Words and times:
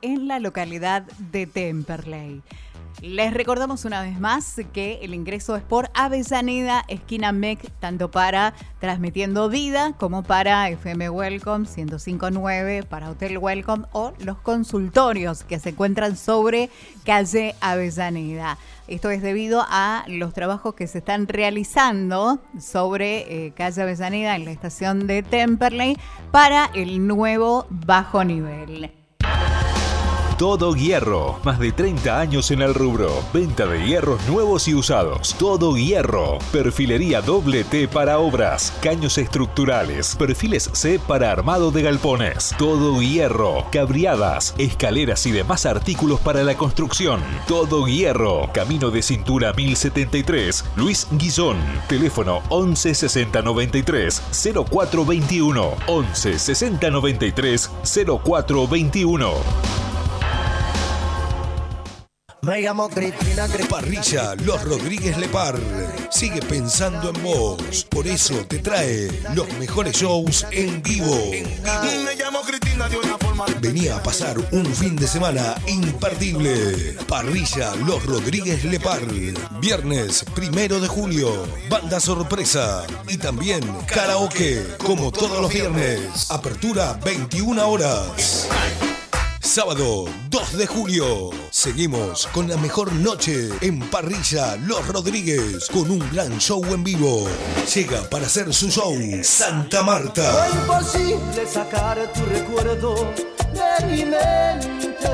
en 0.00 0.26
la 0.26 0.38
localidad 0.38 1.02
de 1.02 1.46
Temperley. 1.46 2.40
Les 3.02 3.34
recordamos 3.34 3.84
una 3.84 4.00
vez 4.00 4.18
más 4.18 4.56
que 4.72 5.00
el 5.02 5.12
ingreso 5.12 5.54
es 5.54 5.62
por 5.62 5.90
Avellaneda, 5.92 6.82
esquina 6.88 7.30
MEC, 7.30 7.70
tanto 7.78 8.10
para 8.10 8.54
Transmitiendo 8.80 9.50
Vida 9.50 9.92
como 9.98 10.22
para 10.22 10.70
FM 10.70 11.10
Welcome 11.10 11.66
1059, 11.68 12.84
para 12.84 13.10
Hotel 13.10 13.36
Welcome 13.36 13.84
o 13.92 14.14
los 14.20 14.38
consultorios 14.38 15.44
que 15.44 15.58
se 15.58 15.68
encuentran 15.68 16.16
sobre 16.16 16.70
calle 17.04 17.54
Avellaneda. 17.60 18.56
Esto 18.88 19.10
es 19.10 19.20
debido 19.20 19.62
a 19.68 20.04
los 20.08 20.32
trabajos 20.32 20.74
que 20.74 20.86
se 20.86 20.98
están 20.98 21.28
realizando 21.28 22.38
sobre 22.58 23.46
eh, 23.46 23.52
calle 23.54 23.82
Avellaneda 23.82 24.36
en 24.36 24.46
la 24.46 24.52
estación 24.52 25.06
de 25.06 25.22
Temperley 25.22 25.98
para 26.30 26.70
el 26.72 27.06
nuevo 27.06 27.66
bajo 27.68 28.24
nivel. 28.24 28.95
Todo 30.38 30.76
Hierro. 30.76 31.38
Más 31.44 31.58
de 31.58 31.72
30 31.72 32.20
años 32.20 32.50
en 32.50 32.60
el 32.60 32.74
rubro. 32.74 33.10
Venta 33.32 33.64
de 33.64 33.86
hierros 33.86 34.20
nuevos 34.28 34.68
y 34.68 34.74
usados. 34.74 35.34
Todo 35.38 35.78
Hierro. 35.78 36.38
Perfilería 36.52 37.22
doble 37.22 37.64
T 37.64 37.88
para 37.88 38.18
obras. 38.18 38.70
Caños 38.82 39.16
estructurales. 39.16 40.14
Perfiles 40.14 40.68
C 40.74 40.98
para 40.98 41.32
armado 41.32 41.70
de 41.70 41.80
galpones. 41.80 42.54
Todo 42.58 43.00
Hierro. 43.00 43.64
Cabriadas. 43.72 44.54
Escaleras 44.58 45.24
y 45.24 45.32
demás 45.32 45.64
artículos 45.64 46.20
para 46.20 46.44
la 46.44 46.54
construcción. 46.54 47.22
Todo 47.48 47.86
Hierro. 47.86 48.50
Camino 48.52 48.90
de 48.90 49.00
Cintura 49.00 49.54
1073. 49.54 50.66
Luis 50.76 51.08
Guizón. 51.12 51.56
Teléfono 51.88 52.42
11 52.50 52.94
60 52.94 53.40
93 53.40 54.22
0421. 54.70 55.72
11 55.86 56.38
60 56.38 56.90
93 56.90 57.70
0421. 58.22 59.95
Me 62.46 62.60
llamo 62.60 62.88
Cristina 62.88 63.48
Parrilla 63.68 64.36
Los 64.36 64.62
Rodríguez 64.62 65.18
Lepar. 65.18 65.58
Sigue 66.10 66.40
pensando 66.42 67.10
en 67.10 67.20
vos. 67.20 67.84
Por 67.90 68.06
eso 68.06 68.36
te 68.46 68.60
trae 68.60 69.10
los 69.34 69.52
mejores 69.58 69.96
shows 69.96 70.46
en 70.52 70.80
vivo. 70.80 71.32
Me 72.04 72.14
llamo 72.14 72.42
Cristina 72.42 72.88
de 72.88 72.98
una 72.98 73.18
forma. 73.18 73.46
Venía 73.60 73.96
a 73.96 74.02
pasar 74.02 74.38
un 74.52 74.64
fin 74.64 74.94
de 74.94 75.08
semana 75.08 75.56
imperdible. 75.66 76.96
Parrilla 77.08 77.74
Los 77.84 78.06
Rodríguez 78.06 78.62
Lepar. 78.64 79.02
Viernes 79.60 80.24
primero 80.32 80.78
de 80.78 80.86
julio. 80.86 81.48
Banda 81.68 81.98
sorpresa. 81.98 82.86
Y 83.08 83.16
también 83.16 83.60
karaoke. 83.88 84.64
Como 84.78 85.10
todos 85.10 85.42
los 85.42 85.52
viernes. 85.52 86.30
Apertura 86.30 86.92
21 87.04 87.68
horas. 87.68 88.46
Sábado 89.46 90.06
2 90.28 90.58
de 90.58 90.66
julio. 90.66 91.30
Seguimos 91.50 92.26
con 92.32 92.48
la 92.48 92.56
mejor 92.56 92.92
noche 92.92 93.48
en 93.60 93.78
Parrilla 93.78 94.56
Los 94.56 94.88
Rodríguez 94.88 95.68
con 95.72 95.88
un 95.88 96.00
gran 96.10 96.36
show 96.38 96.62
en 96.74 96.82
vivo. 96.82 97.28
Llega 97.72 98.02
para 98.10 98.26
hacer 98.26 98.52
su 98.52 98.68
show 98.68 98.92
Santa 99.22 99.84
Marta. 99.84 100.22
Fue 100.32 100.60
imposible 100.60 101.46
sacar 101.46 102.12
tu 102.12 102.24
recuerdo 102.26 103.14
de 103.54 103.86
mi 103.86 104.04
mente. 104.04 105.08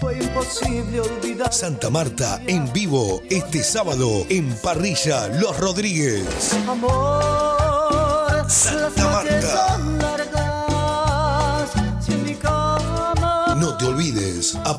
Fue 0.00 0.18
imposible 0.18 1.00
olvidar. 1.00 1.54
Santa 1.54 1.90
Marta 1.90 2.40
en 2.48 2.70
vivo 2.72 3.22
este 3.30 3.62
sábado 3.62 4.26
en 4.28 4.52
Parrilla 4.56 5.28
Los 5.28 5.56
Rodríguez. 5.58 6.52
Amor, 6.68 8.50
Santa 8.50 9.04
Marta. 9.04 9.27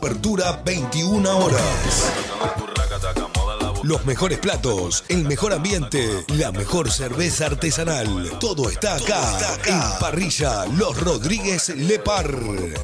Apertura 0.09 0.59
21 0.65 1.29
horas. 1.29 3.28
Los 3.83 4.05
mejores 4.05 4.39
platos, 4.39 5.05
el 5.07 5.23
mejor 5.23 5.53
ambiente, 5.53 6.25
la 6.27 6.51
mejor 6.51 6.91
cerveza 6.91 7.45
artesanal. 7.45 8.29
Todo 8.39 8.69
está 8.69 8.95
acá, 8.95 9.57
en 9.65 9.79
Parrilla 9.99 10.65
Los 10.65 10.99
Rodríguez 10.99 11.69
Lepar. 11.69 12.29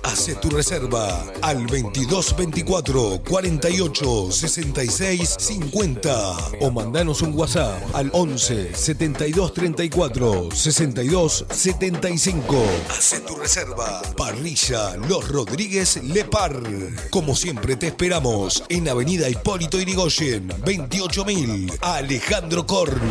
Hace 0.03 0.35
tu 0.35 0.49
reserva 0.49 1.25
al 1.41 1.67
2224 1.67 3.21
48 3.27 4.31
66 4.31 5.35
50 5.37 6.37
o 6.61 6.71
mandanos 6.71 7.21
un 7.21 7.37
WhatsApp 7.37 7.77
al 7.93 8.09
11 8.13 8.73
72 8.73 9.53
34 9.53 10.49
62 10.51 11.45
75. 11.49 12.63
Hace 12.97 13.19
tu 13.21 13.35
reserva. 13.35 14.01
Parrilla 14.15 14.95
Los 14.95 15.27
Rodríguez 15.27 16.01
Lepar. 16.03 16.63
Como 17.09 17.35
siempre 17.35 17.75
te 17.75 17.87
esperamos 17.87 18.63
en 18.69 18.87
Avenida 18.87 19.27
Hipólito 19.29 19.79
Irigoyen, 19.79 20.47
28000. 20.89 21.71
Alejandro 21.81 22.65
Korn. 22.65 23.01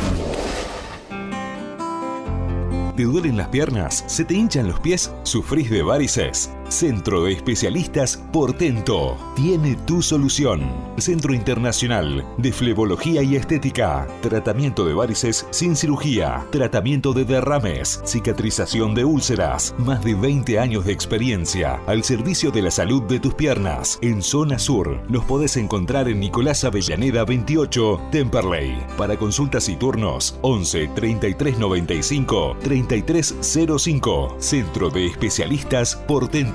¿Te 2.97 3.03
duelen 3.03 3.37
las 3.37 3.49
piernas? 3.49 4.05
¿Se 4.07 4.25
te 4.25 4.35
hinchan 4.35 4.69
los 4.69 4.79
pies? 4.79 5.11
¿Sufrís 5.25 5.69
de 5.69 5.83
varices? 5.83 6.51
Centro 6.69 7.25
de 7.25 7.33
Especialistas 7.33 8.17
Portento 8.33 9.17
tiene 9.37 9.77
tu 9.87 10.03
solución. 10.03 10.63
Centro 10.97 11.35
Internacional 11.35 12.25
de 12.39 12.53
Flebología 12.53 13.23
y 13.23 13.37
Estética. 13.37 14.07
Tratamiento 14.23 14.85
de 14.85 14.95
varices 14.95 15.47
sin 15.51 15.77
cirugía. 15.77 16.47
Tratamiento 16.51 17.13
de 17.13 17.25
derrames. 17.25 18.01
Cicatrización 18.05 18.95
de 18.95 19.05
úlceras. 19.05 19.75
Más 19.79 20.03
de 20.03 20.15
20 20.15 20.59
años 20.59 20.85
de 20.87 20.93
experiencia 20.93 21.81
al 21.87 22.03
servicio 22.03 22.51
de 22.51 22.63
la 22.63 22.71
salud 22.71 23.03
de 23.03 23.21
tus 23.21 23.35
piernas. 23.35 23.99
En 24.03 24.23
Zona 24.23 24.59
Sur 24.59 25.01
nos 25.11 25.25
podés 25.25 25.57
encontrar 25.57 26.09
en 26.09 26.21
Nicolás 26.21 26.65
Avellaneda 26.65 27.25
28, 27.25 28.09
Temperley. 28.11 28.85
Para 28.97 29.17
consultas 29.17 29.69
y 29.69 29.77
turnos 29.77 30.39
11 30.43 30.89
33 30.95 31.59
95 31.59 32.57
3305. 32.63 34.37
Centro 34.39 34.91
de 34.91 35.07
Especialistas 35.07 35.97
Portento. 35.97 36.54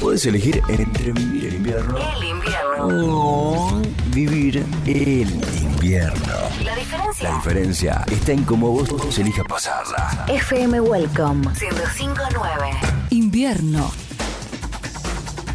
Puedes 0.00 0.24
elegir 0.24 0.62
entre 0.68 1.12
vivir 1.12 1.44
el 1.46 1.54
invierno 1.56 1.98
El 2.16 2.24
invierno. 2.24 3.14
o 3.14 3.82
vivir 4.06 4.64
el 4.86 5.30
invierno. 5.62 6.34
La 6.64 6.74
diferencia. 6.74 7.28
La 7.28 7.36
diferencia 7.36 8.04
está 8.10 8.32
en 8.32 8.44
cómo 8.44 8.70
vos 8.70 9.18
elijas 9.18 9.44
pasarla. 9.46 10.24
FM 10.28 10.80
Welcome 10.80 11.46
1059. 11.48 12.70
Invierno. 13.10 13.90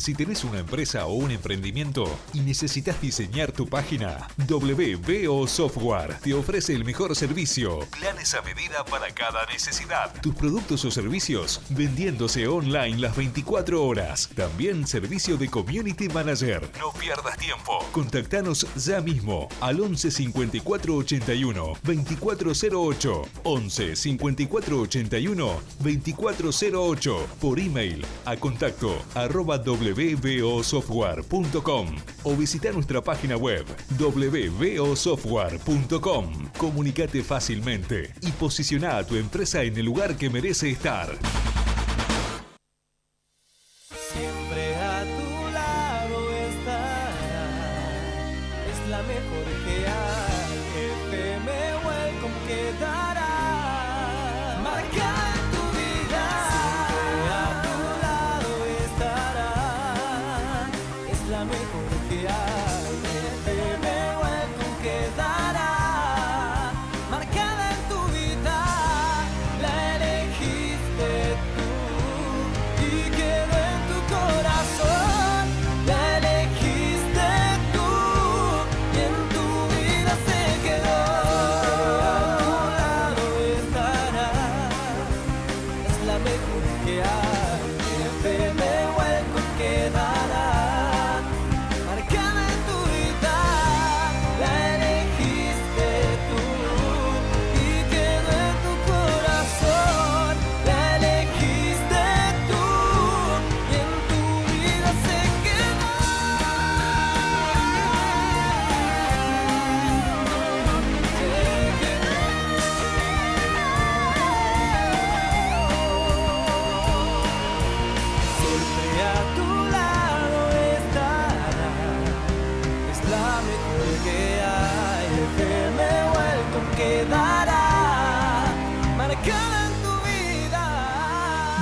Si 0.06 0.14
tenés 0.14 0.44
una 0.44 0.60
empresa 0.60 1.08
o 1.08 1.14
un 1.14 1.32
emprendimiento 1.32 2.06
y 2.32 2.42
necesitas 2.42 3.02
diseñar 3.02 3.52
tu 3.52 3.66
página, 3.66 4.28
WBO 4.48 5.48
Software 5.48 6.20
te 6.22 6.36
ofrece 6.36 6.76
el 6.76 6.86
mejor 6.86 7.16
servicio. 7.16 7.80
Planes 7.90 8.36
a 8.36 8.44
medida 8.44 8.86
para 8.86 9.12
cada 9.16 9.48
necesidad. 9.48 10.14
Tus 10.22 10.36
productos 10.36 10.86
o 10.86 10.92
servicios 10.92 11.60
vendiéndose 11.70 12.48
online 12.48 13.00
las 13.00 13.16
24 13.16 13.84
horas. 13.84 14.30
También 14.36 14.86
servicio 14.86 15.38
de 15.38 15.50
Community 15.50 16.08
Manager. 16.10 16.70
No 16.78 16.92
pierdas 16.94 17.36
tiempo. 17.40 17.80
Contactanos 17.92 18.68
ya 18.76 19.02
mismo 19.02 19.50
al 19.60 19.82
11 19.82 20.12
54 20.12 20.98
81 20.98 21.74
2408. 21.82 23.22
11 23.44 23.96
54 23.96 24.82
81 24.82 25.62
2408. 25.80 27.28
Por 27.42 27.60
email 27.60 28.06
a 28.26 28.38
contacto 28.38 29.04
arroba 29.16 29.58
wbosoftware.com 29.96 31.96
o 32.24 32.36
visita 32.36 32.72
nuestra 32.72 33.02
página 33.02 33.38
web 33.38 33.66
wbosoftware.com. 33.98 36.50
Comunicate 36.58 37.24
fácilmente 37.24 38.14
y 38.22 38.32
posiciona 38.32 38.98
a 38.98 39.06
tu 39.06 39.16
empresa 39.16 39.64
en 39.64 39.78
el 39.78 39.86
lugar 39.86 40.18
que 40.18 40.30
merece 40.30 40.70
estar. 40.70 41.18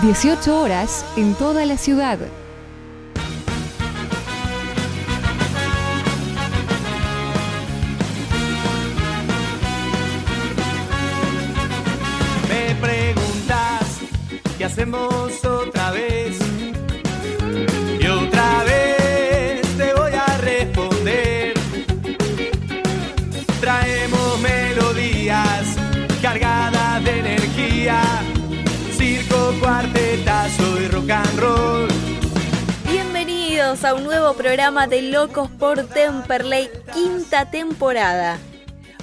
18 0.03 0.59
horas 0.59 1.05
en 1.15 1.33
toda 1.33 1.65
la 1.65 1.77
ciudad. 1.77 2.19
Me 12.49 12.75
preguntas 12.81 14.01
qué 14.57 14.65
hacemos 14.65 15.45
otra 15.45 15.52
A 33.81 33.95
un 33.95 34.03
nuevo 34.03 34.33
programa 34.35 34.85
de 34.85 35.01
Locos 35.01 35.49
por 35.49 35.83
Temperley, 35.87 36.69
quinta 36.93 37.49
temporada. 37.49 38.37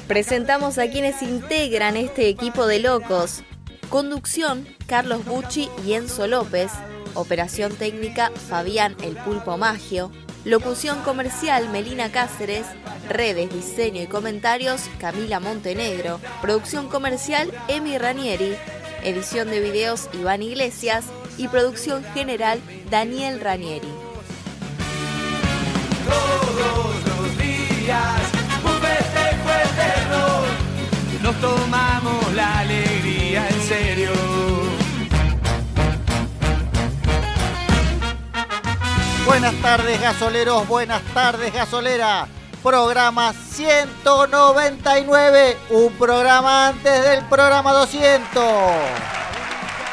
Presentamos 0.06 0.78
a 0.78 0.88
quienes 0.88 1.22
integran 1.22 1.96
este 1.96 2.28
equipo 2.28 2.67
de 2.67 2.78
locos. 2.78 3.43
Conducción, 3.88 4.67
Carlos 4.87 5.25
Bucci 5.25 5.69
y 5.84 5.94
Enzo 5.94 6.28
López. 6.28 6.70
Operación 7.14 7.75
técnica, 7.75 8.31
Fabián 8.49 8.94
El 9.02 9.17
Pulpo 9.17 9.58
Magio. 9.58 10.12
Locución 10.44 11.02
comercial, 11.02 11.69
Melina 11.70 12.12
Cáceres. 12.12 12.64
Redes, 13.08 13.52
diseño 13.52 14.00
y 14.00 14.06
comentarios, 14.06 14.82
Camila 15.00 15.40
Montenegro. 15.40 16.20
Producción 16.40 16.88
comercial, 16.88 17.50
Emi 17.66 17.99
Ranieri. 17.99 18.55
Edición 19.02 19.50
de 19.50 19.61
videos, 19.61 20.08
Iván 20.12 20.43
Iglesias. 20.43 21.06
Y 21.37 21.49
producción 21.49 22.05
general, 22.14 22.61
Daniel 22.88 23.40
Ranieri. 23.40 23.88
Días 27.80 28.20
un 28.62 28.78
festejo 28.80 29.50
eterno. 29.64 30.44
Nos 31.22 31.34
tomamos 31.40 32.32
la 32.34 32.60
alegría 32.60 33.48
en 33.48 33.60
serio. 33.62 34.12
Buenas 39.24 39.54
tardes 39.62 39.98
gasoleros, 40.00 40.68
buenas 40.68 41.02
tardes 41.14 41.52
gasolera. 41.52 42.28
Programa 42.62 43.32
199, 43.32 45.56
un 45.70 45.92
programa 45.94 46.68
antes 46.68 47.02
del 47.02 47.24
programa 47.26 47.72
200. 47.72 48.44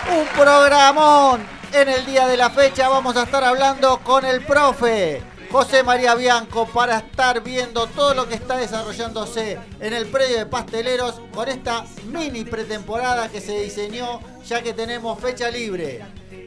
Un 0.10 0.26
programón. 0.36 1.44
En 1.72 1.90
el 1.90 2.06
día 2.06 2.28
de 2.28 2.38
la 2.38 2.50
fecha 2.50 2.88
vamos 2.90 3.16
a 3.18 3.24
estar 3.24 3.44
hablando 3.44 4.00
con 4.00 4.26
el 4.26 4.42
profe 4.42 5.22
José 5.52 5.82
María 5.82 6.14
Bianco 6.14 6.68
para 6.68 6.98
estar 6.98 7.42
viendo 7.42 7.88
todo 7.88 8.14
lo 8.14 8.28
que 8.28 8.36
está 8.36 8.58
desarrollándose 8.58 9.58
en 9.80 9.94
el 9.94 10.08
predio 10.08 10.38
de 10.40 10.46
pasteleros 10.46 11.22
con 11.34 11.48
esta 11.48 11.86
mini 12.06 12.44
pretemporada 12.44 13.30
que 13.30 13.40
se 13.40 13.62
diseñó 13.62 14.20
ya 14.46 14.62
que 14.62 14.74
tenemos 14.74 15.18
fecha 15.20 15.50
libre. 15.50 16.04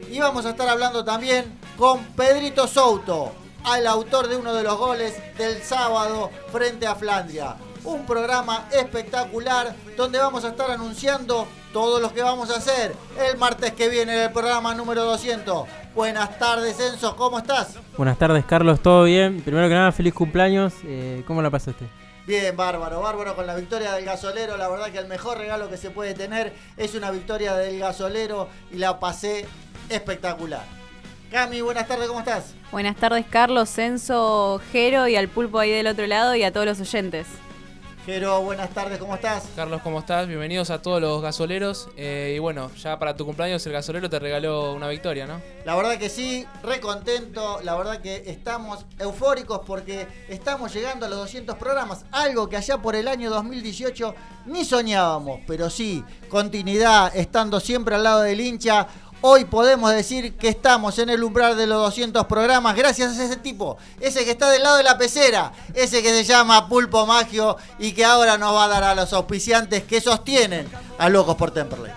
Y 0.09 0.19
vamos 0.19 0.45
a 0.45 0.51
estar 0.51 0.69
hablando 0.69 1.03
también 1.03 1.59
con 1.77 2.05
Pedrito 2.13 2.67
Souto, 2.67 3.31
al 3.63 3.87
autor 3.87 4.27
de 4.27 4.35
uno 4.35 4.53
de 4.53 4.63
los 4.63 4.77
goles 4.77 5.15
del 5.35 5.63
sábado 5.63 6.29
frente 6.51 6.85
a 6.85 6.93
Flandria. 6.93 7.55
Un 7.83 8.05
programa 8.05 8.67
espectacular 8.71 9.75
donde 9.97 10.19
vamos 10.19 10.45
a 10.45 10.49
estar 10.49 10.69
anunciando 10.69 11.47
todo 11.71 11.99
lo 11.99 12.13
que 12.13 12.21
vamos 12.21 12.49
a 12.49 12.57
hacer 12.57 12.93
el 13.29 13.37
martes 13.37 13.71
que 13.73 13.89
viene 13.89 14.13
en 14.13 14.23
el 14.23 14.31
programa 14.31 14.73
número 14.75 15.03
200. 15.05 15.67
Buenas 15.95 16.37
tardes, 16.37 16.79
Enzo, 16.79 17.15
¿cómo 17.15 17.39
estás? 17.39 17.75
Buenas 17.97 18.17
tardes, 18.17 18.45
Carlos, 18.45 18.81
¿todo 18.81 19.03
bien? 19.03 19.41
Primero 19.41 19.67
que 19.67 19.75
nada, 19.75 19.91
feliz 19.91 20.13
cumpleaños. 20.13 20.73
Eh, 20.83 21.23
¿Cómo 21.27 21.41
la 21.41 21.49
pasaste? 21.49 21.85
Bien, 22.27 22.55
bárbaro, 22.55 23.01
bárbaro 23.01 23.35
con 23.35 23.47
la 23.47 23.55
victoria 23.55 23.93
del 23.93 24.05
gasolero. 24.05 24.57
La 24.57 24.69
verdad 24.69 24.91
que 24.91 24.99
el 24.99 25.07
mejor 25.07 25.37
regalo 25.37 25.69
que 25.69 25.77
se 25.77 25.89
puede 25.89 26.13
tener 26.13 26.53
es 26.77 26.95
una 26.95 27.11
victoria 27.11 27.55
del 27.55 27.79
gasolero 27.79 28.47
y 28.71 28.77
la 28.77 28.99
pasé 28.99 29.47
espectacular. 29.89 30.63
Cami, 31.31 31.61
buenas 31.61 31.87
tardes, 31.87 32.07
¿cómo 32.07 32.19
estás? 32.19 32.53
Buenas 32.71 32.95
tardes, 32.97 33.25
Carlos, 33.29 33.69
Censo, 33.69 34.61
Jero 34.71 35.07
y 35.07 35.15
al 35.15 35.29
pulpo 35.29 35.59
ahí 35.59 35.71
del 35.71 35.87
otro 35.87 36.05
lado 36.05 36.35
y 36.35 36.43
a 36.43 36.51
todos 36.51 36.65
los 36.65 36.79
oyentes. 36.81 37.27
Jero, 38.03 38.41
buenas 38.41 38.71
tardes, 38.71 38.97
¿cómo 38.97 39.13
estás? 39.13 39.43
Carlos, 39.55 39.79
¿cómo 39.83 39.99
estás? 39.99 40.27
Bienvenidos 40.27 40.71
a 40.71 40.81
todos 40.81 40.99
los 40.99 41.21
gasoleros. 41.21 41.87
Eh, 41.97 42.33
y 42.35 42.39
bueno, 42.39 42.71
ya 42.73 42.97
para 42.97 43.15
tu 43.15 43.27
cumpleaños 43.27 43.63
el 43.67 43.73
gasolero 43.73 44.09
te 44.09 44.17
regaló 44.17 44.73
una 44.73 44.87
victoria, 44.87 45.27
¿no? 45.27 45.39
La 45.65 45.75
verdad 45.75 45.99
que 45.99 46.09
sí, 46.09 46.47
re 46.63 46.79
contento, 46.79 47.59
la 47.63 47.75
verdad 47.75 48.01
que 48.01 48.23
estamos 48.25 48.87
eufóricos 48.97 49.61
porque 49.67 50.07
estamos 50.29 50.73
llegando 50.73 51.05
a 51.05 51.09
los 51.09 51.19
200 51.19 51.55
programas, 51.57 52.03
algo 52.11 52.49
que 52.49 52.57
allá 52.57 52.79
por 52.79 52.95
el 52.95 53.07
año 53.07 53.29
2018 53.29 54.15
ni 54.47 54.65
soñábamos, 54.65 55.41
pero 55.45 55.69
sí, 55.69 56.03
continuidad, 56.27 57.15
estando 57.15 57.59
siempre 57.59 57.93
al 57.93 58.03
lado 58.03 58.21
del 58.21 58.41
hincha. 58.41 58.87
Hoy 59.23 59.45
podemos 59.45 59.91
decir 59.91 60.35
que 60.35 60.49
estamos 60.49 60.97
en 60.97 61.09
el 61.09 61.23
umbral 61.23 61.55
de 61.55 61.67
los 61.67 61.79
200 61.83 62.25
programas 62.25 62.75
gracias 62.75 63.19
a 63.19 63.23
ese 63.23 63.35
tipo, 63.37 63.77
ese 63.99 64.25
que 64.25 64.31
está 64.31 64.49
del 64.49 64.63
lado 64.63 64.77
de 64.77 64.83
la 64.83 64.97
pecera, 64.97 65.51
ese 65.75 66.01
que 66.01 66.09
se 66.09 66.23
llama 66.23 66.67
Pulpo 66.67 67.05
Magio 67.05 67.55
y 67.77 67.91
que 67.91 68.03
ahora 68.03 68.39
nos 68.39 68.55
va 68.55 68.65
a 68.65 68.67
dar 68.67 68.83
a 68.83 68.95
los 68.95 69.13
auspiciantes 69.13 69.83
que 69.83 70.01
sostienen 70.01 70.67
a 70.97 71.07
Locos 71.07 71.35
por 71.35 71.51
Temperley. 71.51 71.91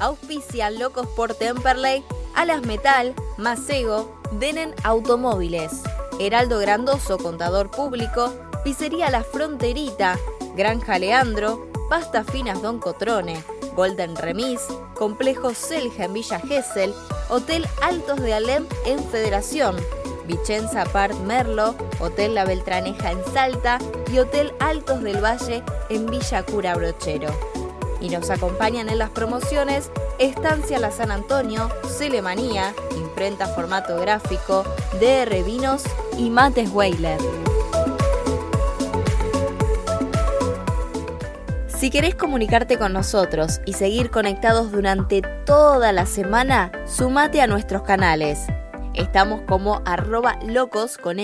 Auspicia 0.00 0.68
Locos 0.70 1.06
por 1.14 1.34
Temperley, 1.34 2.02
Alas 2.34 2.62
Metal, 2.62 3.14
Macego, 3.38 4.20
Denen 4.32 4.74
Automóviles, 4.82 5.70
Heraldo 6.18 6.58
Grandoso, 6.58 7.18
Contador 7.18 7.70
Público, 7.70 8.34
Pizzería 8.64 9.10
La 9.10 9.22
Fronterita, 9.22 10.18
Granja 10.60 10.98
Leandro, 10.98 11.66
Pasta 11.88 12.22
Finas 12.22 12.60
Don 12.60 12.80
Cotrone, 12.80 13.42
Golden 13.74 14.14
Remis, 14.14 14.60
Complejo 14.94 15.54
Selja 15.54 16.04
en 16.04 16.12
Villa 16.12 16.38
Gesell, 16.38 16.92
Hotel 17.30 17.66
Altos 17.80 18.20
de 18.20 18.34
Alem 18.34 18.66
en 18.84 19.02
Federación, 19.08 19.78
Vicenza 20.26 20.84
Part 20.84 21.14
Merlo, 21.20 21.74
Hotel 21.98 22.34
La 22.34 22.44
Beltraneja 22.44 23.10
en 23.10 23.24
Salta 23.32 23.78
y 24.12 24.18
Hotel 24.18 24.52
Altos 24.60 25.02
del 25.02 25.24
Valle 25.24 25.62
en 25.88 26.04
Villa 26.04 26.42
Cura 26.42 26.74
Brochero. 26.74 27.30
Y 28.02 28.10
nos 28.10 28.28
acompañan 28.28 28.90
en 28.90 28.98
las 28.98 29.08
promociones 29.08 29.90
Estancia 30.18 30.78
La 30.78 30.90
San 30.90 31.10
Antonio, 31.10 31.70
Celemanía, 31.88 32.74
Imprenta 32.98 33.46
Formato 33.46 33.96
Gráfico, 33.96 34.64
DR 35.00 35.42
Vinos 35.42 35.84
y 36.18 36.28
Mates 36.28 36.68
Weiler. 36.70 37.18
Si 41.80 41.88
querés 41.88 42.14
comunicarte 42.14 42.76
con 42.76 42.92
nosotros 42.92 43.62
y 43.64 43.72
seguir 43.72 44.10
conectados 44.10 44.70
durante 44.70 45.22
toda 45.46 45.92
la 45.92 46.04
semana, 46.04 46.70
sumate 46.86 47.40
a 47.40 47.46
nuestros 47.46 47.84
canales. 47.84 48.38
Estamos 48.92 49.40
como 49.48 49.80
arroba 49.86 50.38
locos 50.44 50.98
con 50.98 51.16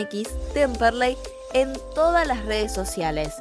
Temperley 0.55 1.19
en 1.53 1.75
todas 1.95 2.27
las 2.27 2.43
redes 2.47 2.73
sociales. 2.73 3.35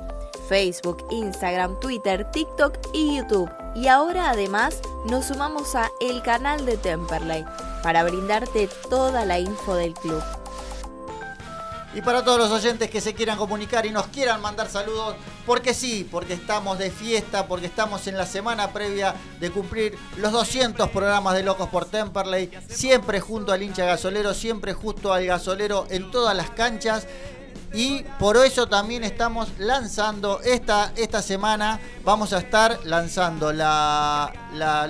Facebook, 0.50 1.07
Instagram, 1.10 1.79
Twitter, 1.79 2.29
TikTok 2.31 2.77
y 2.91 3.15
YouTube. 3.15 3.50
Y 3.75 3.88
ahora 3.88 4.31
además 4.31 4.81
nos 5.10 5.27
sumamos 5.27 5.74
a 5.74 5.89
el 6.01 6.22
canal 6.22 6.65
de 6.65 6.75
Temperley 6.75 7.45
para 7.81 8.03
brindarte 8.03 8.67
toda 8.89 9.24
la 9.24 9.39
info 9.39 9.75
del 9.75 9.93
club. 9.93 10.22
Y 11.95 12.01
para 12.01 12.25
todos 12.25 12.37
los 12.37 12.51
oyentes 12.51 12.89
que 12.89 12.99
se 12.99 13.13
quieran 13.13 13.37
comunicar 13.37 13.85
y 13.85 13.89
nos 13.89 14.07
quieran 14.07 14.41
mandar 14.41 14.69
saludos, 14.69 15.15
Porque 15.45 15.73
sí, 15.73 16.05
porque 16.11 16.33
estamos 16.33 16.77
de 16.77 16.91
fiesta, 16.91 17.47
porque 17.47 17.67
estamos 17.67 18.05
en 18.07 18.17
la 18.17 18.25
semana 18.25 18.73
previa 18.73 19.15
de 19.39 19.49
cumplir 19.49 19.97
los 20.17 20.33
200 20.33 20.89
programas 20.89 21.35
de 21.35 21.43
Locos 21.43 21.69
por 21.69 21.85
Temperley, 21.85 22.51
siempre 22.67 23.21
junto 23.21 23.53
al 23.53 23.63
hincha 23.63 23.85
gasolero, 23.85 24.33
siempre 24.33 24.73
justo 24.73 25.13
al 25.13 25.25
gasolero 25.25 25.87
en 25.89 26.11
todas 26.11 26.35
las 26.35 26.49
canchas. 26.49 27.07
Y 27.73 28.03
por 28.19 28.35
eso 28.37 28.67
también 28.67 29.05
estamos 29.05 29.47
lanzando 29.57 30.41
esta, 30.41 30.91
esta 30.97 31.21
semana, 31.21 31.79
vamos 32.03 32.33
a 32.33 32.39
estar 32.39 32.79
lanzando 32.83 33.53
la, 33.53 34.33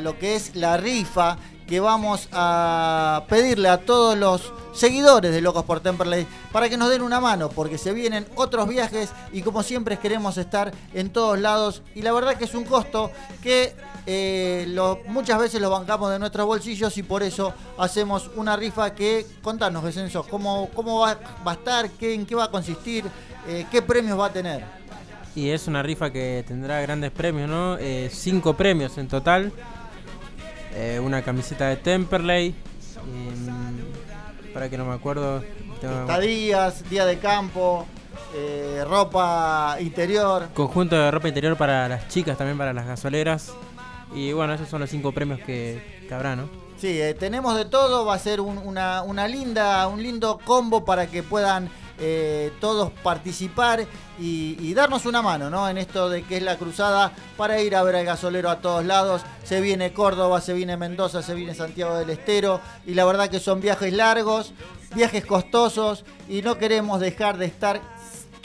lo 0.02 0.18
que 0.18 0.36
es 0.36 0.56
la 0.56 0.78
rifa 0.78 1.38
que 1.68 1.80
vamos 1.80 2.30
a 2.32 3.24
pedirle 3.28 3.70
a 3.70 3.78
todos 3.78 4.18
los 4.18 4.54
seguidores 4.74 5.32
de 5.32 5.42
Locos 5.42 5.64
por 5.64 5.80
Temperley 5.80 6.28
para 6.52 6.70
que 6.70 6.78
nos 6.78 6.90
den 6.90 7.02
una 7.02 7.20
mano, 7.20 7.50
porque 7.50 7.78
se 7.78 7.94
vienen 7.94 8.26
otros 8.36 8.68
viajes 8.68 9.12
y 9.32 9.42
como 9.42 9.64
siempre 9.64 9.98
queremos 9.98 10.38
estar 10.38 10.74
en 10.94 11.10
todos 11.10 11.40
lados 11.40 11.82
y 11.96 12.02
la 12.02 12.12
verdad 12.12 12.36
que 12.36 12.46
es 12.46 12.54
un 12.54 12.66
costo 12.66 13.12
que 13.42 13.74
eh, 14.06 14.68
muchas 15.08 15.40
veces 15.40 15.62
lo 15.62 15.70
bancamos 15.70 16.12
de 16.12 16.20
nuestros 16.20 16.46
bolsillos 16.46 16.98
y 16.98 17.04
por 17.04 17.24
eso 17.24 17.54
hacemos 17.78 18.30
una 18.36 18.56
rifa 18.56 18.94
que, 18.94 19.26
contanos, 19.42 19.84
Becenzo, 19.84 20.26
¿cómo, 20.30 20.70
cómo 20.76 21.00
va, 21.00 21.18
va 21.46 21.52
a 21.52 21.56
estar? 21.56 21.90
¿Qué, 21.92 22.14
¿En 22.14 22.26
qué 22.26 22.36
va 22.36 22.46
a 22.46 22.52
consistir? 22.52 23.06
Eh, 23.48 23.66
¿Qué 23.72 23.82
premios 23.82 24.20
va 24.20 24.28
a 24.28 24.34
tener? 24.34 24.64
Y 25.36 25.50
es 25.50 25.68
una 25.68 25.84
rifa 25.84 26.12
que 26.12 26.46
tendrá 26.48 26.80
grandes 26.82 27.12
premios, 27.12 27.50
¿no? 27.50 27.78
Eh, 27.78 28.10
cinco 28.12 28.56
premios 28.56 28.98
en 28.98 29.08
total. 29.08 29.52
Eh, 30.76 31.00
una 31.00 31.22
camiseta 31.22 31.70
de 31.70 31.78
Temperley. 31.78 32.50
y, 32.50 34.54
para 34.54 34.70
que 34.70 34.78
no 34.78 34.86
me 34.86 34.94
acuerdo. 34.94 35.44
Estadías, 35.82 36.90
día 36.90 37.06
de 37.06 37.20
campo, 37.20 37.86
eh, 38.36 38.84
ropa 38.88 39.78
interior. 39.80 40.50
Conjunto 40.54 40.96
de 40.96 41.12
ropa 41.12 41.28
interior 41.28 41.56
para 41.58 41.88
las 41.88 42.08
chicas, 42.08 42.38
también 42.38 42.58
para 42.58 42.74
las 42.74 42.88
gasoleras. 42.88 43.54
Y 44.14 44.34
bueno, 44.34 44.54
esos 44.54 44.68
son 44.68 44.82
los 44.82 44.90
cinco 44.90 45.12
premios 45.12 45.40
que, 45.40 46.06
que 46.08 46.14
habrá, 46.14 46.36
¿no? 46.36 46.50
Sí, 46.78 47.02
eh, 47.02 47.14
tenemos 47.14 47.56
de 47.56 47.66
todo, 47.66 48.06
va 48.06 48.16
a 48.16 48.20
ser 48.20 48.42
un, 48.42 48.58
una, 48.58 49.02
una 49.04 49.28
linda, 49.28 49.88
un 49.88 50.04
lindo 50.04 50.40
combo 50.44 50.84
para 50.84 51.08
que 51.08 51.24
puedan 51.24 51.70
eh, 52.00 52.52
todos 52.60 52.92
participar 53.04 53.86
y, 54.20 54.74
darnos 54.74 55.06
una 55.06 55.22
mano, 55.22 55.50
¿no? 55.50 55.70
En 55.70 55.78
esto 55.78 56.10
de 56.10 56.24
que 56.24 56.38
es 56.38 56.44
la 56.44 56.58
cruzada 56.58 57.14
para 57.38 57.62
ir 57.62 57.76
a 57.76 57.84
ver 57.84 57.96
al 57.96 58.06
gasolero 58.06 58.50
a 58.50 58.60
todos 58.60 58.84
lados. 58.84 59.22
Se 59.44 59.62
viene 59.62 59.94
Córdoba, 59.94 60.42
se 60.42 60.54
viene 60.54 60.76
Mendoza, 60.76 61.22
se 61.22 61.34
viene 61.34 61.56
Santiago 61.56 61.98
del 61.98 62.10
Estero 62.10 62.60
y 62.86 62.94
la 62.94 63.06
verdad 63.06 63.30
que 63.30 63.40
son 63.40 63.62
viajes 63.62 63.94
largos, 63.94 64.54
viajes 64.96 65.26
costosos 65.26 66.04
y 66.28 66.42
no 66.42 66.58
queremos 66.58 67.00
dejar 67.00 67.38
de 67.38 67.46
estar 67.46 67.82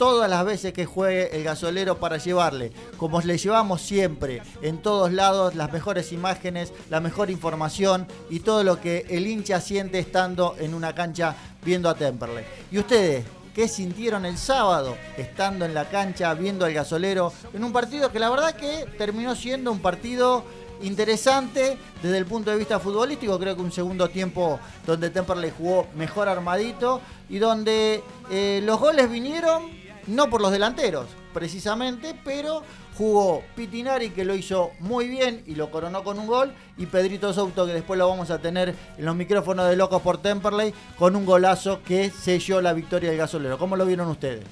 todas 0.01 0.27
las 0.29 0.43
veces 0.43 0.73
que 0.73 0.87
juegue 0.87 1.35
el 1.35 1.43
gasolero 1.43 1.99
para 1.99 2.17
llevarle, 2.17 2.71
como 2.97 3.21
le 3.21 3.37
llevamos 3.37 3.83
siempre, 3.83 4.41
en 4.63 4.81
todos 4.81 5.11
lados, 5.11 5.53
las 5.53 5.71
mejores 5.71 6.11
imágenes, 6.11 6.73
la 6.89 6.99
mejor 7.01 7.29
información 7.29 8.07
y 8.27 8.39
todo 8.39 8.63
lo 8.63 8.81
que 8.81 9.05
el 9.09 9.27
hincha 9.27 9.61
siente 9.61 9.99
estando 9.99 10.55
en 10.57 10.73
una 10.73 10.95
cancha 10.95 11.35
viendo 11.63 11.87
a 11.87 11.93
Temperley. 11.93 12.43
¿Y 12.71 12.79
ustedes? 12.79 13.40
¿Qué 13.53 13.67
sintieron 13.67 14.25
el 14.25 14.37
sábado 14.37 14.97
estando 15.17 15.65
en 15.65 15.73
la 15.73 15.89
cancha 15.89 16.33
viendo 16.33 16.65
al 16.65 16.73
gasolero 16.73 17.33
en 17.53 17.63
un 17.63 17.73
partido 17.73 18.11
que 18.11 18.19
la 18.19 18.29
verdad 18.29 18.55
que 18.55 18.85
terminó 18.97 19.35
siendo 19.35 19.71
un 19.71 19.79
partido 19.79 20.45
interesante 20.81 21.77
desde 22.01 22.17
el 22.17 22.25
punto 22.25 22.51
de 22.51 22.57
vista 22.57 22.79
futbolístico. 22.79 23.37
Creo 23.39 23.55
que 23.55 23.61
un 23.61 23.71
segundo 23.71 24.09
tiempo 24.09 24.59
donde 24.85 25.09
Temperley 25.09 25.51
jugó 25.55 25.87
mejor 25.95 26.29
armadito 26.29 27.01
y 27.29 27.39
donde 27.39 28.03
eh, 28.29 28.61
los 28.63 28.79
goles 28.79 29.09
vinieron 29.09 29.69
no 30.07 30.29
por 30.29 30.41
los 30.41 30.51
delanteros, 30.51 31.07
precisamente, 31.33 32.15
pero 32.23 32.63
jugó 32.97 33.43
Pitinari 33.55 34.09
que 34.09 34.25
lo 34.25 34.35
hizo 34.35 34.71
muy 34.79 35.07
bien 35.07 35.43
y 35.45 35.55
lo 35.55 35.71
coronó 35.71 36.03
con 36.03 36.19
un 36.19 36.27
gol 36.27 36.53
y 36.77 36.85
Pedrito 36.85 37.33
Souto 37.33 37.65
que 37.65 37.73
después 37.73 37.97
lo 37.97 38.07
vamos 38.07 38.31
a 38.31 38.39
tener 38.39 38.75
en 38.97 39.05
los 39.05 39.15
micrófonos 39.15 39.69
de 39.69 39.75
Locos 39.75 40.01
por 40.01 40.21
Temperley 40.21 40.73
con 40.97 41.15
un 41.15 41.25
golazo 41.25 41.81
que 41.83 42.09
selló 42.09 42.61
la 42.61 42.73
victoria 42.73 43.09
del 43.09 43.17
gasolero. 43.17 43.57
¿Cómo 43.57 43.75
lo 43.75 43.85
vieron 43.85 44.07
ustedes? 44.09 44.43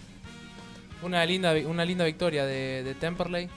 Una 1.02 1.26
linda, 1.26 1.54
una 1.66 1.86
linda 1.86 2.06
victoria 2.06 2.46
de, 2.46 2.96
Temperley. 3.00 3.50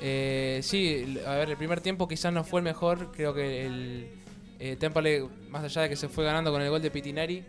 Eh, 0.00 0.60
sí, 0.62 1.18
a 1.26 1.34
ver, 1.36 1.50
el 1.50 1.56
primer 1.56 1.80
tiempo 1.80 2.06
quizás 2.06 2.32
no 2.32 2.44
fue 2.44 2.60
el 2.60 2.64
mejor. 2.64 3.12
Creo 3.12 3.32
que 3.32 3.64
el 3.64 4.10
eh, 4.58 4.76
Temperley, 4.76 5.26
más 5.48 5.64
allá 5.64 5.82
de 5.82 5.88
que 5.88 5.96
se 5.96 6.08
fue 6.08 6.24
ganando 6.24 6.52
con 6.52 6.60
el 6.60 6.68
gol 6.68 6.82
de 6.82 6.90
Pitinari, 6.90 7.44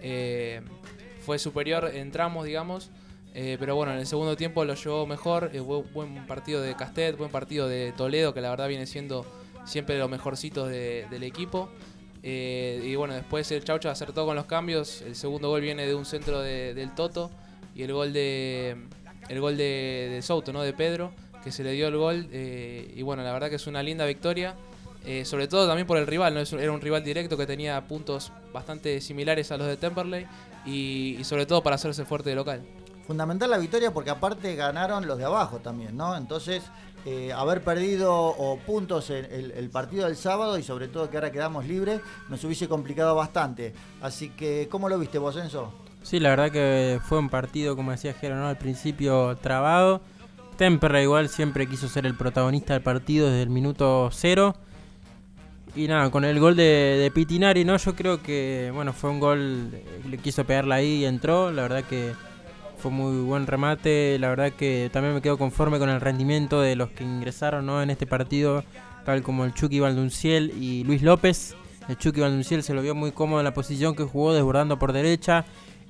eh, 0.00 0.62
fue 1.24 1.38
superior 1.38 1.90
en 1.94 2.10
tramos, 2.10 2.44
digamos. 2.44 2.90
Eh, 3.40 3.56
pero 3.60 3.76
bueno, 3.76 3.92
en 3.92 4.00
el 4.00 4.06
segundo 4.08 4.36
tiempo 4.36 4.64
lo 4.64 4.74
llevó 4.74 5.06
mejor. 5.06 5.50
Eh, 5.54 5.60
bu- 5.60 5.84
buen 5.92 6.26
partido 6.26 6.60
de 6.60 6.74
Castet, 6.74 7.16
buen 7.16 7.30
partido 7.30 7.68
de 7.68 7.92
Toledo, 7.92 8.34
que 8.34 8.40
la 8.40 8.50
verdad 8.50 8.66
viene 8.66 8.84
siendo 8.84 9.24
siempre 9.64 9.94
de 9.94 10.00
los 10.00 10.10
mejorcitos 10.10 10.68
de- 10.68 11.06
del 11.08 11.22
equipo. 11.22 11.68
Eh, 12.24 12.82
y 12.84 12.96
bueno, 12.96 13.14
después 13.14 13.48
el 13.52 13.62
Chaucha 13.62 13.92
acertó 13.92 14.26
con 14.26 14.34
los 14.34 14.46
cambios. 14.46 15.02
El 15.02 15.14
segundo 15.14 15.50
gol 15.50 15.60
viene 15.60 15.86
de 15.86 15.94
un 15.94 16.04
centro 16.04 16.40
de- 16.40 16.74
del 16.74 16.92
Toto. 16.96 17.30
Y 17.76 17.84
el 17.84 17.92
gol 17.92 18.12
de 18.12 18.76
el 19.28 19.40
gol 19.40 19.56
de, 19.56 20.08
de 20.10 20.20
Souto, 20.22 20.52
¿no? 20.52 20.62
De 20.62 20.72
Pedro, 20.72 21.12
que 21.44 21.52
se 21.52 21.62
le 21.62 21.70
dio 21.72 21.86
el 21.86 21.96
gol. 21.96 22.26
eh, 22.32 22.92
y 22.96 23.02
bueno, 23.02 23.22
la 23.22 23.32
verdad 23.32 23.50
que 23.50 23.56
es 23.56 23.66
una 23.68 23.82
linda 23.84 24.04
victoria. 24.04 24.56
sobre 25.24 25.46
todo 25.48 25.66
también 25.68 25.86
por 25.86 25.96
el 25.96 26.06
rival, 26.08 26.34
¿no? 26.34 26.40
Era 26.40 26.72
un 26.72 26.80
rival 26.82 27.02
directo 27.04 27.36
que 27.38 27.46
tenía 27.46 27.80
puntos 27.86 28.30
bastante 28.52 29.00
similares 29.00 29.50
a 29.52 29.56
los 29.56 29.68
de 29.68 29.76
Temperley. 29.76 30.26
Y 30.66 31.18
sobre 31.22 31.46
todo 31.46 31.62
para 31.62 31.76
hacerse 31.76 32.04
fuerte 32.04 32.30
de 32.30 32.34
local. 32.36 32.62
Fundamental 33.08 33.48
la 33.48 33.56
victoria 33.56 33.90
porque 33.90 34.10
aparte 34.10 34.54
ganaron 34.54 35.06
los 35.06 35.16
de 35.16 35.24
abajo 35.24 35.60
también, 35.60 35.96
¿no? 35.96 36.14
Entonces, 36.14 36.62
eh, 37.06 37.32
haber 37.32 37.64
perdido 37.64 38.36
puntos 38.66 39.08
en 39.08 39.24
el, 39.24 39.70
partido 39.70 40.04
del 40.04 40.14
sábado 40.14 40.58
y 40.58 40.62
sobre 40.62 40.88
todo 40.88 41.08
que 41.08 41.16
ahora 41.16 41.32
quedamos 41.32 41.66
libres, 41.66 42.02
nos 42.28 42.44
hubiese 42.44 42.68
complicado 42.68 43.14
bastante. 43.14 43.72
Así 44.02 44.28
que, 44.28 44.68
¿cómo 44.70 44.90
lo 44.90 44.98
viste 44.98 45.16
vos, 45.16 45.38
Enzo? 45.38 45.72
Sí, 46.02 46.20
la 46.20 46.28
verdad 46.28 46.50
que 46.52 47.00
fue 47.02 47.18
un 47.18 47.30
partido, 47.30 47.76
como 47.76 47.92
decía 47.92 48.12
Jero, 48.12 48.36
¿no? 48.36 48.46
al 48.46 48.58
principio 48.58 49.38
trabado. 49.38 50.02
Temperley 50.58 51.04
igual 51.04 51.30
siempre 51.30 51.66
quiso 51.66 51.88
ser 51.88 52.04
el 52.04 52.14
protagonista 52.14 52.74
del 52.74 52.82
partido 52.82 53.28
desde 53.28 53.40
el 53.40 53.48
minuto 53.48 54.10
cero. 54.12 54.54
Y 55.74 55.88
nada, 55.88 56.10
con 56.10 56.26
el 56.26 56.38
gol 56.38 56.56
de, 56.56 56.98
de 57.00 57.10
Pitinari, 57.10 57.64
¿no? 57.64 57.78
Yo 57.78 57.96
creo 57.96 58.22
que, 58.22 58.70
bueno, 58.74 58.92
fue 58.92 59.08
un 59.08 59.18
gol, 59.18 59.70
eh, 59.72 60.02
le 60.06 60.18
quiso 60.18 60.44
pegarla 60.44 60.74
ahí 60.74 60.96
y 60.96 61.04
entró. 61.06 61.50
La 61.50 61.62
verdad 61.62 61.84
que 61.84 62.12
fue 62.78 62.90
muy 62.90 63.20
buen 63.20 63.46
remate. 63.46 64.18
La 64.18 64.28
verdad 64.28 64.52
que 64.52 64.88
también 64.92 65.14
me 65.14 65.20
quedo 65.20 65.36
conforme 65.36 65.78
con 65.78 65.88
el 65.88 66.00
rendimiento 66.00 66.60
de 66.60 66.76
los 66.76 66.90
que 66.90 67.04
ingresaron, 67.04 67.66
¿no? 67.66 67.82
En 67.82 67.90
este 67.90 68.06
partido, 68.06 68.64
tal 69.04 69.22
como 69.22 69.44
el 69.44 69.52
Chucky 69.52 69.80
Valdunciel 69.80 70.52
y 70.58 70.84
Luis 70.84 71.02
López. 71.02 71.54
El 71.88 71.96
Chucky 71.98 72.20
Valdunciel 72.20 72.62
se 72.62 72.74
lo 72.74 72.82
vio 72.82 72.94
muy 72.94 73.12
cómodo 73.12 73.40
en 73.40 73.44
la 73.44 73.54
posición 73.54 73.94
que 73.94 74.04
jugó, 74.04 74.32
desbordando 74.34 74.78
por 74.78 74.92
derecha 74.92 75.44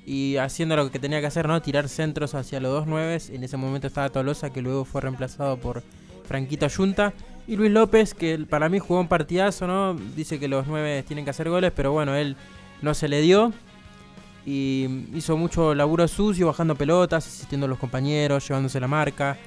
y 0.05 0.37
haciendo 0.37 0.75
lo 0.75 0.89
que 0.91 0.97
tenía 0.97 1.19
que 1.19 1.27
hacer, 1.27 1.47
¿no? 1.47 1.61
Tirar 1.61 1.87
centros 1.87 2.33
hacia 2.33 2.59
los 2.59 2.71
dos 2.71 2.87
nueves. 2.87 3.29
En 3.29 3.43
ese 3.43 3.57
momento 3.57 3.87
estaba 3.87 4.09
Tolosa, 4.09 4.49
que 4.49 4.61
luego 4.61 4.85
fue 4.85 5.01
reemplazado 5.01 5.57
por 5.57 5.83
Franquito 6.25 6.65
Ayunta. 6.65 7.13
Y 7.47 7.55
Luis 7.55 7.71
López, 7.71 8.13
que 8.13 8.37
para 8.49 8.69
mí 8.69 8.79
jugó 8.79 9.01
un 9.01 9.07
partidazo, 9.07 9.67
¿no? 9.67 9.93
Dice 10.15 10.39
que 10.39 10.47
los 10.47 10.67
nueve 10.67 11.03
tienen 11.07 11.25
que 11.25 11.31
hacer 11.31 11.49
goles, 11.49 11.71
pero 11.75 11.91
bueno, 11.91 12.15
él 12.15 12.35
no 12.81 12.93
se 12.93 13.07
le 13.07 13.21
dio. 13.21 13.53
Y 14.49 15.05
hizo 15.13 15.37
mucho 15.37 15.75
laburo 15.75 16.07
sucio, 16.07 16.47
bajando 16.47 16.73
pelotas, 16.75 17.27
asistiendo 17.27 17.65
a 17.67 17.69
los 17.69 17.77
compañeros, 17.77 18.47
llevándose 18.47 18.79
la 18.79 18.87
marca. 18.87 19.37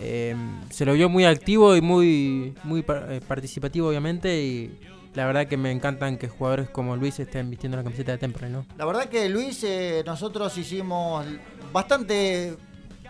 Eh, 0.00 0.34
se 0.70 0.86
lo 0.86 0.94
vio 0.94 1.10
muy 1.10 1.26
activo 1.26 1.76
y 1.76 1.82
muy, 1.82 2.54
muy 2.64 2.82
eh, 2.88 3.20
participativo, 3.28 3.88
obviamente. 3.88 4.40
Y 4.42 4.78
la 5.12 5.26
verdad 5.26 5.46
que 5.48 5.58
me 5.58 5.70
encantan 5.70 6.16
que 6.16 6.28
jugadores 6.28 6.70
como 6.70 6.96
Luis 6.96 7.18
estén 7.20 7.50
vistiendo 7.50 7.76
la 7.76 7.82
camiseta 7.84 8.12
de 8.12 8.18
Temple, 8.18 8.48
¿no? 8.48 8.64
La 8.78 8.86
verdad 8.86 9.04
que 9.10 9.28
Luis, 9.28 9.62
eh, 9.64 10.02
nosotros 10.06 10.56
hicimos 10.56 11.26
bastante 11.70 12.56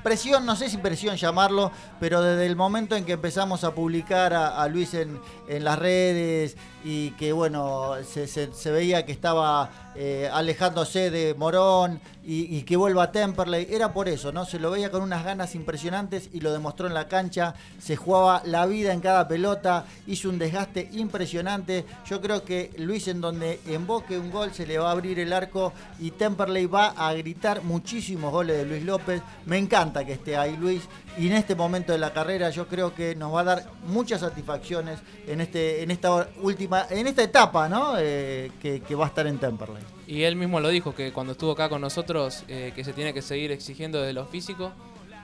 presión, 0.03 0.47
no 0.47 0.57
sé 0.57 0.71
si 0.71 0.79
presión 0.79 1.17
llamarlo, 1.17 1.71
pero 2.01 2.23
desde 2.23 2.47
el 2.47 2.55
momento 2.57 2.97
en 2.97 3.05
que 3.05 3.13
empezamos 3.13 3.65
a 3.65 3.75
publicar 3.75 4.33
a, 4.33 4.67
Luis 4.69 4.95
en, 4.95 5.19
en 5.49 5.65
las 5.65 5.77
redes 5.79 6.57
y 6.85 7.11
que 7.13 7.33
bueno, 7.33 7.95
se- 8.05 8.27
se 8.29 8.71
veía 8.71 9.05
que 9.05 9.11
estaba 9.13 9.88
eh, 10.01 10.31
alejándose 10.33 11.11
de 11.11 11.35
Morón 11.35 12.01
y, 12.25 12.57
y 12.57 12.63
que 12.63 12.77
vuelva 12.77 13.03
a 13.03 13.11
Temperley, 13.11 13.67
era 13.69 13.93
por 13.93 14.09
eso, 14.09 14.31
¿no? 14.31 14.45
Se 14.45 14.61
lo 14.61 14.71
veía 14.71 14.93
con 14.93 15.03
unas 15.03 15.25
ganas 15.25 15.57
impresionantes 15.57 16.31
y 16.33 16.39
lo 16.39 16.53
demostró 16.53 16.87
en 16.87 16.95
la 16.95 17.09
cancha, 17.09 17.57
se 17.81 17.97
jugaba 17.97 18.43
la 18.45 18.65
vida 18.67 18.93
en 18.93 19.01
cada 19.01 19.27
pelota, 19.27 19.87
hizo 20.07 20.29
un 20.29 20.39
desgaste 20.39 20.89
impresionante. 20.93 21.85
Yo 22.07 22.21
creo 22.21 22.45
que 22.45 22.71
Luis 22.79 23.09
en 23.09 23.21
donde 23.21 23.59
emboque 23.67 24.17
un 24.17 24.31
gol 24.31 24.55
se 24.55 24.69
le 24.69 24.79
va 24.79 24.91
a 24.91 24.93
abrir 24.93 25.19
el 25.19 25.33
arco 25.33 25.73
y 25.99 26.13
Temperley 26.13 26.67
va 26.67 26.95
a 26.97 27.13
gritar 27.15 27.65
muchísimos 27.65 28.31
goles 28.31 28.57
de 28.57 28.67
Luis 28.67 28.85
López. 28.85 29.21
Me 29.47 29.59
encanta 29.59 30.05
que 30.05 30.13
esté 30.13 30.37
ahí 30.37 30.57
Luis 30.57 30.83
y 31.19 31.27
en 31.27 31.33
este 31.33 31.55
momento 31.55 31.93
de 31.93 31.99
la 31.99 32.13
carrera 32.13 32.51
yo 32.51 32.69
creo 32.69 32.95
que 32.95 33.17
nos 33.17 33.35
va 33.35 33.41
a 33.41 33.45
dar 33.45 33.65
muchas 33.87 34.21
satisfacciones 34.21 35.01
en 35.27 35.41
este 35.41 35.83
en 35.83 35.91
esta 35.91 36.29
última 36.41 36.87
en 36.91 37.07
esta 37.07 37.23
etapa, 37.23 37.69
¿no? 37.69 37.95
Eh, 37.99 38.53
que, 38.61 38.95
va 38.95 39.07
a 39.07 39.09
estar 39.09 39.27
en 39.27 39.39
Temperley. 39.39 39.83
Y 40.07 40.23
él 40.23 40.37
mismo 40.37 40.61
lo 40.61 40.69
dijo, 40.69 40.95
que 40.95 41.13
cuando 41.13 41.33
estuvo 41.33 41.53
acá 41.53 41.69
con 41.69 41.81
nosotros, 41.81 42.45
eh, 42.49 42.73
que 42.75 42.85
se 42.85 42.93
tiene 42.93 43.13
que 43.13 43.23
seguir 43.23 43.51
exigiendo 43.51 44.01
de 44.01 44.13
lo 44.13 44.27
físico. 44.27 44.73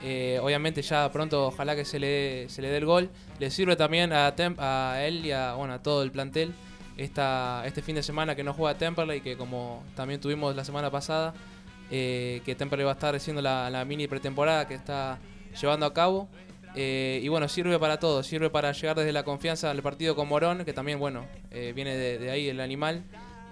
Eh, 0.01 0.37
obviamente 0.41 0.81
ya 0.81 1.09
pronto 1.11 1.47
ojalá 1.47 1.75
que 1.75 1.85
se 1.85 1.97
le, 1.97 2.49
se 2.49 2.61
le 2.61 2.69
dé 2.69 2.77
el 2.77 2.85
gol. 2.85 3.09
Le 3.39 3.49
sirve 3.49 3.75
también 3.75 4.11
a, 4.11 4.35
Tem- 4.35 4.59
a 4.59 5.01
él 5.03 5.25
y 5.25 5.31
a, 5.31 5.53
bueno, 5.53 5.73
a 5.73 5.79
todo 5.81 6.03
el 6.03 6.11
plantel 6.11 6.53
esta, 6.97 7.63
este 7.65 7.81
fin 7.81 7.95
de 7.95 8.03
semana 8.03 8.35
que 8.35 8.43
no 8.43 8.53
juega 8.53 8.77
Temperley, 8.77 9.21
que 9.21 9.37
como 9.37 9.83
también 9.95 10.19
tuvimos 10.19 10.55
la 10.55 10.65
semana 10.65 10.91
pasada, 10.91 11.33
que 11.89 12.55
Temperley 12.57 12.83
va 12.83 12.91
a 12.91 12.95
estar 12.95 13.15
haciendo 13.15 13.41
la 13.41 13.85
mini 13.85 14.07
pretemporada 14.07 14.67
que 14.67 14.73
está 14.73 15.19
llevando 15.59 15.85
a 15.85 15.93
cabo. 15.93 16.27
Eh, 16.75 17.21
y 17.23 17.29
bueno, 17.29 17.47
sirve 17.47 17.79
para 17.79 17.99
todo, 17.99 18.21
sirve 18.21 18.49
para 18.49 18.73
llegar 18.73 18.97
desde 18.97 19.13
la 19.13 19.23
confianza 19.23 19.71
al 19.71 19.81
partido 19.81 20.15
con 20.15 20.27
Morón, 20.27 20.65
que 20.65 20.73
también, 20.73 20.99
bueno, 20.99 21.25
eh, 21.51 21.71
viene 21.73 21.95
de, 21.95 22.19
de 22.19 22.31
ahí 22.31 22.49
el 22.49 22.59
animal. 22.59 23.03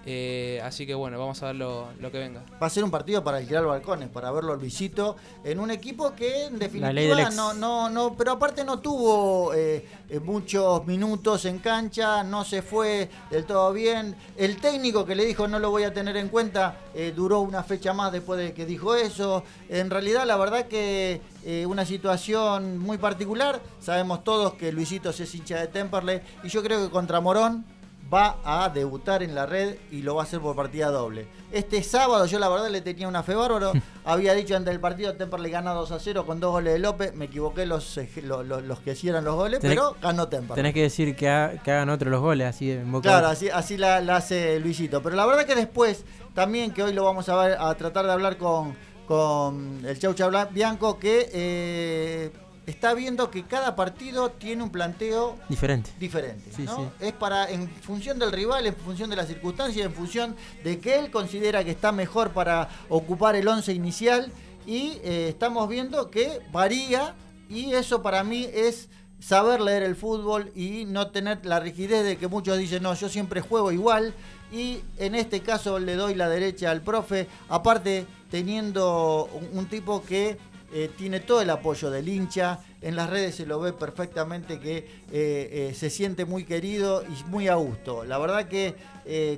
Eh, 0.06 0.62
así 0.64 0.86
que 0.86 0.94
bueno, 0.94 1.18
vamos 1.18 1.42
a 1.44 1.48
ver 1.48 1.56
lo, 1.56 1.90
lo 2.00 2.12
que 2.12 2.20
venga. 2.20 2.44
Va 2.62 2.68
a 2.68 2.70
ser 2.70 2.84
un 2.84 2.92
partido 2.92 3.24
para 3.24 3.38
alquilar 3.38 3.66
balcones, 3.66 4.10
para 4.10 4.32
verlo 4.32 4.56
Luisito, 4.56 5.16
en 5.44 5.60
un 5.60 5.72
equipo 5.72 6.14
que 6.14 6.46
en 6.46 6.60
ley 6.60 6.70
del 6.70 6.82
definitiva 6.82 7.30
no, 7.32 7.54
no, 7.54 7.90
no, 7.90 8.16
pero 8.16 8.34
aparte 8.34 8.64
no 8.66 8.80
tuvo 8.80 9.54
eh, 9.54 9.86
eh, 10.10 10.20
muchos 10.20 10.86
minutos 10.86 11.46
en 11.46 11.60
cancha, 11.60 12.24
no 12.24 12.44
se 12.44 12.62
fue 12.62 13.10
del 13.32 13.46
todo 13.46 13.72
bien. 13.72 14.16
El 14.38 14.58
técnico 14.58 15.06
que 15.06 15.16
le 15.16 15.26
dijo 15.26 15.48
no 15.48 15.60
lo 15.60 15.72
voy 15.72 15.84
a 15.84 15.94
tener 15.94 16.18
en 16.18 16.30
cuenta, 16.30 16.78
eh, 16.94 17.14
duró 17.16 17.40
una 17.40 17.64
fecha 17.64 17.94
más 17.94 18.12
después 18.12 18.40
de 18.40 18.54
que 18.54 18.66
dijo 18.66 18.96
eso. 18.96 19.44
En 19.70 19.90
realidad, 19.90 20.26
la 20.26 20.38
verdad 20.38 20.68
que 20.68 21.22
eh, 21.46 21.66
una 21.66 21.86
situación 21.86 22.78
muy 22.78 22.98
particular. 22.98 23.60
Sabemos 23.80 24.24
todos 24.24 24.54
que 24.54 24.72
Luisito 24.72 25.10
es 25.10 25.36
hincha 25.36 25.60
de 25.60 25.68
Temperley 25.68 26.22
y 26.44 26.48
yo 26.48 26.64
creo 26.64 26.84
que 26.84 26.90
contra 26.90 27.20
Morón 27.20 27.66
va 28.12 28.38
a 28.44 28.70
debutar 28.70 29.24
en 29.24 29.34
la 29.34 29.46
red 29.46 29.76
y 29.92 30.02
lo 30.02 30.16
va 30.16 30.22
a 30.22 30.26
hacer 30.26 30.40
por 30.40 30.56
partida 30.56 30.90
doble. 30.90 31.28
Este 31.52 31.82
sábado 31.84 32.26
yo 32.26 32.38
la 32.40 32.50
verdad 32.50 32.70
le 32.70 32.82
tenía 32.82 33.08
una 33.08 33.24
fe 33.24 33.34
bárbaro. 33.36 33.72
Había 34.06 34.34
dicho 34.34 34.56
antes 34.56 34.72
del 34.72 34.80
partido 34.80 35.16
Temperley 35.16 35.52
gana 35.52 35.72
2 35.72 35.92
a 35.94 36.00
0 36.00 36.26
con 36.26 36.40
dos 36.40 36.52
goles 36.52 36.74
de 36.74 36.80
López. 36.80 37.16
Me 37.16 37.26
equivoqué 37.26 37.66
los, 37.66 37.98
eh, 37.98 38.10
lo- 38.24 38.44
lo- 38.44 38.62
los, 38.62 38.80
que 38.82 38.92
hicieran 38.92 39.24
los 39.24 39.36
goles, 39.36 39.60
Tenés- 39.62 39.70
pero 39.70 39.96
ganó 40.02 40.28
Temperley. 40.28 40.56
Tenés 40.56 40.74
que 40.74 40.82
decir 40.84 41.16
que, 41.16 41.30
ha- 41.30 41.54
que 41.64 41.72
hagan 41.72 41.90
otros 41.90 42.12
los 42.12 42.22
goles, 42.22 42.48
así 42.48 42.72
en 42.72 42.92
boca 42.92 43.10
Claro, 43.10 43.28
así, 43.28 43.50
así 43.50 43.78
la, 43.78 44.00
la 44.02 44.18
hace 44.18 44.60
Luisito. 44.60 45.02
Pero 45.02 45.16
la 45.16 45.26
verdad 45.26 45.46
que 45.46 45.56
después, 45.56 46.06
también 46.34 46.72
que 46.72 46.84
hoy 46.84 46.94
lo 46.94 47.04
vamos 47.06 47.30
a 47.30 47.36
ver, 47.36 47.58
a 47.60 47.74
tratar 47.76 48.06
de 48.06 48.12
hablar 48.12 48.38
con, 48.38 48.76
con 49.08 49.84
el 49.86 49.98
Chaucha 49.98 50.28
Bla- 50.28 50.50
Bianco, 50.52 51.00
que 51.00 51.30
eh, 51.34 52.32
está 52.66 52.94
viendo 52.94 53.30
que 53.30 53.44
cada 53.44 53.76
partido 53.76 54.32
tiene 54.32 54.64
un 54.64 54.70
planteo 54.70 55.38
diferente. 55.50 55.92
diferente. 56.00 56.52
Sí, 56.56 56.64
¿no? 56.64 56.78
sí. 56.78 57.06
Es 57.08 57.14
para, 57.14 57.50
en 57.50 57.70
función 57.70 58.20
del 58.20 58.32
rival, 58.32 58.66
en 58.66 58.76
función 58.76 59.10
de 59.10 59.16
las 59.16 59.28
circunstancias, 59.28 59.86
en 59.86 59.94
función 59.94 60.36
de 60.64 60.80
que 60.80 61.00
él 61.00 61.12
considera 61.12 61.64
que 61.64 61.72
está 61.72 61.92
mejor 61.92 62.32
para 62.32 62.70
ocupar 62.90 63.36
el 63.36 63.48
once 63.48 63.74
inicial. 63.74 64.32
Y 64.66 65.00
eh, 65.04 65.28
estamos 65.30 65.68
viendo 65.68 66.10
que 66.10 66.40
varía 66.52 67.16
y 67.50 67.74
eso 67.74 68.02
para 68.02 68.24
mí 68.24 68.48
es 68.54 68.90
saber 69.20 69.62
leer 69.62 69.84
el 69.84 69.96
fútbol 69.96 70.52
y 70.56 70.86
no 70.86 71.12
tener 71.12 71.46
la 71.46 71.60
rigidez 71.60 72.04
de 72.04 72.18
que 72.18 72.28
muchos 72.28 72.58
dicen, 72.58 72.84
no, 72.84 72.94
yo 72.94 73.10
siempre 73.10 73.42
juego 73.42 73.72
igual. 73.72 74.14
Y 74.52 74.82
en 74.98 75.16
este 75.16 75.42
caso 75.42 75.80
le 75.80 75.96
doy 75.96 76.14
la 76.14 76.30
derecha 76.30 76.72
al 76.72 76.82
profe, 76.82 77.28
aparte 77.50 78.06
teniendo 78.30 79.30
un 79.54 79.66
tipo 79.68 80.04
que 80.04 80.38
eh, 80.76 80.90
tiene 80.98 81.20
todo 81.20 81.40
el 81.40 81.52
apoyo 81.52 81.92
del 81.92 82.10
hincha, 82.10 82.60
en 82.82 82.96
las 82.96 83.08
redes 83.08 83.36
se 83.36 83.46
lo 83.46 83.60
ve 83.60 83.74
perfectamente 83.74 84.60
que 84.60 84.78
eh, 84.78 84.88
eh, 85.12 85.74
se 85.78 85.92
siente 85.92 86.26
muy 86.26 86.46
querido 86.46 87.04
y 87.04 87.30
muy 87.30 87.48
a 87.48 87.54
gusto. 87.54 88.04
La 88.06 88.18
verdad 88.18 88.48
que 88.48 88.76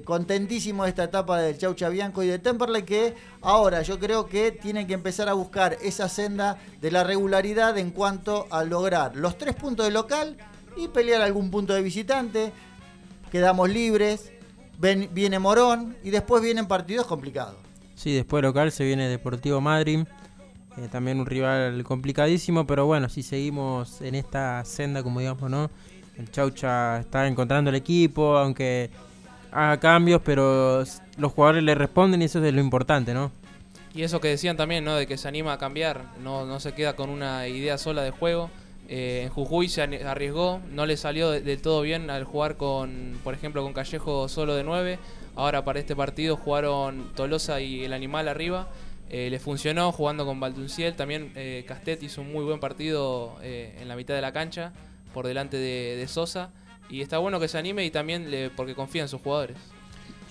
contentísimo 0.06 0.84
de 0.84 0.90
esta 0.90 1.04
etapa 1.04 1.42
del 1.42 1.58
Chaucha 1.58 1.90
Bianco 1.90 2.24
y 2.24 2.28
de 2.28 2.40
Temperley 2.40 2.84
que 2.84 3.16
ahora 3.42 3.82
yo 3.82 4.00
creo 4.00 4.28
que 4.28 4.52
tienen 4.52 4.88
que 4.88 4.94
empezar 4.94 5.28
a 5.28 5.34
buscar 5.34 5.78
esa 5.82 6.08
senda 6.08 6.58
de 6.80 6.92
la 6.92 7.04
regularidad 7.04 7.78
en 7.78 7.90
cuanto 7.92 8.48
a 8.52 8.64
lograr 8.64 9.16
los 9.16 9.38
tres 9.38 9.56
puntos 9.56 9.88
de 9.88 9.92
local 9.92 10.38
y 10.78 10.88
pelear 10.88 11.22
algún 11.22 11.52
punto 11.52 11.74
de 11.74 11.82
visitante. 11.82 12.54
Quedamos 13.30 13.70
libres, 13.70 14.32
viene 14.80 15.40
Morón 15.40 15.98
y 16.02 16.12
después 16.12 16.42
vienen 16.42 16.68
partidos 16.68 17.08
complicados. 17.08 17.58
Sí, 17.96 18.14
después 18.14 18.42
local 18.44 18.72
se 18.72 18.86
viene 18.86 19.10
Deportivo 19.10 19.60
Madrid. 19.60 20.06
Eh, 20.78 20.88
también 20.92 21.20
un 21.20 21.26
rival 21.26 21.84
complicadísimo, 21.84 22.66
pero 22.68 22.86
bueno, 22.86 23.10
si 23.10 23.24
seguimos 23.24 24.02
en 24.02 24.16
esta 24.16 24.64
senda, 24.66 25.04
como 25.04 25.20
digamos, 25.20 25.50
¿no? 25.50 25.70
El 26.18 26.30
Chaucha 26.32 27.00
está 27.00 27.28
encontrando 27.28 27.70
el 27.70 27.76
equipo, 27.76 28.38
aunque 28.38 28.90
haga 29.52 29.80
cambios, 29.80 30.22
pero 30.24 30.84
los 31.18 31.32
jugadores 31.32 31.64
le 31.64 31.76
responden 31.76 32.22
y 32.22 32.26
eso 32.26 32.44
es 32.44 32.54
lo 32.54 32.62
importante, 32.62 33.14
¿no? 33.14 33.32
Y 33.94 34.04
eso 34.04 34.20
que 34.20 34.28
decían 34.28 34.58
también, 34.58 34.84
¿no? 34.84 34.96
De 34.96 35.08
que 35.08 35.18
se 35.18 35.28
anima 35.28 35.54
a 35.54 35.58
cambiar, 35.58 36.02
no, 36.22 36.46
no 36.46 36.60
se 36.60 36.74
queda 36.74 36.96
con 36.98 37.10
una 37.10 37.48
idea 37.48 37.78
sola 37.78 38.02
de 38.04 38.12
juego. 38.12 38.50
Eh, 38.88 39.24
en 39.24 39.30
Jujuy 39.30 39.68
se 39.70 39.82
arriesgó, 39.82 40.60
no 40.72 40.86
le 40.86 40.96
salió 40.98 41.32
de- 41.32 41.42
del 41.42 41.62
todo 41.62 41.82
bien 41.82 42.10
al 42.10 42.24
jugar 42.26 42.58
con, 42.58 43.18
por 43.24 43.34
ejemplo, 43.34 43.64
con 43.64 43.74
Callejo 43.74 44.28
solo 44.30 44.54
de 44.56 44.64
9. 44.64 45.00
Ahora 45.36 45.64
para 45.66 45.80
este 45.80 45.96
partido 45.96 46.36
jugaron 46.38 47.12
Tolosa 47.16 47.62
y 47.62 47.84
el 47.86 47.94
Animal 47.94 48.28
arriba. 48.28 48.68
Eh, 49.10 49.30
le 49.30 49.40
funcionó 49.40 49.92
jugando 49.92 50.26
con 50.26 50.40
Baldunciel. 50.40 50.96
También 50.96 51.32
eh, 51.36 51.64
Castet 51.68 52.02
hizo 52.04 52.22
un 52.22 52.32
muy 52.32 52.44
buen 52.44 52.60
partido 52.60 53.36
eh, 53.42 53.78
en 53.80 53.88
la 53.88 53.96
mitad 53.96 54.14
de 54.16 54.22
la 54.22 54.32
cancha, 54.34 54.74
por 55.14 55.28
delante 55.28 55.58
de, 55.58 56.06
Sosa. 56.08 56.52
Y 56.90 57.02
está 57.02 57.18
bueno 57.20 57.40
que 57.40 57.48
se 57.48 57.58
anime 57.58 57.86
y 57.86 57.92
también 57.92 58.30
le- 58.32 58.50
porque 58.50 58.76
confía 58.76 59.04
en 59.04 59.10
sus 59.10 59.22
jugadores. 59.22 59.58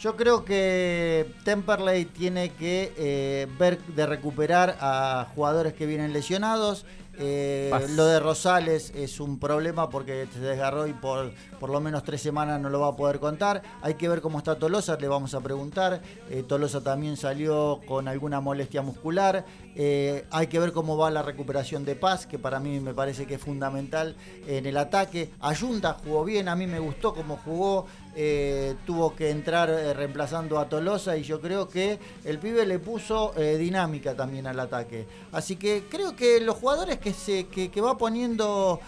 Yo 0.00 0.16
creo 0.16 0.44
que 0.44 1.26
Temperley 1.44 2.04
tiene 2.04 2.50
que 2.50 3.46
ver 3.58 3.78
de 3.78 4.06
recuperar 4.06 4.76
a 4.80 5.28
jugadores 5.34 5.72
que 5.72 5.86
vienen 5.86 6.12
lesionados. 6.12 6.84
Eh, 7.18 7.70
lo 7.90 8.06
de 8.06 8.20
Rosales 8.20 8.92
es 8.94 9.20
un 9.20 9.38
problema 9.38 9.88
porque 9.88 10.26
se 10.32 10.40
desgarró 10.40 10.86
y 10.86 10.92
por 10.92 11.32
por 11.64 11.70
lo 11.70 11.80
menos 11.80 12.02
tres 12.02 12.20
semanas 12.20 12.60
no 12.60 12.68
lo 12.68 12.80
va 12.80 12.88
a 12.88 12.96
poder 12.96 13.18
contar. 13.18 13.62
Hay 13.80 13.94
que 13.94 14.06
ver 14.06 14.20
cómo 14.20 14.36
está 14.36 14.58
Tolosa, 14.58 14.98
le 15.00 15.08
vamos 15.08 15.32
a 15.32 15.40
preguntar. 15.40 16.02
Eh, 16.28 16.42
Tolosa 16.42 16.82
también 16.82 17.16
salió 17.16 17.80
con 17.86 18.06
alguna 18.06 18.38
molestia 18.42 18.82
muscular. 18.82 19.46
Eh, 19.74 20.26
hay 20.30 20.48
que 20.48 20.58
ver 20.58 20.72
cómo 20.72 20.98
va 20.98 21.10
la 21.10 21.22
recuperación 21.22 21.86
de 21.86 21.96
Paz, 21.96 22.26
que 22.26 22.38
para 22.38 22.60
mí 22.60 22.80
me 22.80 22.92
parece 22.92 23.26
que 23.26 23.36
es 23.36 23.40
fundamental 23.40 24.14
en 24.46 24.66
el 24.66 24.76
ataque. 24.76 25.30
Ayunta 25.40 25.96
jugó 26.04 26.22
bien, 26.24 26.48
a 26.48 26.54
mí 26.54 26.66
me 26.66 26.80
gustó 26.80 27.14
cómo 27.14 27.38
jugó. 27.42 27.86
Eh, 28.16 28.76
tuvo 28.86 29.16
que 29.16 29.30
entrar 29.30 29.68
eh, 29.68 29.92
reemplazando 29.92 30.60
a 30.60 30.68
Tolosa 30.68 31.16
y 31.16 31.24
yo 31.24 31.40
creo 31.40 31.68
que 31.68 31.98
el 32.24 32.38
pibe 32.38 32.64
le 32.64 32.78
puso 32.78 33.34
eh, 33.36 33.56
dinámica 33.56 34.14
también 34.14 34.46
al 34.46 34.60
ataque. 34.60 35.04
Así 35.32 35.56
que 35.56 35.86
creo 35.90 36.14
que 36.14 36.40
los 36.40 36.56
jugadores 36.56 36.98
que, 36.98 37.12
se, 37.12 37.46
que, 37.48 37.70
que 37.70 37.80
va 37.80 37.98
poniendo 37.98 38.80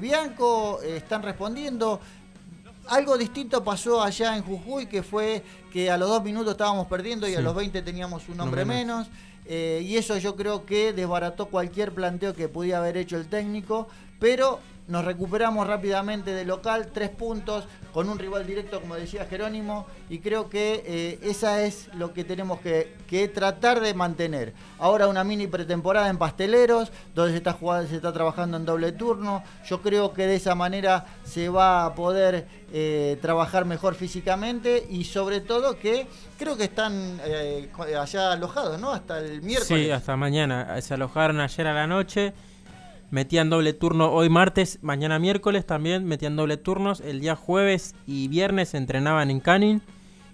Bianco 0.00 0.80
están 0.82 1.22
respondiendo. 1.22 2.00
Algo 2.88 3.16
distinto 3.16 3.64
pasó 3.64 4.02
allá 4.02 4.36
en 4.36 4.42
Jujuy, 4.42 4.86
que 4.86 5.02
fue 5.02 5.42
que 5.72 5.90
a 5.90 5.96
los 5.96 6.08
dos 6.08 6.22
minutos 6.22 6.52
estábamos 6.52 6.86
perdiendo 6.86 7.26
y 7.26 7.34
a 7.34 7.40
los 7.40 7.54
20 7.54 7.80
teníamos 7.80 8.28
un 8.28 8.40
hombre 8.40 8.66
menos. 8.66 9.08
menos. 9.46 9.82
Y 9.82 9.96
eso 9.96 10.18
yo 10.18 10.36
creo 10.36 10.66
que 10.66 10.92
desbarató 10.92 11.46
cualquier 11.46 11.92
planteo 11.92 12.34
que 12.34 12.48
pudiera 12.48 12.78
haber 12.78 12.98
hecho 12.98 13.16
el 13.16 13.26
técnico, 13.26 13.88
pero 14.20 14.60
nos 14.86 15.04
recuperamos 15.04 15.66
rápidamente 15.66 16.32
de 16.32 16.44
local, 16.44 16.90
tres 16.92 17.08
puntos, 17.10 17.64
con 17.92 18.08
un 18.08 18.18
rival 18.18 18.46
directo, 18.46 18.80
como 18.80 18.96
decía 18.96 19.24
Jerónimo, 19.24 19.86
y 20.10 20.18
creo 20.18 20.50
que 20.50 20.82
eh, 20.84 21.18
esa 21.22 21.62
es 21.62 21.88
lo 21.94 22.12
que 22.12 22.24
tenemos 22.24 22.60
que, 22.60 23.04
tratar 23.32 23.80
de 23.80 23.94
mantener. 23.94 24.52
Ahora 24.80 25.06
una 25.06 25.22
mini 25.22 25.46
pretemporada 25.46 26.08
en 26.08 26.18
Pasteleros, 26.18 26.90
donde 27.14 27.30
se 27.30 27.36
está, 27.38 27.52
jugando, 27.52 27.88
se 27.88 27.94
está 27.96 28.12
trabajando 28.12 28.56
en 28.56 28.64
doble 28.64 28.90
turno, 28.90 29.44
yo 29.64 29.80
creo 29.80 30.12
que 30.12 30.26
de 30.26 30.34
esa 30.34 30.56
manera 30.56 31.06
se 31.22 31.48
va 31.48 31.86
a 31.86 31.94
poder 31.94 32.48
eh, 32.72 33.16
trabajar 33.22 33.64
mejor 33.66 33.94
físicamente 33.94 34.84
y 34.90 35.04
sobre 35.04 35.40
todo 35.40 35.78
que 35.78 36.08
creo 36.36 36.56
que 36.56 36.64
están 36.64 37.20
eh, 37.24 37.70
allá 37.96 38.32
alojados, 38.32 38.80
¿no? 38.80 38.90
Hasta 38.90 39.20
el 39.20 39.40
miércoles. 39.42 39.84
Sí, 39.84 39.90
hasta 39.92 40.16
mañana. 40.16 40.80
Se 40.82 40.94
alojaron 40.94 41.40
ayer 41.40 41.68
a 41.68 41.72
la 41.72 41.86
noche. 41.86 42.34
Metían 43.10 43.48
doble 43.50 43.72
turno 43.74 44.10
hoy 44.12 44.28
martes, 44.28 44.78
mañana 44.82 45.18
miércoles 45.18 45.64
también 45.66 46.04
metían 46.04 46.34
doble 46.36 46.56
turnos. 46.56 47.00
El 47.00 47.20
día 47.20 47.36
jueves 47.36 47.94
y 48.06 48.28
viernes 48.28 48.74
entrenaban 48.74 49.30
en 49.30 49.40
Canning. 49.40 49.80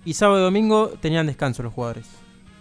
Y 0.05 0.15
sábado 0.15 0.39
y 0.41 0.43
domingo 0.45 0.89
tenían 1.01 1.27
descanso 1.27 1.63
los 1.63 1.75
jugadores. 1.75 2.07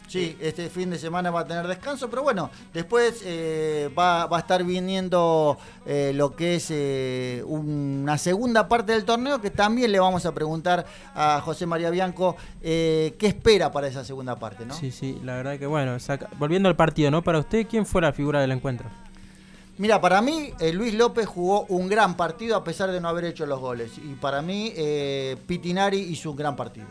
Sí, 0.10 0.36
este 0.42 0.70
fin 0.70 0.90
de 0.90 0.98
semana 0.98 1.30
va 1.30 1.42
a 1.42 1.46
tener 1.46 1.68
descanso, 1.68 2.10
pero 2.10 2.24
bueno, 2.24 2.50
después 2.74 3.22
eh, 3.24 3.92
va, 3.98 4.26
va 4.26 4.38
a 4.38 4.40
estar 4.40 4.64
viniendo 4.64 5.56
eh, 5.86 6.14
lo 6.16 6.36
que 6.36 6.56
es 6.56 6.68
eh, 6.72 7.44
una 7.46 8.18
segunda 8.18 8.68
parte 8.68 8.92
del 8.94 9.06
torneo 9.06 9.40
que 9.40 9.52
también 9.52 9.92
le 9.92 10.00
vamos 10.00 10.26
a 10.26 10.34
preguntar 10.34 10.86
a 11.14 11.40
José 11.42 11.68
María 11.68 11.92
Bianco 11.92 12.36
eh, 12.64 13.16
qué 13.20 13.28
espera 13.28 13.72
para 13.72 13.88
esa 13.88 14.04
segunda 14.04 14.36
parte, 14.36 14.66
¿no? 14.66 14.74
Sí, 14.74 14.90
sí, 14.90 15.20
la 15.24 15.36
verdad 15.36 15.60
que 15.60 15.68
bueno. 15.68 16.00
saca- 16.00 16.28
Volviendo 16.40 16.68
al 16.70 16.76
partido, 16.76 17.12
¿no? 17.12 17.22
Para 17.22 17.38
usted, 17.38 17.68
¿quién 17.70 17.86
fue 17.86 18.02
la 18.02 18.12
figura 18.12 18.42
del 18.42 18.52
encuentro? 18.52 18.90
Mira, 19.80 20.02
para 20.02 20.22
mí 20.22 20.52
eh, 20.60 20.74
Luis 20.74 20.94
López 20.94 21.26
jugó 21.26 21.66
un 21.70 21.88
gran 21.88 22.18
partido 22.18 22.58
a 22.58 22.66
pesar 22.66 22.92
de 22.92 23.00
no 23.00 23.08
haber 23.08 23.24
hecho 23.24 23.46
los 23.46 23.62
goles. 23.62 23.94
Y 23.98 24.16
para 24.16 24.42
mí 24.42 24.74
eh, 24.76 25.38
Pitinari 25.48 26.00
hizo 26.00 26.32
un 26.32 26.36
gran 26.36 26.58
partido. 26.58 26.88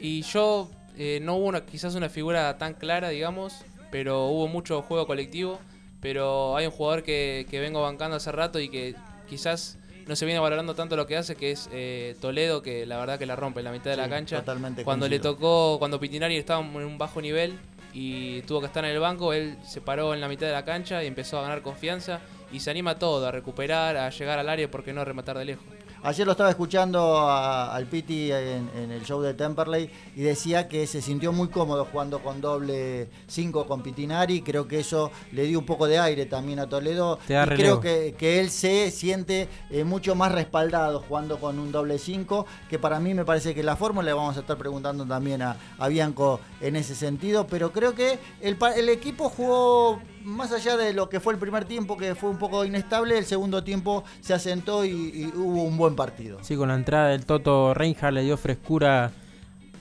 Y 0.00 0.22
yo, 0.22 0.70
eh, 0.96 1.18
no 1.20 1.36
hubo 1.36 1.44
una, 1.48 1.66
quizás 1.66 1.94
una 1.94 2.08
figura 2.08 2.56
tan 2.56 2.72
clara, 2.72 3.10
digamos, 3.10 3.62
pero 3.90 4.28
hubo 4.28 4.48
mucho 4.48 4.80
juego 4.80 5.06
colectivo. 5.06 5.60
pero 6.00 6.56
hay 6.56 6.64
un 6.64 6.72
jugador 6.72 7.02
que, 7.02 7.46
que 7.50 7.60
vengo 7.60 7.82
bancando 7.82 8.16
hace 8.16 8.32
rato 8.32 8.58
y 8.58 8.70
que 8.70 8.94
quizás 9.28 9.76
no 10.06 10.16
se 10.16 10.24
viene 10.26 10.40
valorando 10.40 10.74
tanto 10.74 10.96
lo 10.96 11.06
que 11.06 11.16
hace, 11.16 11.36
que 11.36 11.50
es 11.50 11.68
eh, 11.72 12.16
Toledo, 12.20 12.62
que 12.62 12.86
la 12.86 12.98
verdad 12.98 13.18
que 13.18 13.26
la 13.26 13.36
rompe 13.36 13.60
en 13.60 13.64
la 13.64 13.72
mitad 13.72 13.90
de 13.90 13.96
la 13.96 14.08
cancha. 14.08 14.38
totalmente 14.38 14.84
cuando 14.84 15.08
le 15.08 15.18
tocó, 15.18 15.78
cuando 15.78 16.00
Pitinari 16.00 16.36
estaba 16.36 16.60
en 16.60 16.76
un 16.76 16.98
bajo 16.98 17.20
nivel 17.20 17.58
y 17.94 18.42
tuvo 18.42 18.60
que 18.60 18.66
estar 18.66 18.84
en 18.84 18.90
el 18.90 18.98
banco, 18.98 19.32
él 19.32 19.56
se 19.64 19.80
paró 19.80 20.12
en 20.12 20.20
la 20.20 20.28
mitad 20.28 20.46
de 20.46 20.52
la 20.52 20.64
cancha 20.64 21.02
y 21.02 21.06
empezó 21.06 21.38
a 21.38 21.42
ganar 21.42 21.62
confianza 21.62 22.20
y 22.52 22.60
se 22.60 22.70
anima 22.70 22.92
a 22.92 22.98
todo, 22.98 23.26
a 23.26 23.30
recuperar, 23.30 23.96
a 23.96 24.10
llegar 24.10 24.38
al 24.38 24.48
área, 24.48 24.70
porque 24.70 24.92
no 24.92 25.04
rematar 25.04 25.38
de 25.38 25.44
lejos. 25.44 25.64
Ayer 26.06 26.26
lo 26.26 26.32
estaba 26.32 26.50
escuchando 26.50 27.16
a- 27.18 27.74
al 27.74 27.86
Piti 27.86 28.30
en, 28.30 28.68
en 28.76 28.90
el 28.92 29.02
show 29.06 29.22
de 29.22 29.32
Temperley 29.32 29.88
y 30.14 30.20
decía 30.20 30.68
que 30.68 30.86
se 30.86 31.00
sintió 31.00 31.32
muy 31.32 31.48
cómodo 31.48 31.86
jugando 31.90 32.18
con 32.22 32.42
doble 32.42 33.08
5 33.26 33.66
con 33.66 33.82
Pitinari. 33.82 34.42
Creo 34.42 34.68
que 34.68 34.80
eso 34.80 35.10
le 35.32 35.44
dio 35.44 35.58
un 35.58 35.64
poco 35.64 35.86
de 35.86 35.98
aire 35.98 36.26
también 36.26 36.58
a 36.58 36.68
Toledo. 36.68 37.18
Te 37.26 37.32
da 37.32 37.44
y 37.44 37.56
creo 37.56 37.80
que, 37.80 38.14
que 38.18 38.38
él 38.38 38.50
se 38.50 38.90
siente 38.90 39.48
eh, 39.70 39.84
mucho 39.84 40.14
más 40.14 40.30
respaldado 40.30 41.00
jugando 41.08 41.38
con 41.40 41.58
un 41.58 41.72
doble 41.72 41.98
5, 41.98 42.44
que 42.68 42.78
para 42.78 43.00
mí 43.00 43.14
me 43.14 43.24
parece 43.24 43.54
que 43.54 43.62
la 43.62 43.74
fórmula 43.74 44.04
le 44.04 44.12
vamos 44.12 44.36
a 44.36 44.40
estar 44.40 44.58
preguntando 44.58 45.06
también 45.06 45.40
a, 45.40 45.56
a 45.78 45.88
Bianco 45.88 46.38
en 46.60 46.76
ese 46.76 46.94
sentido. 46.94 47.46
Pero 47.46 47.72
creo 47.72 47.94
que 47.94 48.18
el, 48.42 48.58
el 48.76 48.90
equipo 48.90 49.30
jugó 49.30 50.02
más 50.24 50.52
allá 50.52 50.76
de 50.76 50.92
lo 50.92 51.08
que 51.08 51.20
fue 51.20 51.32
el 51.34 51.38
primer 51.38 51.64
tiempo, 51.66 51.96
que 51.96 52.14
fue 52.14 52.30
un 52.30 52.38
poco 52.38 52.64
inestable, 52.64 53.16
el 53.18 53.24
segundo 53.26 53.62
tiempo 53.62 54.04
se 54.20 54.34
asentó 54.34 54.84
y, 54.84 54.90
y 54.90 55.32
hubo 55.36 55.62
un 55.64 55.76
buen 55.76 55.94
partido. 55.96 56.38
Sí, 56.42 56.56
con 56.56 56.68
la 56.68 56.74
entrada 56.74 57.08
del 57.08 57.24
Toto 57.26 57.74
Reinhardt 57.74 58.14
le 58.14 58.22
dio 58.22 58.36
frescura 58.36 59.12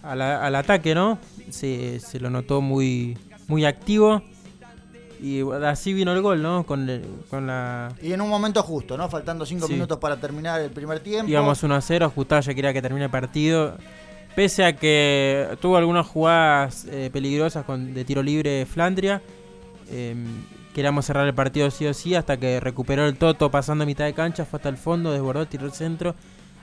a 0.04 0.16
la- 0.16 0.46
al 0.46 0.56
ataque, 0.56 0.94
¿no? 0.94 1.18
Se, 1.50 2.00
se 2.00 2.20
lo 2.20 2.30
notó 2.30 2.62
muy, 2.62 3.18
muy 3.48 3.66
activo. 3.66 4.22
Y 5.22 5.42
así 5.66 5.94
vino 5.94 6.12
el 6.12 6.22
gol, 6.22 6.42
¿no? 6.42 6.66
Con, 6.66 6.90
el- 6.90 7.06
con 7.30 7.48
la... 7.48 7.94
Y 8.02 8.12
en 8.12 8.20
un 8.20 8.28
momento 8.28 8.62
justo, 8.62 8.98
¿no? 8.98 9.08
Faltando 9.08 9.46
cinco 9.46 9.68
Sí. 9.68 9.74
minutos 9.74 9.98
para 10.00 10.18
terminar 10.18 10.60
el 10.60 10.70
primer 10.72 11.00
tiempo. 11.00 11.32
Íbamos 11.32 11.64
1 11.64 11.74
a 11.76 11.80
0, 11.82 12.12
Gustavo 12.14 12.42
ya 12.42 12.54
quería 12.54 12.74
que 12.74 12.82
termine 12.82 13.06
el 13.06 13.12
partido. 13.12 13.78
Pese 14.36 14.66
a 14.66 14.76
que 14.76 15.48
tuvo 15.62 15.78
algunas 15.78 16.06
jugadas 16.08 16.86
eh, 16.90 17.10
peligrosas 17.14 17.64
con, 17.64 17.94
de 17.94 18.04
tiro 18.04 18.22
libre 18.22 18.66
Flandria, 18.66 19.22
eh, 19.90 20.16
queríamos 20.74 21.06
cerrar 21.06 21.28
el 21.28 21.34
partido 21.34 21.70
sí 21.72 21.86
o 21.86 21.94
sí 21.94 22.16
hasta 22.16 22.38
que 22.38 22.60
recuperó 22.60 23.06
el 23.06 23.18
Toto 23.18 23.52
pasando 23.52 23.84
a 23.84 23.88
mitad 23.88 24.06
de 24.06 24.14
cancha, 24.14 24.46
fue 24.46 24.58
hasta 24.58 24.70
el 24.70 24.78
fondo, 24.78 25.12
desbordó, 25.12 25.48
tiró 25.48 25.66
el 25.66 25.74
centro. 25.74 26.16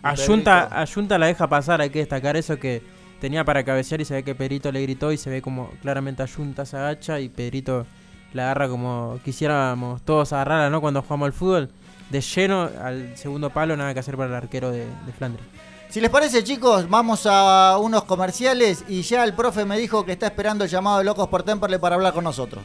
Ayunta, 0.03 0.69
Ayunta 0.81 1.19
la 1.19 1.27
deja 1.27 1.49
pasar, 1.49 1.81
hay 1.81 1.91
que 1.91 1.99
destacar 1.99 2.37
eso 2.37 2.59
que 2.59 2.83
tenía 3.21 3.45
para 3.45 3.65
cabecear 3.65 4.01
y 4.01 4.05
se 4.05 4.15
ve 4.15 4.23
que 4.23 4.35
Pedrito 4.35 4.73
le 4.73 4.83
gritó 4.83 5.13
y 5.13 5.17
se 5.17 5.31
ve 5.31 5.43
como 5.43 5.71
claramente 5.83 6.23
Ayunta 6.23 6.65
se 6.65 6.77
agacha 6.77 7.21
y 7.21 7.29
Pedrito 7.29 7.87
la 8.33 8.45
agarra 8.45 8.69
como 8.69 9.19
quisiéramos 9.25 10.03
todos 10.03 10.33
agarrarla, 10.33 10.71
¿no? 10.71 10.81
Cuando 10.81 11.03
jugamos 11.03 11.27
al 11.27 11.33
fútbol, 11.33 11.71
de 12.11 12.21
lleno 12.21 12.69
al 12.83 13.17
segundo 13.17 13.51
palo, 13.51 13.77
nada 13.77 13.93
que 13.93 14.01
hacer 14.01 14.17
para 14.17 14.31
el 14.31 14.35
arquero 14.35 14.71
de, 14.71 14.87
de 15.07 15.13
Flandria. 15.13 15.45
Si 15.91 16.01
les 16.01 16.09
parece, 16.09 16.45
chicos, 16.45 16.89
vamos 16.89 17.27
a 17.27 17.77
unos 17.79 18.05
comerciales 18.05 18.85
y 18.87 19.03
ya 19.03 19.25
el 19.25 19.35
profe 19.35 19.65
me 19.65 19.77
dijo 19.77 20.05
que 20.05 20.13
está 20.13 20.27
esperando 20.27 20.63
el 20.63 20.71
llamado 20.71 20.99
de 20.99 21.05
Locos 21.05 21.29
por 21.29 21.43
Temperley 21.43 21.81
para 21.81 21.97
hablar 21.97 22.13
con 22.13 22.23
nosotros. 22.23 22.63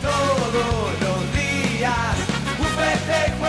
Todos 0.00 1.00
los 1.00 1.78
días, 1.78 2.16
un 2.58 2.66
festejo. 2.66 3.44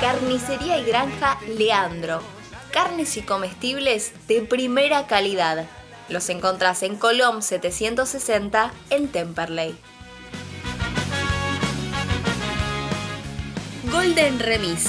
Carnicería 0.00 0.78
y 0.78 0.84
Granja 0.84 1.38
Leandro. 1.56 2.22
Carnes 2.72 3.16
y 3.16 3.22
comestibles 3.22 4.12
de 4.28 4.42
primera 4.42 5.06
calidad. 5.06 5.66
Los 6.08 6.28
encontrás 6.28 6.82
en 6.84 6.96
Colom 6.96 7.42
760 7.42 8.72
en 8.90 9.08
Temperley. 9.08 9.76
Golden 13.90 14.38
Remis. 14.38 14.88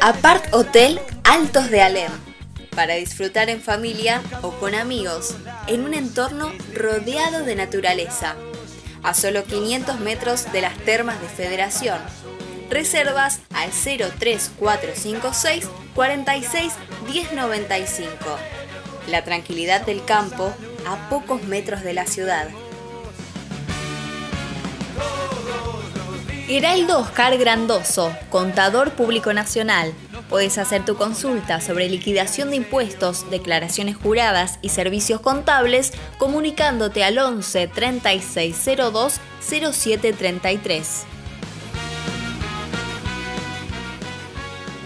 Apart 0.00 0.52
Hotel 0.52 1.00
Altos 1.22 1.70
de 1.70 1.82
Alem. 1.82 2.10
Para 2.74 2.94
disfrutar 2.94 3.48
en 3.48 3.60
familia 3.60 4.20
o 4.42 4.50
con 4.52 4.74
amigos, 4.74 5.36
en 5.68 5.84
un 5.84 5.94
entorno 5.94 6.50
rodeado 6.74 7.44
de 7.44 7.54
naturaleza. 7.54 8.34
A 9.04 9.14
solo 9.14 9.44
500 9.44 10.00
metros 10.00 10.50
de 10.52 10.62
las 10.62 10.76
termas 10.78 11.20
de 11.20 11.28
Federación. 11.28 11.98
Reservas 12.70 13.38
al 13.54 13.70
03456 13.70 15.68
46 15.94 16.72
1095. 17.06 18.16
La 19.08 19.22
tranquilidad 19.22 19.86
del 19.86 20.04
campo 20.04 20.52
a 20.86 21.08
pocos 21.08 21.44
metros 21.44 21.82
de 21.82 21.92
la 21.92 22.06
ciudad. 22.06 22.48
Heraldo 26.50 27.00
Oscar 27.00 27.36
Grandoso, 27.36 28.10
contador 28.30 28.92
público 28.92 29.34
nacional. 29.34 29.92
Puedes 30.30 30.56
hacer 30.56 30.82
tu 30.82 30.96
consulta 30.96 31.60
sobre 31.60 31.90
liquidación 31.90 32.48
de 32.48 32.56
impuestos, 32.56 33.28
declaraciones 33.30 33.96
juradas 33.96 34.58
y 34.62 34.70
servicios 34.70 35.20
contables 35.20 35.92
comunicándote 36.16 37.04
al 37.04 37.18
11 37.18 37.68
3602 37.68 39.20
0733. 39.42 41.04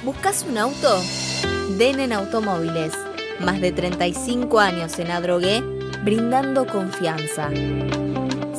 ¿Buscas 0.03 0.45
un 0.49 0.59
auto? 0.59 1.01
Denen 1.79 2.13
Automóviles. 2.13 2.93
Más 3.39 3.61
de 3.61 3.71
35 3.71 4.59
años 4.59 4.99
en 4.99 5.13
Adrogué, 5.13 5.61
brindando 6.03 6.67
confianza. 6.67 7.51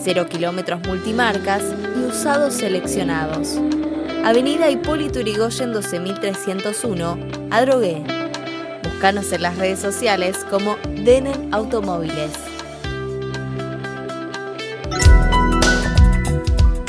Cero 0.01 0.27
kilómetros 0.29 0.81
multimarcas 0.87 1.63
y 2.13 2.15
usados 2.15 2.54
seleccionados. 2.54 3.60
Avenida 4.23 4.69
Hipólito 4.69 5.19
Yrigoyen 5.19 5.73
12301, 5.73 7.17
Adrogué. 7.52 8.04
Búscanos 8.84 9.32
en 9.32 9.41
las 9.41 9.58
redes 9.58 9.80
sociales 9.80 10.38
como 10.49 10.78
Denen 11.04 11.54
Automóviles. 11.54 12.52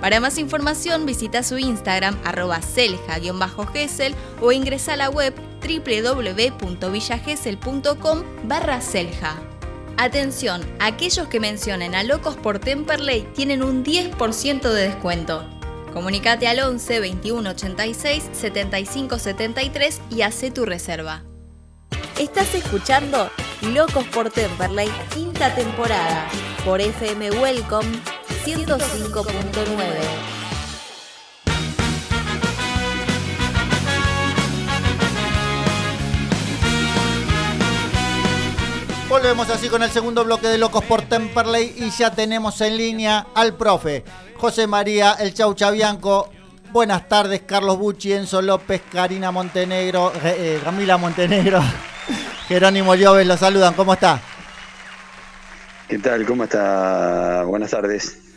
Para 0.00 0.20
más 0.20 0.38
información 0.38 1.04
visita 1.06 1.42
su 1.42 1.58
Instagram 1.58 2.16
arroba 2.24 2.62
selja-gesel 2.62 4.14
o 4.40 4.52
ingresa 4.52 4.92
a 4.92 4.96
la 4.96 5.10
web 5.10 5.34
www.villagesel.com 5.60 8.22
barra 8.44 8.80
selja. 8.80 9.34
Atención, 9.96 10.64
aquellos 10.78 11.26
que 11.26 11.40
mencionen 11.40 11.96
a 11.96 12.04
Locos 12.04 12.36
por 12.36 12.60
Temperley 12.60 13.22
tienen 13.34 13.64
un 13.64 13.84
10% 13.84 14.70
de 14.70 14.88
descuento. 14.88 15.44
Comunicate 15.92 16.46
al 16.46 16.60
11 16.60 17.00
21 17.00 17.50
86 17.50 18.30
75 18.32 19.18
73 19.18 20.00
y 20.10 20.22
hace 20.22 20.52
tu 20.52 20.64
reserva. 20.64 21.24
Estás 22.20 22.54
escuchando 22.54 23.32
Locos 23.62 24.04
por 24.04 24.30
Temperley, 24.30 24.88
quinta 25.12 25.52
temporada, 25.56 26.28
por 26.64 26.80
FM 26.80 27.32
Welcome 27.32 28.17
105.9. 28.44 30.38
Volvemos 39.08 39.48
así 39.48 39.68
con 39.68 39.82
el 39.82 39.90
segundo 39.90 40.22
bloque 40.22 40.48
de 40.48 40.58
Locos 40.58 40.84
por 40.84 41.02
Temperley 41.02 41.74
y 41.78 41.90
ya 41.90 42.10
tenemos 42.14 42.60
en 42.60 42.76
línea 42.76 43.26
al 43.34 43.54
profe 43.54 44.04
José 44.36 44.66
María 44.66 45.16
El 45.18 45.32
Chau 45.32 45.54
Chabianco. 45.54 46.30
Buenas 46.70 47.08
tardes, 47.08 47.40
Carlos 47.46 47.78
Bucci, 47.78 48.12
Enzo 48.12 48.42
López, 48.42 48.82
Karina 48.92 49.30
Montenegro, 49.30 50.12
eh, 50.22 50.60
Camila 50.62 50.98
Montenegro, 50.98 51.62
Jerónimo 52.48 52.94
Lloves, 52.94 53.26
los 53.26 53.40
saludan. 53.40 53.72
¿Cómo 53.72 53.94
está? 53.94 54.20
¿Qué 55.88 55.98
tal? 55.98 56.26
¿Cómo 56.26 56.44
está? 56.44 57.44
Buenas 57.44 57.70
tardes. 57.70 58.27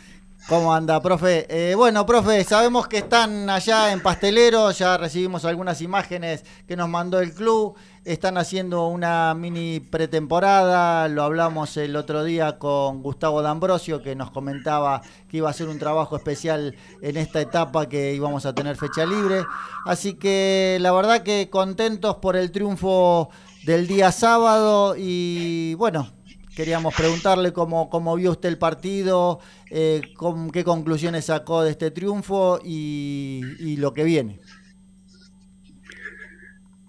¿Cómo 0.48 0.74
anda, 0.74 1.00
profe? 1.00 1.46
Eh, 1.48 1.74
bueno, 1.76 2.04
profe, 2.04 2.42
sabemos 2.42 2.88
que 2.88 2.98
están 2.98 3.48
allá 3.48 3.92
en 3.92 4.00
Pastelero, 4.00 4.72
ya 4.72 4.98
recibimos 4.98 5.44
algunas 5.44 5.80
imágenes 5.80 6.44
que 6.66 6.76
nos 6.76 6.88
mandó 6.88 7.20
el 7.20 7.32
club, 7.32 7.76
están 8.04 8.36
haciendo 8.36 8.88
una 8.88 9.34
mini 9.34 9.78
pretemporada, 9.78 11.06
lo 11.06 11.22
hablamos 11.22 11.76
el 11.76 11.94
otro 11.94 12.24
día 12.24 12.58
con 12.58 13.02
Gustavo 13.02 13.40
D'Ambrosio, 13.40 14.02
que 14.02 14.16
nos 14.16 14.32
comentaba 14.32 15.02
que 15.28 15.36
iba 15.36 15.48
a 15.48 15.52
ser 15.52 15.68
un 15.68 15.78
trabajo 15.78 16.16
especial 16.16 16.74
en 17.00 17.16
esta 17.16 17.40
etapa 17.40 17.88
que 17.88 18.12
íbamos 18.12 18.44
a 18.44 18.52
tener 18.52 18.76
fecha 18.76 19.06
libre, 19.06 19.44
así 19.86 20.14
que 20.14 20.76
la 20.80 20.90
verdad 20.90 21.22
que 21.22 21.50
contentos 21.50 22.16
por 22.16 22.34
el 22.34 22.50
triunfo 22.50 23.30
del 23.64 23.86
día 23.86 24.10
sábado 24.10 24.96
y 24.98 25.74
bueno, 25.74 26.08
Queríamos 26.54 26.94
preguntarle 26.94 27.52
cómo, 27.52 27.88
cómo 27.88 28.14
vio 28.16 28.32
usted 28.32 28.50
el 28.50 28.58
partido, 28.58 29.40
eh, 29.70 30.02
qué 30.52 30.64
conclusiones 30.64 31.26
sacó 31.26 31.62
de 31.62 31.70
este 31.70 31.90
triunfo 31.90 32.60
y, 32.62 33.40
y, 33.58 33.76
lo 33.76 33.94
que 33.94 34.04
viene. 34.04 34.38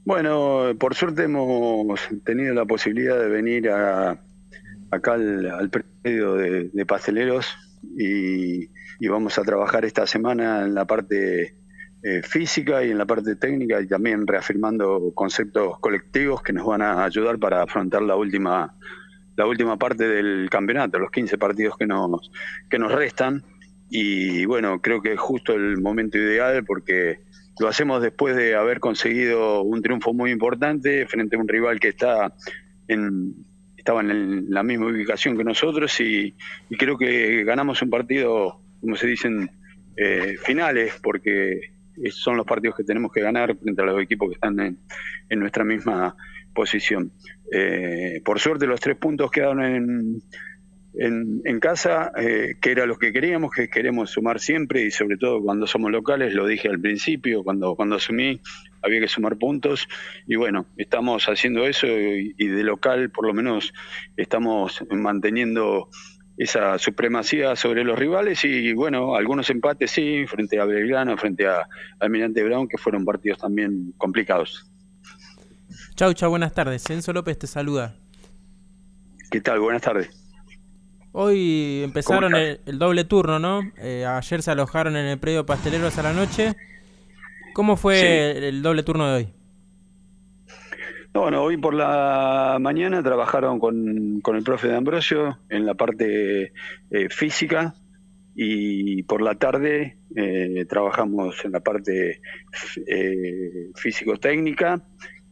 Bueno, 0.03 0.73
por 0.77 0.95
suerte 0.95 1.23
hemos 1.23 1.97
tenido 2.25 2.53
la 2.53 2.65
posibilidad 2.65 3.17
de 3.17 3.29
venir 3.29 3.69
a, 3.69 4.19
acá 4.91 5.13
al, 5.13 5.49
al 5.49 5.69
predio 5.69 6.33
de, 6.35 6.69
de 6.73 6.85
pasteleros 6.85 7.55
y, 7.97 8.65
y, 8.99 9.07
vamos 9.07 9.37
a 9.37 9.43
trabajar 9.43 9.85
esta 9.85 10.05
semana 10.05 10.63
en 10.65 10.73
la 10.73 10.83
parte 10.85 11.55
eh, 12.05 12.21
física 12.21 12.83
y 12.83 12.91
en 12.91 12.97
la 12.97 13.05
parte 13.05 13.37
técnica 13.37 13.79
y 13.79 13.87
también 13.87 14.27
reafirmando 14.27 15.13
conceptos 15.15 15.79
colectivos 15.79 16.41
que 16.41 16.51
nos 16.51 16.65
van 16.65 16.81
a 16.81 17.05
ayudar 17.05 17.39
para 17.39 17.61
afrontar 17.61 18.01
la 18.01 18.17
última 18.17 18.75
la 19.35 19.45
última 19.45 19.77
parte 19.77 20.07
del 20.07 20.49
campeonato, 20.49 20.99
los 20.99 21.11
15 21.11 21.37
partidos 21.37 21.77
que 21.77 21.87
nos, 21.87 22.31
que 22.69 22.79
nos 22.79 22.91
restan. 22.91 23.43
Y 23.89 24.45
bueno, 24.45 24.81
creo 24.81 25.01
que 25.01 25.13
es 25.13 25.19
justo 25.19 25.53
el 25.53 25.79
momento 25.79 26.17
ideal 26.17 26.63
porque 26.65 27.19
lo 27.59 27.67
hacemos 27.67 28.01
después 28.01 28.35
de 28.35 28.55
haber 28.55 28.79
conseguido 28.79 29.61
un 29.61 29.81
triunfo 29.81 30.13
muy 30.13 30.31
importante 30.31 31.05
frente 31.07 31.35
a 31.35 31.39
un 31.39 31.47
rival 31.47 31.79
que 31.79 31.89
está 31.89 32.33
en, 32.87 33.35
estaba 33.77 34.01
en 34.01 34.49
la 34.49 34.63
misma 34.63 34.87
ubicación 34.87 35.37
que 35.37 35.43
nosotros 35.43 35.99
y, 35.99 36.35
y 36.69 36.77
creo 36.77 36.97
que 36.97 37.43
ganamos 37.43 37.81
un 37.81 37.89
partido, 37.89 38.59
como 38.81 38.95
se 38.95 39.07
dicen, 39.07 39.51
eh, 39.95 40.35
finales, 40.41 40.99
porque 41.03 41.72
son 42.11 42.37
los 42.37 42.45
partidos 42.45 42.75
que 42.77 42.83
tenemos 42.83 43.11
que 43.11 43.21
ganar 43.21 43.55
frente 43.57 43.81
a 43.81 43.85
los 43.85 44.01
equipos 44.01 44.29
que 44.29 44.35
están 44.35 44.59
en, 44.59 44.77
en 45.29 45.39
nuestra 45.39 45.63
misma 45.63 46.15
posición. 46.53 47.11
Eh, 47.51 48.21
por 48.23 48.39
suerte 48.39 48.67
los 48.67 48.79
tres 48.79 48.97
puntos 48.97 49.31
quedaron 49.31 49.63
en, 49.63 50.23
en, 50.95 51.41
en 51.43 51.59
casa, 51.59 52.11
eh, 52.17 52.55
que 52.61 52.71
era 52.71 52.85
lo 52.85 52.97
que 52.97 53.11
queríamos, 53.11 53.51
que 53.51 53.69
queremos 53.69 54.11
sumar 54.11 54.39
siempre 54.39 54.83
y 54.83 54.91
sobre 54.91 55.17
todo 55.17 55.41
cuando 55.41 55.67
somos 55.67 55.91
locales, 55.91 56.33
lo 56.33 56.45
dije 56.45 56.69
al 56.69 56.79
principio, 56.79 57.43
cuando, 57.43 57.75
cuando 57.75 57.95
asumí 57.95 58.39
había 58.81 58.99
que 58.99 59.07
sumar 59.07 59.37
puntos 59.37 59.87
y 60.27 60.35
bueno, 60.35 60.65
estamos 60.77 61.25
haciendo 61.25 61.65
eso 61.65 61.87
y 61.87 62.47
de 62.47 62.63
local 62.63 63.09
por 63.09 63.25
lo 63.25 63.33
menos 63.33 63.73
estamos 64.17 64.83
manteniendo 64.91 65.89
esa 66.37 66.79
supremacía 66.79 67.55
sobre 67.55 67.83
los 67.83 67.97
rivales 67.97 68.43
y 68.43 68.73
bueno, 68.73 69.15
algunos 69.15 69.49
empates 69.49 69.91
sí, 69.91 70.25
frente 70.27 70.59
a 70.59 70.65
Belgrano, 70.65 71.17
frente 71.17 71.47
a 71.47 71.67
Almirante 71.99 72.43
Brown, 72.43 72.67
que 72.67 72.77
fueron 72.77 73.05
partidos 73.05 73.39
también 73.39 73.93
complicados. 73.97 74.69
Chau, 75.95 76.13
chau, 76.13 76.29
buenas 76.29 76.53
tardes. 76.53 76.89
Enzo 76.89 77.13
López 77.13 77.37
te 77.37 77.47
saluda. 77.47 77.95
¿Qué 79.29 79.41
tal? 79.41 79.59
Buenas 79.59 79.81
tardes. 79.81 80.09
Hoy 81.11 81.81
empezaron 81.83 82.33
el, 82.35 82.59
el, 82.65 82.79
doble 82.79 83.03
turno, 83.03 83.37
¿no? 83.37 83.61
Eh, 83.77 84.03
ayer 84.03 84.41
se 84.41 84.49
alojaron 84.49 84.95
en 84.95 85.05
el 85.05 85.19
predio 85.19 85.45
Pasteleros 85.45 85.97
a 85.99 86.03
la 86.03 86.13
noche. 86.13 86.55
¿Cómo 87.53 87.77
fue 87.77 87.99
sí. 87.99 88.45
el 88.45 88.63
doble 88.63 88.81
turno 88.81 89.07
de 89.07 89.13
hoy? 89.13 89.42
No, 91.13 91.21
bueno, 91.21 91.43
hoy 91.43 91.57
por 91.57 91.75
la 91.75 92.57
mañana 92.59 93.03
trabajaron 93.03 93.59
con, 93.59 94.19
con 94.21 94.35
el 94.35 94.43
profe 94.43 94.67
de 94.67 94.75
Ambrosio 94.75 95.37
en 95.47 95.65
la 95.65 95.75
parte 95.75 96.53
eh, 96.89 97.09
física 97.09 97.75
y 98.35 99.03
por 99.03 99.21
la 99.21 99.35
tarde 99.35 99.99
eh, 100.15 100.65
trabajamos 100.67 101.45
en 101.45 101.51
la 101.51 101.59
parte 101.59 102.19
eh, 102.87 103.69
físico-técnica 103.75 104.81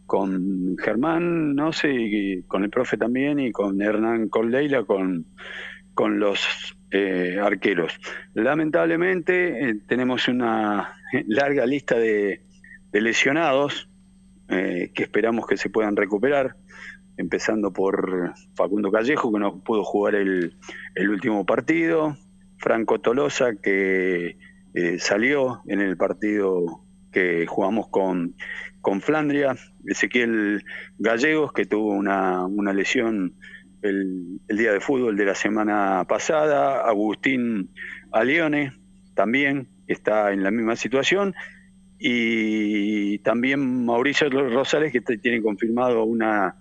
con 0.05 0.77
Germán, 0.77 1.55
no 1.55 1.73
sé, 1.73 2.43
con 2.47 2.63
el 2.63 2.69
profe 2.69 2.97
también 2.97 3.39
y 3.39 3.51
con 3.51 3.81
Hernán 3.81 4.29
Coldeila, 4.29 4.83
con, 4.83 5.25
con 5.95 6.19
los 6.19 6.75
eh, 6.91 7.39
arqueros. 7.41 7.99
Lamentablemente 8.35 9.69
eh, 9.69 9.75
tenemos 9.87 10.27
una 10.27 10.93
larga 11.27 11.65
lista 11.65 11.97
de, 11.97 12.41
de 12.91 13.01
lesionados 13.01 13.89
eh, 14.51 14.91
que 14.93 15.03
esperamos 15.03 15.47
que 15.47 15.55
se 15.55 15.69
puedan 15.69 15.95
recuperar, 15.95 16.57
empezando 17.15 17.71
por 17.71 18.33
Facundo 18.53 18.91
Callejo, 18.91 19.31
que 19.31 19.39
no 19.39 19.63
pudo 19.63 19.85
jugar 19.85 20.15
el, 20.15 20.57
el 20.95 21.09
último 21.09 21.45
partido, 21.45 22.17
Franco 22.57 22.99
Tolosa, 22.99 23.55
que 23.55 24.37
eh, 24.73 24.99
salió 24.99 25.61
en 25.67 25.79
el 25.79 25.95
partido 25.95 26.83
que 27.13 27.45
jugamos 27.47 27.87
con, 27.87 28.35
con 28.81 28.99
Flandria, 28.99 29.55
Ezequiel 29.85 30.65
Gallegos, 30.97 31.53
que 31.53 31.65
tuvo 31.65 31.93
una, 31.93 32.45
una 32.45 32.73
lesión 32.73 33.35
el, 33.81 34.41
el, 34.49 34.57
día 34.57 34.73
de 34.73 34.81
fútbol 34.81 35.15
de 35.15 35.25
la 35.25 35.35
semana 35.35 36.05
pasada, 36.09 36.85
Agustín 36.87 37.69
Alione 38.11 38.73
también 39.15 39.69
está 39.87 40.33
en 40.33 40.43
la 40.43 40.51
misma 40.51 40.75
situación, 40.75 41.35
y 42.03 43.19
también 43.19 43.85
Mauricio 43.85 44.27
Rosales, 44.29 44.91
que 44.91 45.01
tiene 45.01 45.39
confirmado 45.39 46.03
una, 46.03 46.55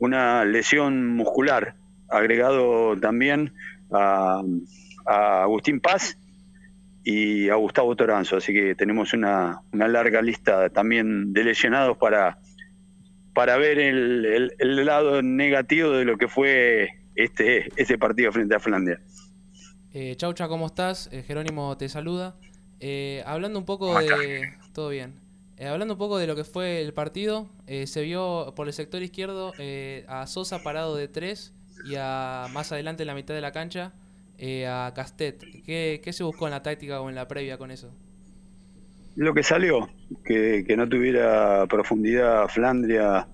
una 0.00 0.44
lesión 0.44 1.06
muscular, 1.06 1.76
agregado 2.08 2.98
también 2.98 3.52
a, 3.92 4.42
a 5.06 5.42
Agustín 5.42 5.78
Paz 5.78 6.18
y 7.04 7.48
a 7.48 7.54
Gustavo 7.54 7.94
Toranzo, 7.94 8.38
así 8.38 8.52
que 8.52 8.74
tenemos 8.74 9.12
una, 9.12 9.60
una 9.72 9.86
larga 9.86 10.22
lista 10.22 10.70
también 10.70 11.32
de 11.32 11.44
lesionados 11.44 11.96
para, 11.96 12.38
para 13.32 13.56
ver 13.58 13.78
el, 13.78 14.24
el, 14.26 14.54
el, 14.58 14.84
lado 14.84 15.22
negativo 15.22 15.92
de 15.92 16.04
lo 16.04 16.18
que 16.18 16.26
fue 16.26 16.88
este, 17.14 17.68
este 17.76 17.96
partido 17.96 18.32
frente 18.32 18.56
a 18.56 18.58
Flandia. 18.58 19.00
Eh, 19.92 20.16
Chaucha, 20.16 20.48
¿cómo 20.48 20.66
estás? 20.66 21.08
Eh, 21.12 21.22
Jerónimo 21.22 21.76
te 21.76 21.88
saluda. 21.88 22.34
Eh, 22.80 23.22
hablando 23.24 23.58
un 23.58 23.64
poco 23.64 23.96
de... 24.00 24.52
Todo 24.72 24.88
bien. 24.90 25.14
Eh, 25.56 25.66
hablando 25.66 25.94
un 25.94 25.98
poco 25.98 26.18
de 26.18 26.26
lo 26.26 26.36
que 26.36 26.44
fue 26.44 26.80
el 26.80 26.92
partido, 26.94 27.48
eh, 27.66 27.86
se 27.86 28.02
vio 28.02 28.52
por 28.56 28.66
el 28.66 28.72
sector 28.72 29.02
izquierdo 29.02 29.52
a 30.08 30.26
Sosa 30.26 30.62
parado 30.62 30.96
de 30.96 31.08
tres 31.08 31.52
y 31.84 31.96
a 31.98 32.46
más 32.52 32.72
adelante 32.72 33.02
en 33.02 33.08
la 33.08 33.14
mitad 33.14 33.34
de 33.34 33.40
la 33.40 33.52
cancha 33.52 33.92
a 34.66 34.92
Castet. 34.94 35.38
¿Qué, 35.66 36.00
¿Qué, 36.02 36.12
se 36.12 36.24
buscó 36.24 36.46
en 36.46 36.52
la 36.52 36.62
táctica 36.62 37.00
o 37.00 37.10
en 37.10 37.14
la 37.14 37.28
previa 37.28 37.58
con 37.58 37.70
eso? 37.70 37.92
Lo 39.16 39.34
que 39.34 39.42
salió, 39.42 39.90
que, 40.24 40.64
que 40.66 40.76
no 40.76 40.88
tuviera 40.88 41.66
profundidad 41.66 42.48
Flandria 42.48 43.28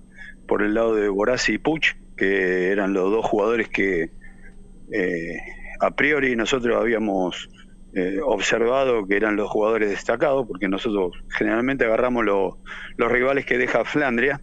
por 0.47 0.63
el 0.63 0.73
lado 0.73 0.95
de 0.95 1.07
Borazzi 1.07 1.53
y 1.53 1.57
Puch, 1.57 1.95
que 2.15 2.71
eran 2.71 2.93
los 2.93 3.11
dos 3.11 3.25
jugadores 3.25 3.69
que 3.69 4.09
eh, 4.91 5.37
a 5.79 5.91
priori 5.91 6.35
nosotros 6.35 6.75
habíamos 6.79 7.49
eh, 7.97 8.19
observado 8.23 9.07
que 9.07 9.15
eran 9.15 9.35
los 9.35 9.49
jugadores 9.49 9.89
destacados, 9.89 10.45
porque 10.47 10.67
nosotros 10.67 11.13
generalmente 11.35 11.85
agarramos 11.85 12.23
lo, 12.23 12.59
los 12.95 13.11
rivales 13.11 13.43
que 13.47 13.57
deja 13.57 13.85
Flandria 13.85 14.39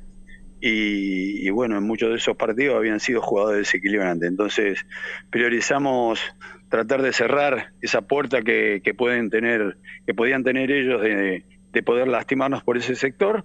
y, 0.61 1.47
y, 1.47 1.51
bueno, 1.51 1.79
en 1.79 1.85
muchos 1.85 2.11
de 2.11 2.17
esos 2.17 2.37
partidos 2.37 2.75
habían 2.77 2.99
sido 2.99 3.23
jugadores 3.23 3.61
desequilibrantes. 3.61 4.29
Entonces 4.29 4.85
priorizamos 5.31 6.21
tratar 6.69 7.03
de 7.03 7.12
cerrar 7.12 7.69
esa 7.81 8.03
puerta 8.03 8.43
que, 8.43 8.81
que 8.83 8.93
pueden 8.93 9.31
tener, 9.31 9.77
que 10.05 10.14
podían 10.14 10.43
tener 10.43 10.73
ellos 10.73 11.01
de, 11.01 11.45
de, 11.71 11.83
poder 11.85 12.09
lastimarnos 12.09 12.64
por 12.64 12.77
ese 12.77 12.97
sector 12.97 13.45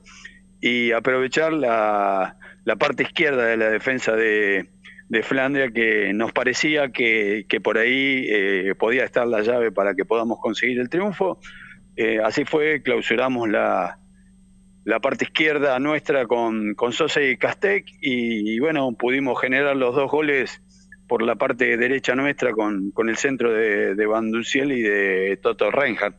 y 0.59 0.91
aprovechar 0.91 1.53
la, 1.53 2.35
la 2.65 2.75
parte 2.77 3.03
izquierda 3.03 3.45
de 3.45 3.57
la 3.57 3.69
defensa 3.69 4.15
de, 4.15 4.69
de 5.09 5.23
Flandria 5.23 5.71
que 5.71 6.13
nos 6.13 6.31
parecía 6.31 6.91
que, 6.91 7.45
que 7.49 7.59
por 7.59 7.79
ahí 7.79 8.25
eh, 8.29 8.75
podía 8.77 9.03
estar 9.03 9.27
la 9.27 9.41
llave 9.41 9.71
para 9.71 9.95
que 9.95 10.05
podamos 10.05 10.39
conseguir 10.39 10.79
el 10.79 10.89
triunfo. 10.89 11.39
Eh, 11.95 12.19
así 12.23 12.45
fue, 12.45 12.83
clausuramos 12.83 13.49
la, 13.49 13.99
la 14.85 14.99
parte 14.99 15.25
izquierda 15.25 15.79
nuestra 15.79 16.27
con, 16.27 16.75
con 16.75 16.93
Sosa 16.93 17.23
y 17.23 17.37
Castec 17.37 17.85
y, 18.01 18.59
bueno, 18.59 18.91
pudimos 18.93 19.41
generar 19.41 19.75
los 19.75 19.95
dos 19.95 20.11
goles 20.11 20.61
por 21.07 21.23
la 21.23 21.35
parte 21.35 21.75
derecha 21.75 22.13
nuestra 22.13 22.53
con, 22.53 22.91
con 22.91 23.09
el 23.09 23.17
centro 23.17 23.51
de, 23.51 24.05
Van 24.05 24.29
Duciel 24.29 24.71
y 24.71 24.83
de 24.83 25.39
Toto 25.41 25.71
Reinhardt. 25.71 26.15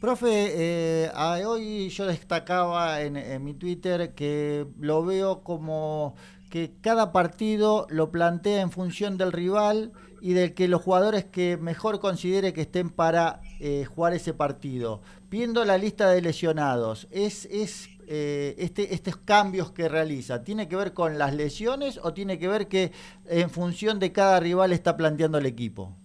Profe, 0.00 1.06
eh, 1.06 1.10
hoy 1.46 1.88
yo 1.88 2.06
destacaba 2.06 3.00
en 3.00 3.42
mi 3.42 3.54
Twitter 3.54 4.14
que 4.14 4.66
lo 4.78 5.04
veo 5.04 5.42
como 5.42 6.16
que 6.54 6.70
cada 6.80 7.10
partido 7.10 7.88
lo 7.90 8.12
plantea 8.12 8.60
en 8.60 8.70
función 8.70 9.18
del 9.18 9.32
rival 9.32 9.90
y 10.20 10.34
del 10.34 10.54
que 10.54 10.68
los 10.68 10.82
jugadores 10.82 11.24
que 11.24 11.56
mejor 11.56 11.98
considere 11.98 12.52
que 12.52 12.60
estén 12.60 12.90
para 12.90 13.40
eh, 13.58 13.84
jugar 13.86 14.14
ese 14.14 14.34
partido. 14.34 15.02
Viendo 15.28 15.64
la 15.64 15.78
lista 15.78 16.08
de 16.08 16.22
lesionados, 16.22 17.08
¿es, 17.10 17.46
es 17.46 17.88
eh, 18.06 18.54
este, 18.58 18.94
estos 18.94 19.16
cambios 19.16 19.72
que 19.72 19.88
realiza, 19.88 20.44
tiene 20.44 20.68
que 20.68 20.76
ver 20.76 20.92
con 20.92 21.18
las 21.18 21.34
lesiones 21.34 21.98
o 22.00 22.14
tiene 22.14 22.38
que 22.38 22.46
ver 22.46 22.68
que 22.68 22.92
en 23.26 23.50
función 23.50 23.98
de 23.98 24.12
cada 24.12 24.38
rival 24.38 24.72
está 24.72 24.96
planteando 24.96 25.38
el 25.38 25.46
equipo? 25.46 25.96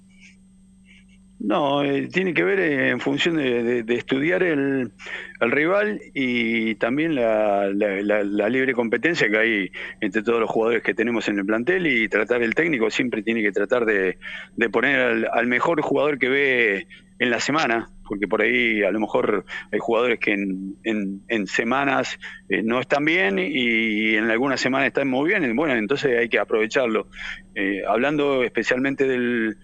No, 1.40 1.86
eh, 1.86 2.10
tiene 2.12 2.34
que 2.34 2.44
ver 2.44 2.60
en 2.60 3.00
función 3.00 3.38
de, 3.38 3.86
estudiar 3.88 4.44
el, 4.44 4.92
rival 5.40 6.02
y 6.14 6.76
también 6.76 7.16
la, 7.16 7.70
la, 7.74 8.24
la, 8.24 8.50
libre 8.50 8.74
competencia 8.74 9.30
que 9.30 9.38
hay 9.38 9.72
entre 10.02 10.22
todos 10.22 10.42
los 10.42 10.50
jugadores 10.50 10.84
que 10.84 10.94
tenemos 10.94 11.30
en 11.30 11.40
el 11.40 11.46
plantel 11.46 11.88
y 11.88 12.10
tratar 12.10 12.44
el 12.44 12.56
técnico 12.56 12.90
siempre 12.90 13.24
tiene 13.24 13.42
que 13.42 13.54
tratar 13.54 13.86
de, 13.86 14.18
de 14.58 14.70
poner 14.70 15.00
al, 15.00 15.30
al, 15.32 15.48
mejor 15.48 15.82
jugador 15.82 16.20
que 16.20 16.28
ve 16.28 16.88
en 17.20 17.30
la 17.30 17.40
semana, 17.40 17.90
porque 18.06 18.28
por 18.28 18.42
ahí 18.42 18.84
a 18.84 18.92
lo 18.92 19.00
mejor 19.00 19.46
hay 19.72 19.80
jugadores 19.80 20.20
que 20.20 20.34
en, 20.34 20.76
en, 20.84 21.22
en 21.30 21.48
semanas 21.48 22.20
eh, 22.50 22.64
no 22.64 22.82
están 22.82 23.06
bien 23.06 23.40
y 23.40 24.16
en 24.16 24.30
algunas 24.30 24.60
semanas 24.60 24.88
están 24.88 25.08
muy 25.08 25.30
bien, 25.30 25.56
bueno, 25.56 25.74
entonces 25.76 26.18
hay 26.18 26.28
que 26.28 26.40
aprovecharlo. 26.40 27.08
Eh, 27.56 27.82
hablando 27.88 28.44
especialmente 28.44 29.08
del 29.08 29.58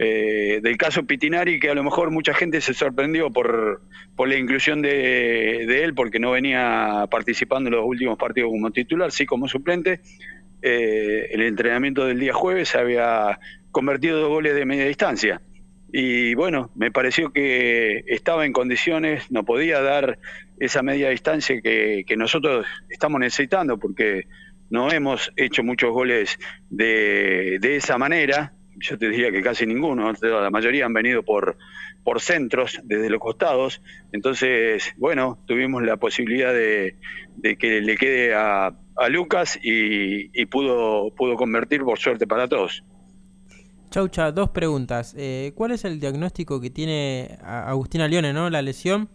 eh, 0.00 0.60
del 0.62 0.76
caso 0.76 1.04
Pitinari, 1.04 1.58
que 1.58 1.70
a 1.70 1.74
lo 1.74 1.82
mejor 1.82 2.12
mucha 2.12 2.32
gente 2.32 2.60
se 2.60 2.72
sorprendió 2.72 3.32
por, 3.32 3.82
por 4.14 4.28
la 4.28 4.36
inclusión 4.36 4.80
de, 4.80 5.64
de, 5.66 5.82
él, 5.82 5.92
porque 5.94 6.20
no 6.20 6.30
venía 6.30 7.08
participando 7.10 7.68
en 7.68 7.74
los 7.74 7.84
últimos 7.84 8.16
partidos 8.16 8.50
como 8.50 8.70
titular, 8.70 9.10
sí 9.10 9.26
como 9.26 9.48
suplente. 9.48 10.00
Eh, 10.62 11.30
el 11.32 11.42
entrenamiento 11.42 12.06
del 12.06 12.20
día 12.20 12.32
jueves 12.32 12.76
había 12.76 13.40
convertido 13.72 14.20
dos 14.20 14.28
goles 14.28 14.54
de 14.54 14.64
media 14.64 14.84
distancia. 14.86 15.40
Y 15.92 16.34
bueno, 16.34 16.70
me 16.76 16.92
pareció 16.92 17.32
que 17.32 18.04
estaba 18.06 18.46
en 18.46 18.52
condiciones, 18.52 19.30
no 19.32 19.44
podía 19.44 19.80
dar 19.80 20.18
esa 20.60 20.82
media 20.82 21.08
distancia 21.08 21.60
que, 21.60 22.04
que 22.06 22.16
nosotros 22.16 22.66
estamos 22.88 23.18
necesitando, 23.18 23.78
porque 23.78 24.26
no 24.70 24.92
hemos 24.92 25.32
hecho 25.34 25.64
muchos 25.64 25.90
goles 25.90 26.38
de, 26.70 27.58
de 27.60 27.76
esa 27.76 27.98
manera, 27.98 28.52
yo 28.80 28.98
te 28.98 29.08
diría 29.08 29.30
que 29.30 29.42
casi 29.42 29.66
ninguno, 29.66 30.12
la 30.20 30.50
mayoría 30.50 30.86
han 30.86 30.92
venido 30.92 31.22
por, 31.22 31.56
por 32.04 32.20
centros 32.20 32.80
desde 32.84 33.10
los 33.10 33.20
costados, 33.20 33.82
entonces, 34.12 34.94
bueno, 34.96 35.38
tuvimos 35.46 35.82
la 35.82 35.96
posibilidad 35.96 36.52
de, 36.52 36.96
que 37.58 37.80
le 37.80 37.96
quede 37.96 38.34
a, 38.34 38.72
a 38.96 39.08
Lucas 39.08 39.58
y, 39.62 40.46
pudo, 40.46 41.10
pudo 41.14 41.36
convertir 41.36 41.82
por 41.82 41.98
suerte 41.98 42.26
para 42.26 42.48
todos. 42.48 42.82
Chaucha, 43.90 44.32
dos 44.32 44.50
preguntas. 44.50 45.14
Eh, 45.16 45.52
¿Cuál 45.54 45.72
es 45.72 45.84
el 45.84 45.98
diagnóstico 45.98 46.60
que 46.60 46.68
tiene 46.68 47.38
Agustina 47.42 48.06
Leone, 48.06 48.32
¿no? 48.32 48.50
la 48.50 48.60
lesión? 48.60 49.08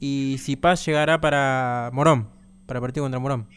Y 0.00 0.36
si 0.38 0.56
Paz 0.56 0.84
llegará 0.84 1.20
para 1.20 1.90
Morón, 1.92 2.28
para 2.66 2.80
partido 2.80 3.04
contra 3.04 3.20
Morón. 3.20 3.48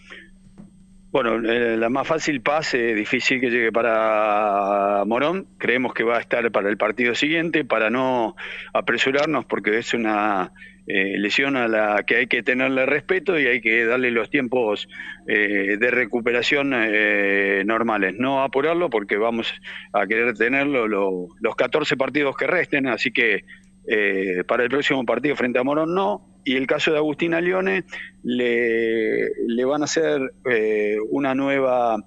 Bueno, 1.11 1.37
eh, 1.37 1.75
la 1.75 1.89
más 1.89 2.07
fácil 2.07 2.41
pase, 2.41 2.93
difícil 2.93 3.41
que 3.41 3.49
llegue 3.49 3.71
para 3.71 5.03
Morón. 5.07 5.47
Creemos 5.57 5.93
que 5.95 6.03
va 6.03 6.17
a 6.17 6.21
estar 6.21 6.51
para 6.51 6.69
el 6.69 6.77
partido 6.77 7.15
siguiente, 7.15 7.65
para 7.65 7.89
no 7.89 8.35
apresurarnos, 8.73 9.45
porque 9.45 9.79
es 9.79 9.95
una 9.95 10.51
eh, 10.85 11.17
lesión 11.17 11.57
a 11.57 11.67
la 11.67 12.03
que 12.03 12.17
hay 12.17 12.27
que 12.27 12.43
tenerle 12.43 12.85
respeto 12.85 13.39
y 13.39 13.47
hay 13.47 13.59
que 13.59 13.85
darle 13.85 14.11
los 14.11 14.29
tiempos 14.29 14.87
eh, 15.27 15.77
de 15.79 15.91
recuperación 15.91 16.73
eh, 16.75 17.63
normales. 17.65 18.13
No 18.19 18.43
apurarlo, 18.43 18.91
porque 18.91 19.17
vamos 19.17 19.51
a 19.93 20.05
querer 20.05 20.35
tenerlo 20.35 20.87
lo, 20.87 21.27
los 21.41 21.55
14 21.55 21.97
partidos 21.97 22.37
que 22.37 22.45
resten, 22.45 22.85
así 22.85 23.11
que 23.11 23.45
eh, 23.91 24.43
para 24.47 24.61
el 24.61 24.69
próximo 24.69 25.03
partido 25.03 25.35
frente 25.35 25.57
a 25.57 25.63
Morón 25.63 25.95
no, 25.95 26.38
y 26.43 26.55
el 26.55 26.67
caso 26.67 26.91
de 26.91 26.97
Agustina 26.97 27.41
Leone 27.41 27.83
le, 28.23 29.29
le 29.47 29.65
van 29.65 29.81
a 29.81 29.85
hacer 29.85 30.33
eh, 30.49 30.97
una 31.09 31.35
nueva, 31.35 31.97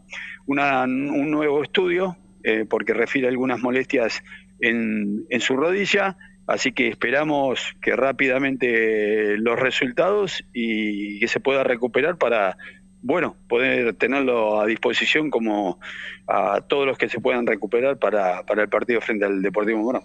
una, 0.46 0.82
un 0.84 1.30
nuevo 1.30 1.62
estudio 1.62 2.16
eh, 2.44 2.64
porque 2.68 2.94
refiere 2.94 3.28
algunas 3.28 3.60
molestias 3.60 4.22
en, 4.60 5.26
en, 5.30 5.40
su 5.40 5.56
rodilla, 5.56 6.16
así 6.46 6.72
que 6.72 6.88
esperamos 6.88 7.74
que 7.80 7.94
rápidamente 7.94 9.36
los 9.38 9.58
resultados 9.58 10.44
y 10.52 11.20
que 11.20 11.28
se 11.28 11.40
pueda 11.40 11.62
recuperar 11.64 12.16
para 12.18 12.56
bueno, 13.02 13.36
poder 13.48 13.94
tenerlo 13.94 14.60
a 14.60 14.66
disposición 14.66 15.30
como 15.30 15.80
a 16.28 16.60
todos 16.60 16.86
los 16.86 16.96
que 16.96 17.08
se 17.08 17.20
puedan 17.20 17.46
recuperar 17.46 17.98
para, 17.98 18.44
para 18.46 18.62
el 18.62 18.68
partido 18.68 19.00
frente 19.00 19.24
al 19.24 19.42
Deportivo 19.42 19.78
Morón. 19.80 20.02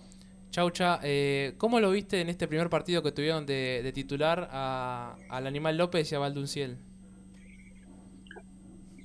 Chaucha, 0.49 0.99
eh, 1.03 1.53
¿cómo 1.57 1.79
lo 1.79 1.91
viste 1.91 2.21
en 2.21 2.29
este 2.29 2.47
primer 2.47 2.69
partido 2.69 3.03
que 3.03 3.11
tuvieron 3.11 3.45
de, 3.45 3.91
titular 3.93 4.47
a, 4.51 5.15
al 5.29 5.47
Animal 5.47 5.77
López 5.77 6.11
y 6.11 6.15
a 6.15 6.19
Valdunciel? 6.19 6.77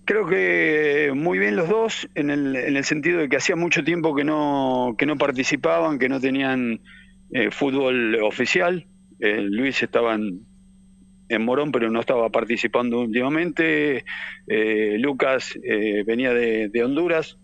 Creo 0.05 0.27
que 0.27 1.13
muy 1.15 1.39
bien 1.39 1.55
los 1.55 1.69
dos, 1.69 2.09
en 2.15 2.31
el, 2.31 2.57
en 2.57 2.77
el 2.77 2.85
sentido 2.85 3.21
de 3.21 3.29
que 3.29 3.37
hacía 3.37 3.55
mucho 3.55 3.85
tiempo 3.85 4.15
que 4.15 4.25
no, 4.25 4.97
que 4.99 5.07
no 5.07 5.17
participaban, 5.17 5.99
que 5.99 6.09
no 6.09 6.21
tenían 6.21 6.81
eh, 7.33 7.51
fútbol 7.51 8.17
oficial. 8.17 8.87
Eh, 9.21 9.41
Luis 9.41 9.83
estaba 9.83 10.15
en, 10.15 10.41
en, 11.29 11.45
Morón, 11.45 11.71
pero 11.71 11.89
no 11.89 12.01
estaba 12.01 12.31
participando 12.31 13.01
últimamente. 13.01 14.05
Eh, 14.49 14.97
Lucas 14.99 15.55
venía 16.05 16.35
de 16.35 16.85
Honduras, 16.85 17.39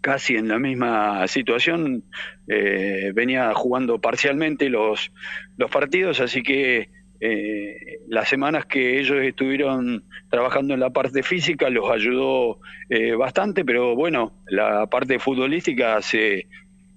casi 0.00 0.36
en 0.36 0.48
la 0.48 0.58
misma 0.58 1.26
situación, 1.28 2.04
eh, 2.48 3.12
venía 3.14 3.52
jugando 3.54 4.00
parcialmente 4.00 4.68
los, 4.68 5.12
los 5.56 5.70
partidos, 5.70 6.20
así 6.20 6.42
que 6.42 6.88
eh, 7.20 7.98
las 8.08 8.28
semanas 8.28 8.64
que 8.64 8.98
ellos 8.98 9.22
estuvieron 9.22 10.04
trabajando 10.30 10.74
en 10.74 10.80
la 10.80 10.90
parte 10.90 11.22
física 11.22 11.68
los 11.68 11.90
ayudó 11.90 12.58
eh, 12.88 13.12
bastante, 13.14 13.64
pero 13.64 13.94
bueno, 13.94 14.32
la 14.48 14.86
parte 14.86 15.18
futbolística 15.18 16.00
se, 16.00 16.46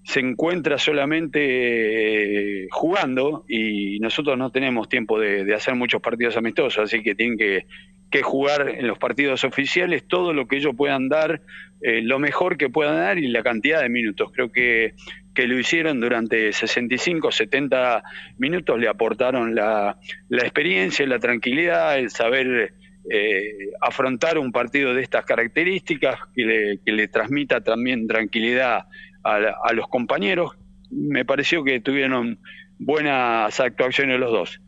se 0.03 0.19
encuentra 0.21 0.77
solamente 0.77 2.67
jugando 2.71 3.43
y 3.49 3.99
nosotros 3.99 4.37
no 4.37 4.49
tenemos 4.49 4.87
tiempo 4.87 5.19
de, 5.19 5.43
de 5.43 5.55
hacer 5.55 5.75
muchos 5.75 6.01
partidos 6.01 6.37
amistosos, 6.37 6.85
así 6.85 7.03
que 7.03 7.15
tienen 7.15 7.37
que 7.37 7.65
que 8.13 8.21
jugar 8.21 8.69
en 8.69 8.85
los 8.85 8.99
partidos 8.99 9.43
oficiales 9.43 10.07
todo 10.07 10.33
lo 10.33 10.47
que 10.47 10.57
ellos 10.57 10.75
puedan 10.77 11.09
dar, 11.09 11.41
eh, 11.85 12.01
lo 12.01 12.17
mejor 12.17 12.55
que 12.55 12.69
puedan 12.69 12.95
dar 12.95 13.19
y 13.19 13.27
la 13.27 13.43
cantidad 13.43 13.81
de 13.81 13.89
minutos. 13.89 14.31
Creo 14.33 14.53
que, 14.53 14.93
que 15.35 15.47
lo 15.47 15.59
hicieron 15.59 15.99
durante 15.99 16.53
65, 16.53 17.29
70 17.29 18.01
minutos, 18.37 18.79
le 18.79 18.87
aportaron 18.87 19.53
la, 19.53 19.97
la 20.29 20.41
experiencia, 20.43 21.05
la 21.05 21.19
tranquilidad, 21.19 21.99
el 21.99 22.09
saber 22.09 22.73
eh, 23.11 23.51
afrontar 23.81 24.37
un 24.37 24.53
partido 24.53 24.93
de 24.93 25.01
estas 25.01 25.25
características, 25.25 26.19
que 26.33 26.45
le, 26.45 26.79
que 26.85 26.93
le 26.93 27.09
transmita 27.09 27.59
también 27.59 28.07
tranquilidad 28.07 28.85
a, 29.25 29.35
a 29.35 29.73
los 29.73 29.89
compañeros. 29.89 30.51
Me 30.89 31.25
pareció 31.25 31.65
que 31.65 31.81
tuvieron 31.81 32.39
buenas 32.79 33.59
actuaciones 33.59 34.21
los 34.21 34.31
dos. 34.31 34.61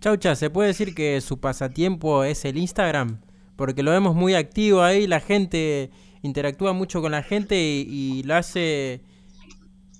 Chaucha, 0.00 0.34
¿se 0.34 0.50
puede 0.50 0.68
decir 0.68 0.92
que 0.92 1.20
su 1.20 1.38
pasatiempo 1.38 2.24
es 2.24 2.44
el 2.44 2.56
Instagram? 2.56 3.20
Porque 3.54 3.84
lo 3.84 3.92
vemos 3.92 4.16
muy 4.16 4.34
activo 4.34 4.82
ahí, 4.82 5.06
la 5.06 5.20
gente 5.20 5.90
interactúa 6.26 6.72
mucho 6.72 7.00
con 7.00 7.12
la 7.12 7.22
gente 7.22 7.56
y, 7.56 8.22
y 8.24 8.30
hace 8.30 9.00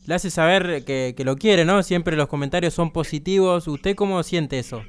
le 0.06 0.14
hace 0.14 0.30
saber 0.30 0.84
que, 0.84 1.14
que, 1.16 1.24
lo 1.24 1.36
quiere, 1.36 1.64
¿no? 1.64 1.82
Siempre 1.82 2.16
los 2.16 2.28
comentarios 2.28 2.74
son 2.74 2.92
positivos. 2.92 3.66
¿Usted 3.66 3.96
cómo 3.96 4.22
siente 4.22 4.58
eso? 4.58 4.84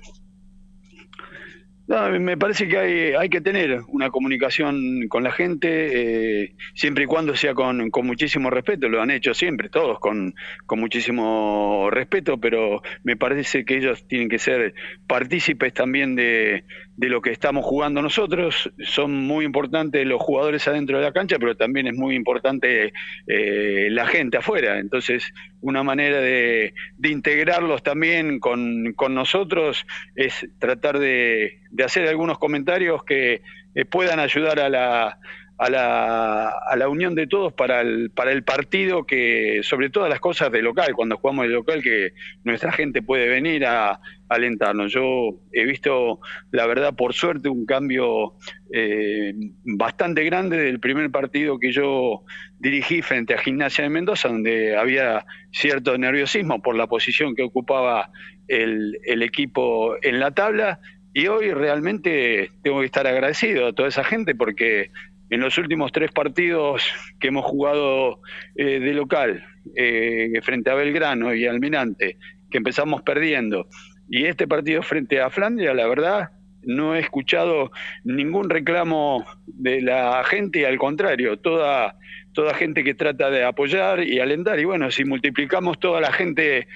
No, 1.88 2.10
me 2.20 2.36
parece 2.36 2.68
que 2.68 2.78
hay, 2.78 3.14
hay 3.14 3.30
que 3.30 3.40
tener 3.40 3.80
una 3.88 4.10
comunicación 4.10 5.08
con 5.08 5.24
la 5.24 5.32
gente, 5.32 6.42
eh, 6.44 6.56
siempre 6.76 7.06
y 7.06 7.08
cuando 7.08 7.34
sea 7.34 7.54
con, 7.54 7.90
con 7.92 8.06
muchísimo 8.06 8.50
respeto, 8.50 8.90
lo 8.90 9.02
han 9.02 9.10
hecho 9.10 9.34
siempre, 9.34 9.70
todos 9.70 9.98
con, 10.00 10.36
con 10.66 10.82
muchísimo 10.82 11.88
respeto, 11.90 12.38
pero 12.42 12.82
me 13.04 13.16
parece 13.16 13.64
que 13.64 13.78
ellos 13.78 14.06
tienen 14.06 14.28
que 14.28 14.38
ser 14.38 14.74
partícipes 15.08 15.74
también 15.74 16.16
de, 16.18 16.66
de 16.98 17.10
lo 17.10 17.22
que 17.22 17.32
estamos 17.32 17.64
jugando 17.64 18.02
nosotros. 18.02 18.70
Son 18.84 19.14
muy 19.14 19.46
importantes 19.46 20.06
los 20.06 20.22
jugadores 20.22 20.68
adentro 20.68 20.98
de 20.98 21.06
la 21.06 21.14
cancha, 21.14 21.38
pero 21.40 21.56
también 21.56 21.88
es 21.88 21.94
muy 21.94 22.16
importante 22.16 22.92
eh, 23.28 23.88
la 23.90 24.06
gente 24.08 24.38
afuera. 24.38 24.80
Entonces, 24.80 25.32
una 25.62 25.84
manera 25.84 26.20
de, 26.20 26.74
integrarlos 27.04 27.84
también 27.84 28.40
con, 28.40 28.94
con 28.94 29.14
nosotros 29.14 29.86
es 30.16 30.46
tratar 30.60 31.00
de 31.00 31.60
de 31.72 31.84
hacer 31.84 32.08
algunos 32.08 32.38
comentarios 32.40 33.04
que 33.04 33.42
eh, 33.76 33.86
puedan 33.86 34.20
ayudar 34.20 34.60
a 34.60 34.70
la, 34.70 35.20
a 35.58 35.70
la, 35.70 36.50
a 36.50 36.76
la 36.76 36.88
unión 36.88 37.16
de 37.16 37.26
todos 37.26 37.52
para 37.54 37.82
el, 37.82 38.12
para 38.12 38.32
el 38.32 38.44
partido 38.44 39.06
que, 39.06 39.62
sobre 39.64 39.90
todas 39.90 40.10
las 40.10 40.20
cosas 40.20 40.52
de 40.52 40.62
local, 40.62 40.94
cuando 40.94 41.18
jugamos 41.18 41.48
de 41.48 41.54
local, 41.54 41.82
que 41.82 42.14
nuestra 42.44 42.72
gente 42.72 43.02
puede 43.02 43.28
venir 43.28 43.66
a, 43.66 44.00
alentarnos. 44.30 44.92
Yo 44.92 45.40
he 45.54 45.64
visto, 45.64 46.20
la 46.52 46.68
verdad, 46.68 46.94
por 46.96 47.14
suerte, 47.14 47.50
un 47.50 47.66
cambio 47.66 48.34
eh, 48.74 49.34
bastante 49.64 50.24
grande 50.26 50.58
del 50.58 50.80
primer 50.80 51.10
partido 51.12 51.58
que 51.60 51.72
yo 51.72 52.24
dirigí 52.60 53.02
frente 53.02 53.34
a 53.34 53.38
Gimnasia 53.38 53.86
de 53.86 53.90
Mendoza, 53.90 54.28
donde 54.28 54.76
había 54.76 55.26
cierto 55.52 55.98
nerviosismo 55.98 56.62
por 56.62 56.76
la 56.76 56.88
posición 56.88 57.36
que 57.36 57.44
ocupaba 57.44 58.12
el, 58.50 59.00
el 59.06 59.24
equipo 59.24 59.96
en 60.02 60.20
la 60.20 60.32
tabla 60.32 60.80
y 61.18 61.28
hoy 61.30 61.52
realmente 61.52 62.52
tengo 62.62 62.80
que 62.80 62.86
estar 62.86 63.08
agradecido 63.08 63.66
a 63.66 63.74
toda 63.74 63.90
esa 63.90 64.04
gente 64.04 64.36
porque 64.36 64.92
en 65.30 65.42
los 65.42 65.58
últimos 65.58 65.92
tres 65.92 66.12
partidos 66.12 66.84
que 67.20 67.28
hemos 67.28 67.46
jugado 67.46 68.22
eh, 68.56 68.80
de 68.80 68.94
local, 68.94 69.44
eh, 69.76 70.32
frente 70.42 70.70
a 70.70 70.76
Belgrano 70.76 71.34
y 71.34 71.46
Almirante, 71.46 72.18
que 72.50 72.58
empezamos 72.58 73.02
perdiendo, 73.02 73.68
y 74.10 74.26
este 74.26 74.48
partido 74.48 74.82
frente 74.84 75.20
a 75.20 75.30
Flandria, 75.30 75.74
la 75.74 75.88
verdad, 75.88 76.30
no 76.64 76.96
he 76.96 77.00
escuchado 77.00 77.72
ningún 78.04 78.50
reclamo 78.50 79.26
de 79.46 79.82
la 79.82 80.24
gente, 80.24 80.60
y 80.62 80.64
al 80.66 80.78
contrario, 80.78 81.38
toda, 81.38 81.96
toda 82.34 82.54
gente 82.54 82.84
que 82.84 82.94
trata 82.94 83.30
de 83.30 83.44
apoyar 83.44 84.04
y 84.04 84.20
alentar. 84.20 84.60
Y 84.60 84.66
bueno, 84.66 84.92
si 84.92 85.06
multiplicamos 85.06 85.80
toda 85.80 86.02
la 86.02 86.12
gente 86.12 86.68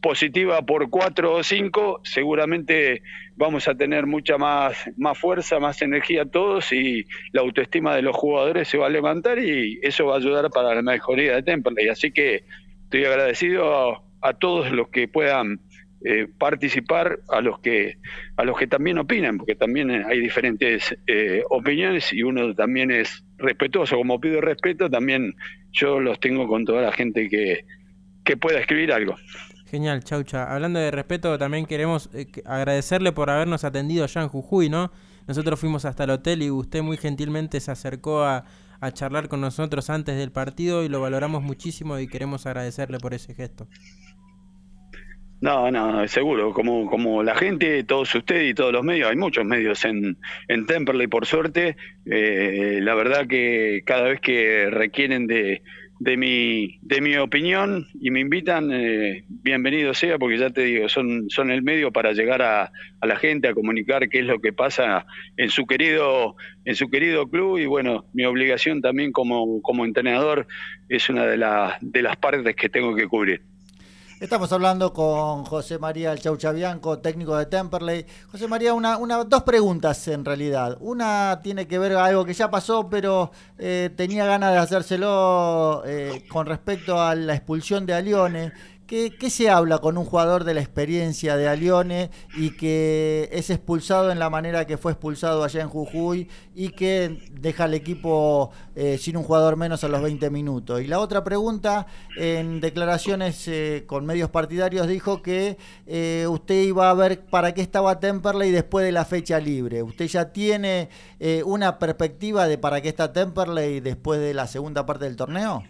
positiva 0.00 0.62
por 0.62 0.90
cuatro 0.90 1.34
o 1.34 1.42
cinco, 1.42 2.00
seguramente 2.04 3.02
vamos 3.36 3.68
a 3.68 3.74
tener 3.74 4.06
mucha 4.06 4.38
más, 4.38 4.76
más 4.96 5.18
fuerza, 5.18 5.58
más 5.58 5.80
energía 5.82 6.24
todos 6.24 6.72
y 6.72 7.04
la 7.32 7.40
autoestima 7.40 7.94
de 7.94 8.02
los 8.02 8.16
jugadores 8.16 8.68
se 8.68 8.78
va 8.78 8.86
a 8.86 8.90
levantar 8.90 9.38
y 9.38 9.78
eso 9.82 10.06
va 10.06 10.14
a 10.14 10.18
ayudar 10.18 10.50
para 10.50 10.74
la 10.74 10.82
mejoría 10.82 11.34
de 11.34 11.42
Temperley. 11.42 11.88
Así 11.88 12.10
que 12.10 12.44
estoy 12.84 13.04
agradecido 13.04 14.02
a, 14.20 14.32
todos 14.34 14.70
los 14.72 14.88
que 14.88 15.08
puedan 15.08 15.60
eh, 16.04 16.26
participar, 16.38 17.18
a 17.28 17.40
los 17.40 17.60
que 17.60 17.98
a 18.36 18.44
los 18.44 18.56
que 18.56 18.66
también 18.66 18.98
opinan, 18.98 19.38
porque 19.38 19.54
también 19.54 19.90
hay 19.90 20.20
diferentes 20.20 20.96
eh, 21.06 21.42
opiniones 21.50 22.12
y 22.12 22.22
uno 22.22 22.54
también 22.54 22.90
es 22.90 23.24
respetuoso. 23.36 23.96
Como 23.96 24.20
pido 24.20 24.40
respeto, 24.40 24.90
también 24.90 25.34
yo 25.72 26.00
los 26.00 26.18
tengo 26.20 26.46
con 26.46 26.64
toda 26.64 26.82
la 26.82 26.92
gente 26.92 27.28
que, 27.28 27.64
que 28.24 28.36
pueda 28.36 28.60
escribir 28.60 28.92
algo. 28.92 29.16
Genial, 29.70 30.02
Chaucha. 30.02 30.52
Hablando 30.52 30.78
de 30.78 30.90
respeto, 30.90 31.36
también 31.36 31.66
queremos 31.66 32.08
eh, 32.14 32.26
agradecerle 32.46 33.12
por 33.12 33.28
habernos 33.28 33.64
atendido 33.64 34.04
allá 34.04 34.22
en 34.22 34.28
Jujuy, 34.28 34.70
¿no? 34.70 34.90
Nosotros 35.26 35.60
fuimos 35.60 35.84
hasta 35.84 36.04
el 36.04 36.10
hotel 36.10 36.42
y 36.42 36.50
usted 36.50 36.82
muy 36.82 36.96
gentilmente 36.96 37.60
se 37.60 37.70
acercó 37.70 38.24
a, 38.24 38.44
charlar 38.92 39.28
con 39.28 39.40
nosotros 39.40 39.90
antes 39.90 40.16
del 40.16 40.30
partido 40.30 40.84
y 40.84 40.88
lo 40.88 41.00
valoramos 41.00 41.42
muchísimo 41.42 41.98
y 41.98 42.06
queremos 42.06 42.46
agradecerle 42.46 42.98
por 42.98 43.12
ese 43.12 43.34
gesto. 43.34 43.66
No, 45.40 45.70
no, 45.70 46.06
seguro, 46.06 46.54
como, 46.54 46.88
como 46.88 47.24
la 47.24 47.34
gente, 47.34 47.82
todos 47.82 48.14
ustedes 48.14 48.50
y 48.50 48.54
todos 48.54 48.72
los 48.72 48.84
medios, 48.84 49.10
hay 49.10 49.16
muchos 49.16 49.44
medios 49.44 49.84
en, 49.84 50.16
en 50.46 50.66
Temperley 50.66 51.08
por 51.08 51.26
suerte, 51.26 51.76
eh, 52.06 52.78
la 52.80 52.94
verdad 52.94 53.26
que 53.26 53.82
cada 53.84 54.04
vez 54.04 54.20
que 54.20 54.70
requieren 54.70 55.26
de, 55.26 55.62
de 56.00 56.16
mi, 56.16 56.78
de 56.82 57.00
mi 57.00 57.16
opinión 57.16 57.86
y 58.00 58.10
me 58.10 58.20
invitan, 58.20 58.70
eh, 58.72 59.24
bienvenido 59.28 59.94
sea, 59.94 60.18
porque 60.18 60.38
ya 60.38 60.50
te 60.50 60.62
digo, 60.62 60.88
son, 60.88 61.28
son 61.28 61.50
el 61.50 61.62
medio 61.62 61.92
para 61.92 62.12
llegar 62.12 62.42
a, 62.42 62.70
a, 63.00 63.06
la 63.06 63.16
gente, 63.16 63.48
a 63.48 63.54
comunicar 63.54 64.08
qué 64.08 64.20
es 64.20 64.24
lo 64.26 64.40
que 64.40 64.52
pasa 64.52 65.06
en 65.36 65.50
su 65.50 65.66
querido, 65.66 66.36
en 66.64 66.74
su 66.76 66.88
querido 66.88 67.28
club 67.28 67.58
y 67.58 67.66
bueno, 67.66 68.06
mi 68.12 68.24
obligación 68.24 68.80
también 68.80 69.12
como, 69.12 69.60
como 69.62 69.84
entrenador 69.84 70.46
es 70.88 71.08
una 71.08 71.26
de, 71.26 71.36
las 71.36 71.76
de 71.80 72.02
las 72.02 72.16
partes 72.16 72.54
que 72.54 72.68
tengo 72.68 72.94
que 72.94 73.06
cubrir. 73.06 73.42
Estamos 74.20 74.50
hablando 74.50 74.92
con 74.92 75.44
José 75.44 75.78
María 75.78 76.10
El 76.10 76.18
Chaucha 76.18 76.50
Bianco, 76.50 76.98
técnico 76.98 77.36
de 77.36 77.46
Temperley. 77.46 78.04
José 78.32 78.48
María, 78.48 78.74
una, 78.74 78.96
una, 78.96 79.22
dos 79.22 79.44
preguntas 79.44 80.08
en 80.08 80.24
realidad. 80.24 80.76
Una 80.80 81.38
tiene 81.40 81.68
que 81.68 81.78
ver 81.78 81.92
con 81.92 82.02
algo 82.02 82.24
que 82.24 82.34
ya 82.34 82.50
pasó, 82.50 82.90
pero 82.90 83.30
eh, 83.58 83.90
tenía 83.96 84.26
ganas 84.26 84.52
de 84.52 84.58
hacérselo 84.58 85.84
eh, 85.86 86.24
con 86.28 86.46
respecto 86.46 87.00
a 87.00 87.14
la 87.14 87.36
expulsión 87.36 87.86
de 87.86 87.94
Alione. 87.94 88.52
¿Qué, 88.88 89.28
se 89.28 89.50
habla 89.50 89.80
con 89.80 89.98
un 89.98 90.06
jugador 90.06 90.44
de 90.44 90.54
la 90.54 90.62
experiencia 90.62 91.36
de 91.36 91.46
Alione 91.46 92.10
y 92.34 92.56
que 92.56 93.28
es 93.32 93.50
expulsado 93.50 94.10
en 94.10 94.18
la 94.18 94.30
manera 94.30 94.66
que 94.66 94.78
fue 94.78 94.92
expulsado 94.92 95.44
allá 95.44 95.60
en 95.60 95.68
Jujuy 95.68 96.30
y 96.54 96.70
que 96.70 97.28
deja 97.30 97.64
al 97.64 97.74
equipo 97.74 98.50
eh, 98.74 98.96
sin 98.96 99.18
un 99.18 99.24
jugador 99.24 99.56
menos 99.56 99.84
a 99.84 99.88
los 99.88 100.00
20 100.00 100.30
minutos? 100.30 100.80
Y 100.80 100.86
la 100.86 101.00
otra 101.00 101.22
pregunta, 101.22 101.86
en 102.16 102.60
declaraciones 102.60 103.46
eh, 103.46 103.84
con 103.86 104.06
medios 104.06 104.30
partidarios 104.30 104.88
dijo 104.88 105.20
que 105.20 105.58
eh, 105.86 106.26
usted 106.26 106.62
iba 106.62 106.88
a 106.88 106.94
ver 106.94 107.26
para 107.26 107.52
qué 107.52 107.60
estaba 107.60 108.00
Temperley 108.00 108.50
después 108.50 108.86
de 108.86 108.92
la 108.92 109.04
fecha 109.04 109.38
libre. 109.38 109.82
¿Usted 109.82 110.06
ya 110.06 110.32
tiene 110.32 110.88
una 111.44 111.78
perspectiva 111.78 112.48
de 112.48 112.56
para 112.56 112.80
qué 112.80 112.88
está 112.88 113.12
Temperley 113.12 113.80
después 113.80 114.18
de 114.18 114.32
la 114.32 114.46
segunda 114.46 114.86
parte 114.86 115.04
del 115.04 115.16
torneo? 115.16 115.62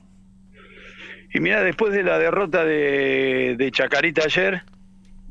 Y 1.33 1.41
mira, 1.41 1.63
después 1.63 1.93
de 1.93 2.03
la 2.03 2.19
derrota 2.19 2.65
de, 2.65 3.69
Chacarita 3.73 4.23
ayer, 4.25 4.63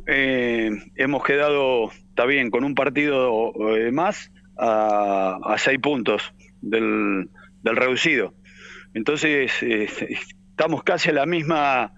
eh, 0.05 0.69
hemos 0.95 1.23
quedado, 1.23 1.91
está 1.91 2.25
bien, 2.25 2.51
con 2.51 2.63
un 2.63 2.75
partido 2.75 3.51
eh, 3.75 3.91
más 3.91 4.31
a, 4.57 5.55
seis 5.57 5.79
puntos 5.79 6.33
del, 6.61 7.29
reducido. 7.63 8.33
Entonces, 8.93 9.51
eh, 9.63 9.89
estamos 10.51 10.83
casi 10.83 11.09
a 11.09 11.13
la 11.13 11.25
misma 11.25 11.93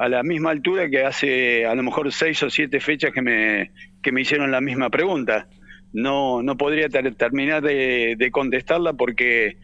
a 0.00 0.08
la 0.08 0.22
misma 0.22 0.50
altura 0.50 0.88
que 0.88 1.04
hace 1.04 1.66
a 1.66 1.74
lo 1.74 1.82
mejor 1.82 2.12
seis 2.12 2.40
o 2.44 2.50
siete 2.50 2.78
fechas 2.78 3.10
que 3.12 3.20
me, 3.20 3.72
que 4.00 4.12
me 4.12 4.20
hicieron 4.20 4.52
la 4.52 4.60
misma 4.60 4.90
pregunta. 4.90 5.48
No, 5.92 6.40
no 6.40 6.56
podría 6.56 6.88
terminar 6.88 7.62
de, 7.62 8.14
de, 8.16 8.30
contestarla 8.30 8.92
porque 8.92 9.56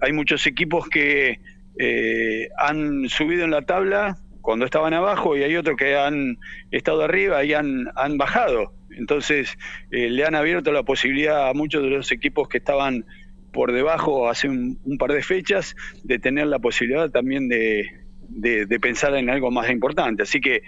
hay 0.00 0.12
muchos 0.14 0.46
equipos 0.46 0.88
que 0.88 1.40
eh, 1.78 2.48
han 2.58 3.08
subido 3.08 3.44
en 3.44 3.50
la 3.50 3.62
tabla 3.62 4.18
cuando 4.42 4.64
estaban 4.64 4.94
abajo 4.94 5.36
y 5.36 5.42
hay 5.42 5.56
otros 5.56 5.76
que 5.76 5.96
han 5.96 6.38
estado 6.70 7.02
arriba 7.02 7.44
y 7.44 7.54
han, 7.54 7.88
han 7.96 8.18
bajado. 8.18 8.72
Entonces 8.90 9.56
eh, 9.90 10.10
le 10.10 10.24
han 10.24 10.34
abierto 10.34 10.72
la 10.72 10.82
posibilidad 10.82 11.48
a 11.48 11.54
muchos 11.54 11.82
de 11.82 11.90
los 11.90 12.10
equipos 12.10 12.48
que 12.48 12.58
estaban 12.58 13.04
por 13.52 13.72
debajo 13.72 14.28
hace 14.28 14.48
un, 14.48 14.78
par 14.98 15.12
de 15.12 15.22
fechas 15.22 15.76
de 16.02 16.18
tener 16.18 16.46
la 16.46 16.58
posibilidad 16.58 17.10
también 17.10 17.48
de, 17.48 17.86
de 18.28 18.80
pensar 18.80 19.14
en 19.14 19.30
algo 19.30 19.50
más 19.50 19.70
importante. 19.70 20.22
Así 20.22 20.40
que 20.40 20.62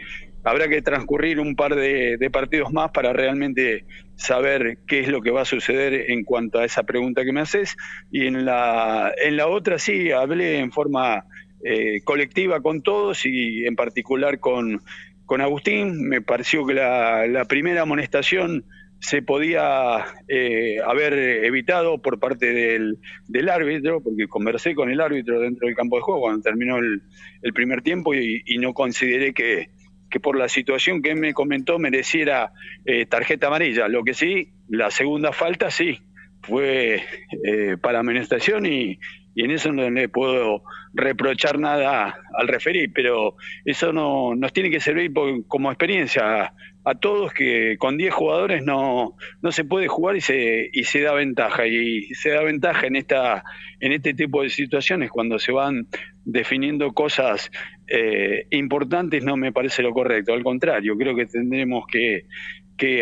habrá 0.45 0.69
que 0.69 0.83
transcurrir 0.83 1.39
un 1.41 1.55
par 1.55 1.75
de, 1.75 2.31
partidos 2.33 2.73
más 2.73 2.91
para 2.91 3.13
realmente 3.13 3.85
saber 4.17 4.79
qué 4.87 5.01
es 5.01 5.09
lo 5.09 5.21
que 5.21 5.31
va 5.31 5.43
a 5.43 5.47
suceder 5.47 6.11
en 6.11 6.25
cuanto 6.25 6.59
a 6.59 6.65
esa 6.65 6.83
pregunta 6.85 7.25
que 7.25 7.33
me 7.33 7.41
haces. 7.41 7.77
Y 8.11 8.27
en 8.27 8.45
la, 8.45 9.13
en 9.23 9.37
la 9.37 9.49
otra 9.49 9.79
sí, 9.79 10.11
hablé 10.11 10.59
en 10.59 10.73
forma 10.73 11.25
eh, 11.65 12.01
colectiva 12.05 12.61
con 12.61 12.83
todos 12.83 13.27
y 13.27 13.67
en 13.67 13.77
particular 13.77 14.39
con, 14.41 14.81
con 15.27 15.41
Agustín. 15.41 16.09
Me 16.09 16.23
pareció 16.23 16.67
que 16.67 16.75
la, 16.75 17.27
la 17.27 17.45
primera 17.45 17.83
amonestación 17.83 18.65
se 18.99 19.23
podía 19.23 20.05
eh, 20.29 20.77
haber 20.87 21.15
evitado 21.45 22.03
por 22.03 22.19
parte 22.19 22.53
del, 22.53 22.99
del, 23.29 23.49
árbitro, 23.49 24.03
porque 24.03 24.29
conversé 24.29 24.75
con 24.75 24.91
el 24.91 25.01
árbitro 25.01 25.41
dentro 25.41 25.67
del 25.67 25.75
campo 25.75 25.97
de 25.97 26.03
juego 26.03 26.21
cuando 26.21 26.43
terminó 26.43 26.77
el, 26.77 27.01
el 27.41 27.53
primer 27.55 27.81
tiempo 27.81 28.13
y 28.15 28.59
no 28.59 28.75
consideré 28.75 29.33
que, 29.33 29.71
que 30.11 30.21
por 30.21 30.37
la 30.37 30.49
situación 30.49 31.03
que 31.03 31.15
me 31.15 31.33
comentó 31.33 31.79
mereciera 31.79 32.53
eh, 32.85 33.07
tarjeta 33.07 33.47
amarilla. 33.47 33.89
Lo 33.89 34.03
que 34.03 34.15
sí, 34.15 34.49
la 34.69 34.91
segunda 34.91 35.33
falta 35.33 35.71
sí, 35.71 36.01
fue 36.43 37.03
eh, 37.45 37.77
para 37.81 38.01
amonestación 38.01 38.67
y, 38.67 38.99
y 39.35 39.45
en 39.45 39.51
eso 39.53 39.73
no 39.73 39.89
le 39.89 40.09
puedo 40.09 40.63
reprochar 40.93 41.59
nada 41.59 42.15
al 42.35 42.49
referir, 42.49 42.93
pero 42.93 43.37
eso 43.65 43.93
no 43.93 44.35
nos 44.35 44.53
tiene 44.53 44.71
que 44.71 44.81
servir 44.81 45.13
como 45.47 45.71
experiencia 45.71 46.53
a, 46.85 46.95
todos 46.97 47.33
que 47.33 47.77
con 47.79 47.97
10 47.97 48.13
jugadores 48.13 48.65
no, 48.65 49.15
no 49.43 49.53
se 49.53 49.65
puede 49.65 49.87
jugar 49.87 50.17
y 50.17 50.21
se, 50.21 50.69
y 50.73 50.85
se 50.85 51.01
da 51.01 51.13
ventaja. 51.13 51.67
Y 51.67 52.13
se 52.15 52.31
da 52.31 52.43
ventaja 52.43 52.87
en, 52.87 52.97
esta, 52.97 53.45
en 53.79 53.93
este 53.93 54.15
tipo 54.15 54.43
de 54.43 54.51
situaciones 54.51 55.11
cuando 55.11 55.39
se 55.39 55.53
van 55.53 55.87
definiendo 56.25 56.93
cosas 56.93 57.51
eh, 57.91 58.47
importantes, 58.51 59.25
no 59.25 59.37
me 59.37 59.53
parece 59.53 59.83
lo 59.83 59.93
correcto. 59.93 60.33
Al 60.33 60.45
contrario, 60.45 60.97
creo 60.97 61.17
que 61.17 61.27
tendremos 61.27 61.85
que, 61.87 62.25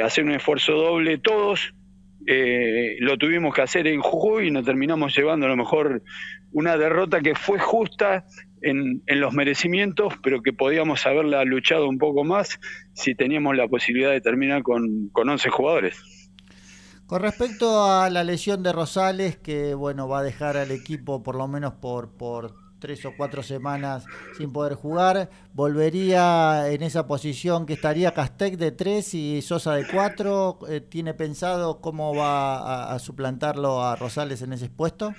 hacer 0.03 0.25
un 0.25 0.33
esfuerzo 0.33 0.73
doble 0.73 1.19
todos 1.19 1.73
eh, 2.27 2.97
lo 2.99 3.17
tuvimos 3.17 3.55
que 3.55 3.63
hacer 3.63 3.87
en 3.87 4.01
Jujuy 4.01 4.49
y 4.49 4.51
nos 4.51 4.65
terminamos 4.65 5.17
llevando 5.17 5.47
a 5.47 5.49
lo 5.49 5.57
mejor 5.57 6.03
una 6.53 6.77
derrota 6.77 7.21
que 7.21 7.37
fue 7.37 7.61
justa 7.61 8.25
en, 8.61 9.03
en 9.07 9.21
los 9.21 9.33
merecimientos, 9.35 10.15
pero 10.23 10.43
que 10.43 10.53
podíamos 10.53 11.07
haberla 11.07 11.45
luchado 11.45 11.89
un 11.89 11.99
poco 11.99 12.25
más 12.25 12.59
si 12.93 13.15
teníamos 13.15 13.57
la 13.57 13.69
posibilidad 13.69 14.11
de 14.11 14.21
terminar 14.21 14.63
con, 14.63 15.11
con 15.11 15.29
11 15.29 15.49
jugadores. 15.49 16.03
Con 17.07 17.23
respecto 17.23 17.85
a 17.85 18.11
la 18.11 18.25
lesión 18.25 18.63
de 18.63 18.73
Rosales, 18.73 19.37
que 19.37 19.75
bueno, 19.75 20.09
va 20.09 20.19
a 20.19 20.23
dejar 20.23 20.57
al 20.57 20.71
equipo 20.73 21.23
por 21.23 21.37
lo 21.37 21.47
menos 21.49 21.75
por, 21.75 22.17
por 22.17 22.68
tres 22.79 23.05
o 23.05 23.13
cuatro 23.17 23.43
semanas 23.43 24.05
sin 24.37 24.53
poder 24.53 24.75
jugar, 24.75 25.31
volvería 25.53 26.71
en 26.71 26.83
esa 26.83 27.07
posición 27.07 27.67
que 27.67 27.75
estaría 27.75 28.13
Castec 28.13 28.57
de 28.57 28.73
tres 28.73 29.15
y 29.15 29.43
Sosa 29.43 29.75
de 29.75 29.87
cuatro. 29.87 30.59
Eh, 30.69 30.81
¿Tiene 30.81 31.15
pensado 31.15 31.81
cómo 31.81 32.15
va 32.15 32.93
a, 32.93 32.99
suplantarlo 32.99 33.83
a 33.83 33.97
Rosales 33.97 34.43
en 34.43 34.53
ese 34.53 34.69
puesto? 34.69 35.15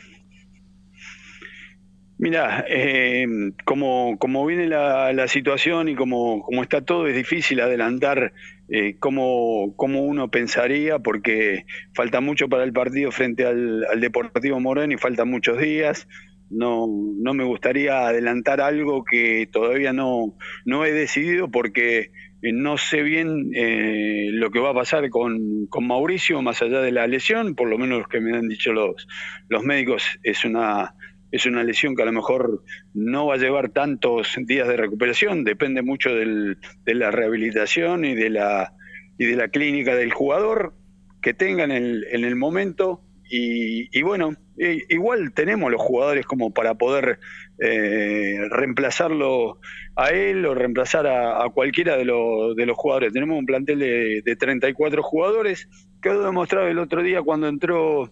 Mira, 2.18 2.66
eh, 2.68 3.26
como, 3.64 4.18
como 4.20 4.46
viene 4.46 4.68
la, 4.68 5.14
la 5.14 5.28
situación 5.30 5.88
y 5.88 5.96
como, 5.96 6.42
como 6.42 6.64
está 6.64 6.82
todo, 6.82 7.08
es 7.08 7.16
difícil 7.16 7.62
adelantar 7.62 8.34
eh, 8.72 8.98
cómo, 9.00 9.74
cómo 9.78 10.02
uno 10.02 10.30
pensaría, 10.30 11.00
porque 11.00 11.66
falta 11.96 12.22
mucho 12.22 12.48
para 12.48 12.64
el 12.64 12.72
partido 12.72 13.12
frente 13.12 13.46
al, 13.46 13.84
al 13.86 14.00
Deportivo 14.00 14.60
Moreno 14.60 14.94
y 14.94 14.98
faltan 14.98 15.30
muchos 15.30 15.58
días. 15.60 16.08
No, 16.50 16.88
no 16.88 17.34
me 17.34 17.44
gustaría 17.44 18.08
adelantar 18.08 18.62
algo 18.62 19.04
que 19.04 19.48
todavía 19.52 19.94
no, 19.94 20.36
no 20.66 20.86
he 20.86 20.92
decidido 20.92 21.50
porque 21.50 22.12
eh, 22.42 22.54
no 22.54 22.78
sé 22.78 23.04
bien 23.04 23.52
eh, 23.54 24.30
lo 24.32 24.50
que 24.50 24.60
va 24.60 24.72
a 24.72 24.74
pasar 24.74 25.10
con, 25.10 25.68
con 25.68 25.86
Mauricio 25.86 26.42
más 26.42 26.62
allá 26.62 26.82
de 26.82 26.92
la 26.92 27.06
lesión, 27.08 27.56
por 27.56 27.70
lo 27.70 27.78
menos 27.78 28.00
lo 28.00 28.08
que 28.08 28.22
me 28.22 28.36
han 28.36 28.48
dicho 28.48 28.74
los, 28.74 29.08
los 29.48 29.64
médicos, 29.64 30.04
es 30.24 30.46
una 30.46 30.96
es 31.32 31.46
una 31.46 31.64
lesión 31.64 31.96
que 31.96 32.02
a 32.02 32.06
lo 32.06 32.12
mejor 32.12 32.64
no 32.94 33.28
va 33.28 33.36
a 33.36 33.38
llevar 33.38 33.70
tantos 33.70 34.36
días 34.46 34.68
de 34.68 34.78
recuperación, 34.78 35.44
depende 35.44 35.82
mucho 35.82 36.14
del, 36.14 36.58
de 36.86 36.96
la 36.96 37.12
rehabilitación 37.12 38.06
y 38.06 38.16
de 38.16 38.32
la, 38.32 38.74
y 39.18 39.26
de 39.26 39.36
la 39.36 39.50
clínica 39.50 39.96
del 39.96 40.12
jugador 40.12 40.74
que 41.22 41.34
tenga 41.34 41.64
en 41.64 41.72
el, 41.72 42.08
en 42.12 42.24
el 42.24 42.36
momento. 42.36 43.02
Y, 43.30 43.98
y 43.98 44.02
bueno, 44.02 44.32
i- 44.58 44.84
igual 44.90 45.34
tenemos 45.34 45.72
los 45.72 45.82
jugadores 45.82 46.26
como 46.26 46.52
para 46.54 46.76
poder 46.76 47.20
eh, 47.60 48.38
reemplazarlo 48.50 49.60
a 49.96 50.10
él 50.10 50.46
o 50.46 50.56
reemplazar 50.56 51.06
a, 51.08 51.48
cualquiera 51.54 51.98
de, 51.98 52.06
los 52.06 52.56
de 52.56 52.66
los 52.66 52.78
jugadores. 52.78 53.14
Tenemos 53.14 53.38
un 53.38 53.46
plantel 53.46 53.80
de, 53.80 54.22
de 54.24 54.36
34 54.36 55.04
jugadores, 55.04 55.68
quedó 56.02 56.26
demostrado 56.26 56.68
el 56.68 56.80
otro 56.80 57.04
día 57.04 57.22
cuando 57.22 57.48
entró 57.48 58.12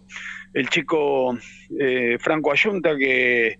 el 0.54 0.68
chico 0.68 1.36
eh, 1.78 2.16
Franco 2.20 2.52
Ayunta 2.52 2.96
que 2.96 3.58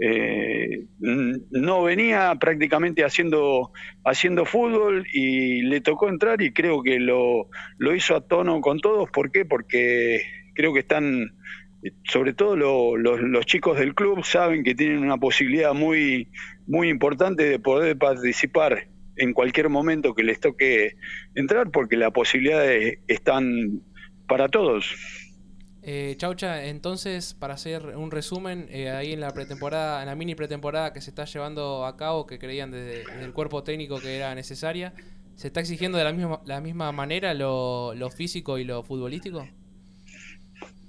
eh, 0.00 0.86
no 0.98 1.82
venía 1.84 2.34
prácticamente 2.40 3.04
haciendo 3.04 3.70
haciendo 4.04 4.44
fútbol 4.44 5.06
y 5.12 5.62
le 5.62 5.80
tocó 5.80 6.08
entrar 6.08 6.42
y 6.42 6.52
creo 6.52 6.82
que 6.82 6.98
lo, 6.98 7.48
lo 7.78 7.94
hizo 7.94 8.16
a 8.16 8.26
tono 8.26 8.60
con 8.60 8.80
todos. 8.80 9.10
¿Por 9.10 9.30
qué? 9.30 9.44
Porque 9.44 10.20
creo 10.54 10.72
que 10.72 10.80
están, 10.80 11.34
eh, 11.82 11.92
sobre 12.04 12.32
todo 12.32 12.56
lo- 12.56 12.96
los- 12.96 13.46
chicos 13.46 13.78
del 13.78 13.94
club 13.94 14.24
saben 14.24 14.64
que 14.64 14.74
tienen 14.74 14.98
una 14.98 15.18
posibilidad 15.18 15.74
muy, 15.74 16.28
muy 16.66 16.88
importante 16.88 17.44
de 17.44 17.58
poder 17.58 17.98
participar 17.98 18.88
en 19.16 19.32
cualquier 19.32 19.68
momento 19.68 20.14
que 20.14 20.24
les 20.24 20.40
toque 20.40 20.96
entrar 21.34 21.70
porque 21.70 21.96
las 21.96 22.10
posibilidades 22.12 22.98
están 23.06 23.82
para 24.26 24.48
todos. 24.48 24.86
Eh, 25.82 26.14
Chaucha, 26.16 26.64
entonces, 26.64 27.34
para 27.34 27.54
hacer 27.54 27.94
un 27.96 28.10
resumen, 28.10 28.66
eh, 28.70 28.88
ahí 28.88 29.12
en 29.12 29.20
la 29.20 29.30
pretemporada, 29.32 30.00
en 30.00 30.06
la 30.06 30.14
mini 30.14 30.34
pretemporada 30.34 30.94
que 30.94 31.02
se 31.02 31.10
está 31.10 31.26
llevando 31.26 31.84
a 31.84 31.98
cabo, 31.98 32.26
que 32.26 32.38
creían 32.38 32.70
desde, 32.70 33.02
el 33.22 33.32
cuerpo 33.34 33.62
técnico 33.62 34.00
que 34.00 34.16
era 34.16 34.34
necesaria, 34.34 34.94
¿se 35.36 35.48
está 35.48 35.60
exigiendo 35.60 35.98
de 35.98 36.04
la 36.04 36.12
misma, 36.12 36.40
la 36.46 36.62
misma 36.62 36.90
manera 36.90 37.34
lo 37.34 38.10
físico 38.16 38.56
y 38.56 38.64
lo 38.64 38.82
futbolístico? 38.82 39.46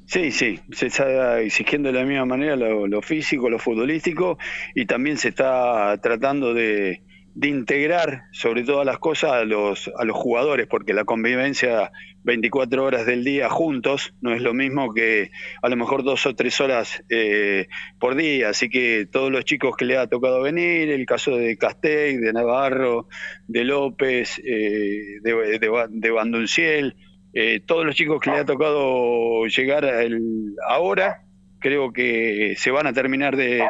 Sí, 0.08 0.32
sí, 0.32 0.60
se 0.72 0.88
está 0.88 1.40
exigiendo 1.42 1.92
de 1.92 2.00
la 2.00 2.06
misma 2.06 2.26
manera 2.26 2.56
lo, 2.56 3.02
físico, 3.02 3.50
lo 3.50 3.58
futbolístico 3.58 4.38
y 4.76 4.86
también 4.86 5.18
se 5.18 5.30
está 5.30 6.00
tratando 6.00 6.54
de, 6.54 7.02
de 7.34 7.48
integrar 7.48 8.24
sobre 8.32 8.64
todas 8.64 8.86
las 8.86 9.00
cosas 9.00 9.32
a 9.32 9.46
los, 9.46 9.92
a 9.98 10.06
los 10.06 10.16
jugadores, 10.16 10.68
porque 10.68 10.94
la 10.94 11.06
convivencia 11.06 11.92
24 12.24 12.84
horas 12.84 13.08
del 13.08 13.24
día 13.24 13.50
juntos 13.50 14.14
no 14.22 14.34
es 14.34 14.44
lo 14.44 14.54
mismo 14.54 14.94
que 14.94 15.32
a 15.64 15.70
lo 15.70 15.76
mejor 15.76 16.04
dos 16.04 16.26
o 16.28 16.36
tres 16.36 16.62
horas 16.62 17.04
eh, 17.10 17.68
por 18.00 18.16
día, 18.16 18.50
así 18.50 18.70
que 18.70 19.08
todos 19.12 19.32
los 19.32 19.44
chicos 19.44 19.76
que 19.76 19.86
le 19.86 19.98
ha 19.98 20.08
tocado 20.08 20.42
venir, 20.44 20.92
el 20.92 21.06
caso 21.08 21.36
de 21.36 21.58
Castell, 21.58 22.22
de 22.22 22.32
Navarro, 22.32 23.08
de 23.48 23.64
López, 23.64 24.40
eh, 24.46 25.20
de, 25.22 25.60
de, 25.60 25.88
de 25.90 26.12
Bandunciel, 26.12 26.96
eh, 27.36 27.60
todos 27.66 27.86
los 27.86 27.96
chicos 27.96 28.20
que 28.20 28.32
le 28.32 28.38
ha 28.38 28.46
tocado 28.46 29.46
llegar 29.46 29.86
a 29.86 30.02
el- 30.02 30.56
ahora, 30.68 31.22
creo 31.60 31.92
que 31.94 32.56
se 32.58 32.72
van 32.72 32.88
a 32.88 32.94
terminar 32.94 33.36
de, 33.36 33.68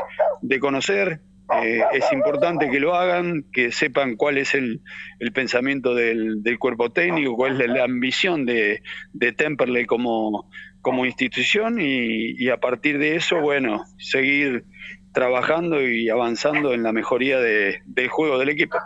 conocer. 0.60 1.20
Eh, 1.64 1.82
es 1.94 2.12
importante 2.12 2.70
que 2.72 2.80
lo 2.80 2.96
hagan, 2.96 3.44
que 3.54 3.72
sepan 3.72 4.16
cuál 4.16 4.38
es 4.40 4.56
el, 4.56 4.82
el 5.20 5.32
pensamiento 5.32 5.94
del, 5.94 6.42
del 6.42 6.58
cuerpo 6.58 6.92
técnico, 6.92 7.36
cuál 7.36 7.60
es 7.62 7.70
la 7.70 7.84
ambición 7.84 8.46
de, 8.46 8.82
de 9.14 9.32
Temperley 9.32 9.86
como, 9.86 10.50
como 10.82 11.06
institución 11.06 11.80
y, 11.80 12.32
y 12.44 12.50
a 12.50 12.58
partir 12.58 12.98
de 12.98 13.16
eso, 13.16 13.40
bueno, 13.42 13.84
seguir 14.00 14.66
trabajando 15.14 15.82
y 15.88 16.10
avanzando 16.10 16.74
en 16.74 16.82
la 16.84 16.92
mejoría 16.92 17.40
de- 17.40 17.80
del 17.86 18.08
juego 18.10 18.38
del 18.40 18.50
equipo. 18.50 18.78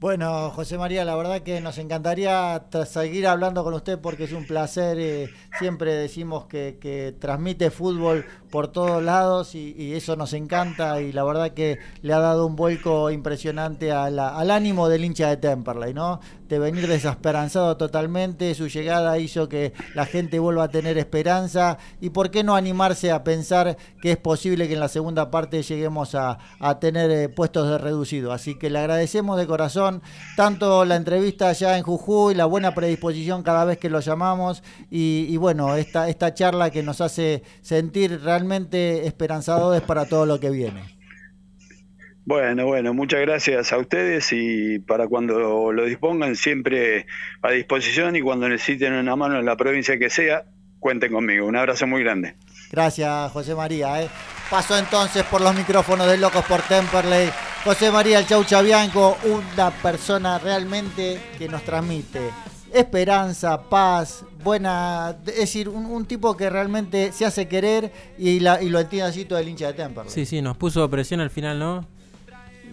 Bueno, 0.00 0.50
José 0.50 0.78
María, 0.78 1.04
la 1.04 1.16
verdad 1.16 1.40
que 1.40 1.60
nos 1.60 1.76
encantaría 1.76 2.62
seguir 2.86 3.26
hablando 3.26 3.64
con 3.64 3.74
usted 3.74 3.98
porque 3.98 4.24
es 4.24 4.32
un 4.32 4.46
placer. 4.46 4.96
eh, 5.00 5.28
siempre 5.58 5.92
decimos 5.92 6.46
que, 6.46 7.16
transmite 7.18 7.72
fútbol 7.72 8.24
por 8.48 8.68
todos 8.68 9.02
lados 9.02 9.56
y, 9.56 9.92
eso 9.94 10.14
nos 10.14 10.34
encanta 10.34 11.00
y 11.00 11.10
la 11.12 11.24
verdad 11.24 11.50
que 11.50 11.78
le 12.02 12.12
ha 12.12 12.20
dado 12.20 12.46
un 12.46 12.54
vuelco 12.54 13.10
impresionante 13.10 13.90
al 13.90 14.50
ánimo 14.50 14.88
del 14.88 15.04
hincha 15.04 15.30
de 15.30 15.36
Temperley, 15.36 15.92
¿no? 15.94 16.20
De 16.48 16.60
venir 16.60 16.86
desesperanzado 16.86 17.76
totalmente, 17.76 18.54
su 18.54 18.68
llegada 18.68 19.18
hizo 19.18 19.48
que 19.48 19.72
la 19.94 20.06
gente 20.06 20.38
vuelva 20.38 20.64
a 20.64 20.68
tener 20.68 20.96
esperanza 20.96 21.78
y 22.00 22.10
por 22.10 22.30
qué 22.30 22.44
no 22.44 22.54
animarse 22.54 23.10
a 23.10 23.24
pensar 23.24 23.76
que 24.00 24.12
es 24.12 24.16
posible 24.16 24.68
que 24.68 24.74
en 24.74 24.80
la 24.80 24.88
segunda 24.88 25.30
parte 25.30 25.62
lleguemos 25.62 26.14
a, 26.14 26.38
a 26.60 26.78
tener 26.78 27.10
eh, 27.10 27.28
puestos 27.28 27.68
de 27.68 27.78
reducido. 27.78 28.32
Así 28.32 28.54
que 28.54 28.70
le 28.70 28.78
agradecemos 28.78 29.36
de 29.36 29.46
corazón 29.46 29.87
tanto 30.36 30.84
la 30.84 30.96
entrevista 30.96 31.48
allá 31.48 31.76
en 31.76 31.82
Jujuy, 31.82 32.34
la 32.34 32.46
buena 32.46 32.74
predisposición 32.74 33.42
cada 33.42 33.64
vez 33.64 33.78
que 33.78 33.90
lo 33.90 34.00
llamamos 34.00 34.62
y, 34.90 35.26
y 35.28 35.36
bueno, 35.36 35.76
esta, 35.76 36.08
esta 36.08 36.34
charla 36.34 36.70
que 36.70 36.82
nos 36.82 37.00
hace 37.00 37.42
sentir 37.60 38.20
realmente 38.22 39.06
esperanzadores 39.06 39.82
para 39.82 40.06
todo 40.06 40.26
lo 40.26 40.40
que 40.40 40.50
viene. 40.50 40.98
Bueno, 42.28 42.66
bueno, 42.66 42.92
muchas 42.92 43.22
gracias 43.22 43.72
a 43.72 43.78
ustedes 43.78 44.34
y 44.34 44.80
para 44.80 45.08
cuando 45.08 45.72
lo 45.72 45.84
dispongan 45.86 46.36
siempre 46.36 47.06
a 47.40 47.52
disposición 47.52 48.16
y 48.16 48.20
cuando 48.20 48.50
necesiten 48.50 48.92
una 48.92 49.16
mano 49.16 49.38
en 49.38 49.46
la 49.46 49.56
provincia 49.56 49.98
que 49.98 50.10
sea, 50.10 50.44
cuenten 50.78 51.10
conmigo. 51.10 51.46
Un 51.46 51.56
abrazo 51.56 51.86
muy 51.86 52.02
grande. 52.02 52.34
Gracias, 52.70 53.32
José 53.32 53.54
María. 53.54 54.02
¿eh? 54.02 54.08
Pasó 54.50 54.76
entonces 54.78 55.24
por 55.24 55.40
los 55.40 55.54
micrófonos 55.54 56.06
de 56.06 56.16
Locos 56.18 56.44
por 56.44 56.60
Temperley. 56.62 57.30
José 57.64 57.90
María 57.90 58.18
El 58.20 58.26
Chaucha 58.26 58.62
Bianco, 58.62 59.16
una 59.24 59.70
persona 59.70 60.38
realmente 60.38 61.20
que 61.38 61.48
nos 61.48 61.62
transmite 61.64 62.30
esperanza, 62.72 63.60
paz, 63.62 64.24
buena. 64.44 65.16
Es 65.26 65.36
decir, 65.36 65.68
un, 65.68 65.86
un 65.86 66.04
tipo 66.06 66.36
que 66.36 66.48
realmente 66.50 67.12
se 67.12 67.24
hace 67.24 67.48
querer 67.48 67.92
y, 68.18 68.40
la, 68.40 68.62
y 68.62 68.68
lo 68.68 68.78
entiende 68.78 69.08
así 69.08 69.24
todo 69.24 69.38
el 69.38 69.48
hincha 69.48 69.68
de 69.68 69.72
Temperley. 69.74 70.12
Sí, 70.12 70.24
sí, 70.26 70.40
nos 70.42 70.56
puso 70.56 70.88
presión 70.88 71.20
al 71.20 71.30
final, 71.30 71.58
¿no? 71.58 71.84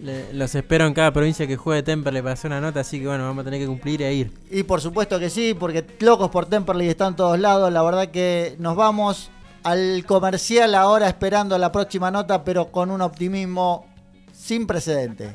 Le- 0.02 0.32
los 0.34 0.54
espero 0.54 0.86
en 0.86 0.92
cada 0.92 1.10
provincia 1.12 1.46
que 1.46 1.56
juegue 1.56 1.82
Temperley 1.82 2.20
para 2.22 2.34
hacer 2.34 2.50
una 2.50 2.60
nota, 2.60 2.80
así 2.80 3.00
que 3.00 3.06
bueno, 3.06 3.24
vamos 3.24 3.42
a 3.42 3.44
tener 3.46 3.58
que 3.60 3.66
cumplir 3.66 4.02
e 4.02 4.12
ir. 4.12 4.32
Y 4.50 4.62
por 4.62 4.80
supuesto 4.82 5.18
que 5.18 5.30
sí, 5.30 5.54
porque 5.58 5.84
locos 6.00 6.30
por 6.30 6.44
Temperley 6.46 6.88
están 6.88 7.08
en 7.08 7.16
todos 7.16 7.38
lados. 7.38 7.72
La 7.72 7.82
verdad 7.82 8.08
que 8.08 8.54
nos 8.58 8.76
vamos 8.76 9.30
al 9.66 10.04
comercial 10.06 10.76
ahora 10.76 11.08
esperando 11.08 11.58
la 11.58 11.72
próxima 11.72 12.12
nota, 12.12 12.44
pero 12.44 12.70
con 12.70 12.92
un 12.92 13.00
optimismo 13.00 13.84
sin 14.32 14.64
precedente. 14.64 15.34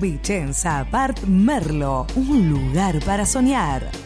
Vicenza 0.00 0.80
Apart 0.80 1.22
Merlo, 1.24 2.06
un 2.14 2.48
lugar 2.50 3.00
para 3.04 3.24
soñar. 3.24 3.90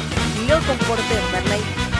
Locos 0.48 0.78
por 0.88 0.96
Temperley. 0.96 1.95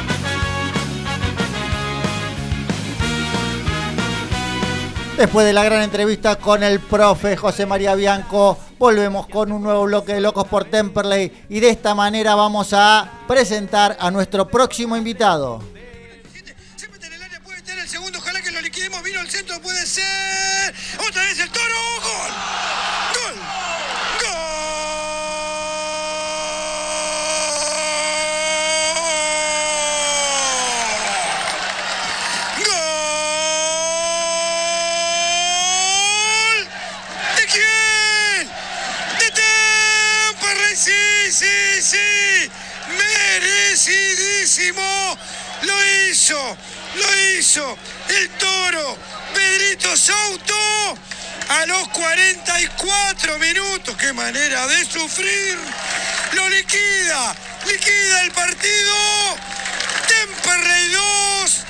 Después 5.16 5.46
de 5.46 5.52
la 5.54 5.64
gran 5.64 5.82
entrevista 5.82 6.36
con 6.36 6.62
el 6.62 6.78
profe 6.78 7.36
José 7.36 7.64
María 7.64 7.94
Bianco, 7.94 8.58
volvemos 8.78 9.26
con 9.26 9.50
un 9.50 9.62
nuevo 9.62 9.84
bloque 9.84 10.12
de 10.12 10.20
Locos 10.20 10.46
por 10.46 10.66
Temperley 10.66 11.46
y 11.48 11.60
de 11.60 11.70
esta 11.70 11.94
manera 11.94 12.34
vamos 12.34 12.74
a 12.74 13.10
presentar 13.26 13.96
a 13.98 14.10
nuestro 14.10 14.46
próximo 14.46 14.94
invitado. 14.96 15.62
el 17.86 17.88
segundo, 17.88 18.18
ojalá 18.18 18.42
que 18.42 18.50
lo 18.50 18.60
liquidemos. 18.60 19.02
Vino 19.04 19.20
al 19.20 19.30
centro, 19.30 19.60
puede 19.62 19.86
ser. 19.86 20.74
Otra 21.08 21.22
vez 21.22 21.38
el 21.38 21.50
toro. 21.50 21.64
Gol. 22.02 22.32
Gol. 23.14 23.36
¿De 37.36 37.46
quién? 37.46 38.48
De 39.20 39.30
Temperley. 39.30 41.25
Sí, 41.36 41.82
sí. 41.82 42.48
Merecidísimo. 42.96 44.80
Lo 45.62 45.74
hizo. 46.08 46.56
Lo 46.94 47.38
hizo 47.38 47.76
el 48.08 48.30
toro 48.38 48.96
Pedrito 49.34 49.94
Sauto 49.94 50.54
a 51.50 51.66
los 51.66 51.88
44 51.88 53.38
minutos. 53.38 53.94
Qué 53.96 54.14
manera 54.14 54.66
de 54.66 54.82
sufrir. 54.86 55.58
Lo 56.32 56.48
liquida, 56.48 57.36
liquida 57.66 58.22
el 58.22 58.32
partido. 58.32 58.94
Temperley 60.08 60.88
2, 61.42 61.64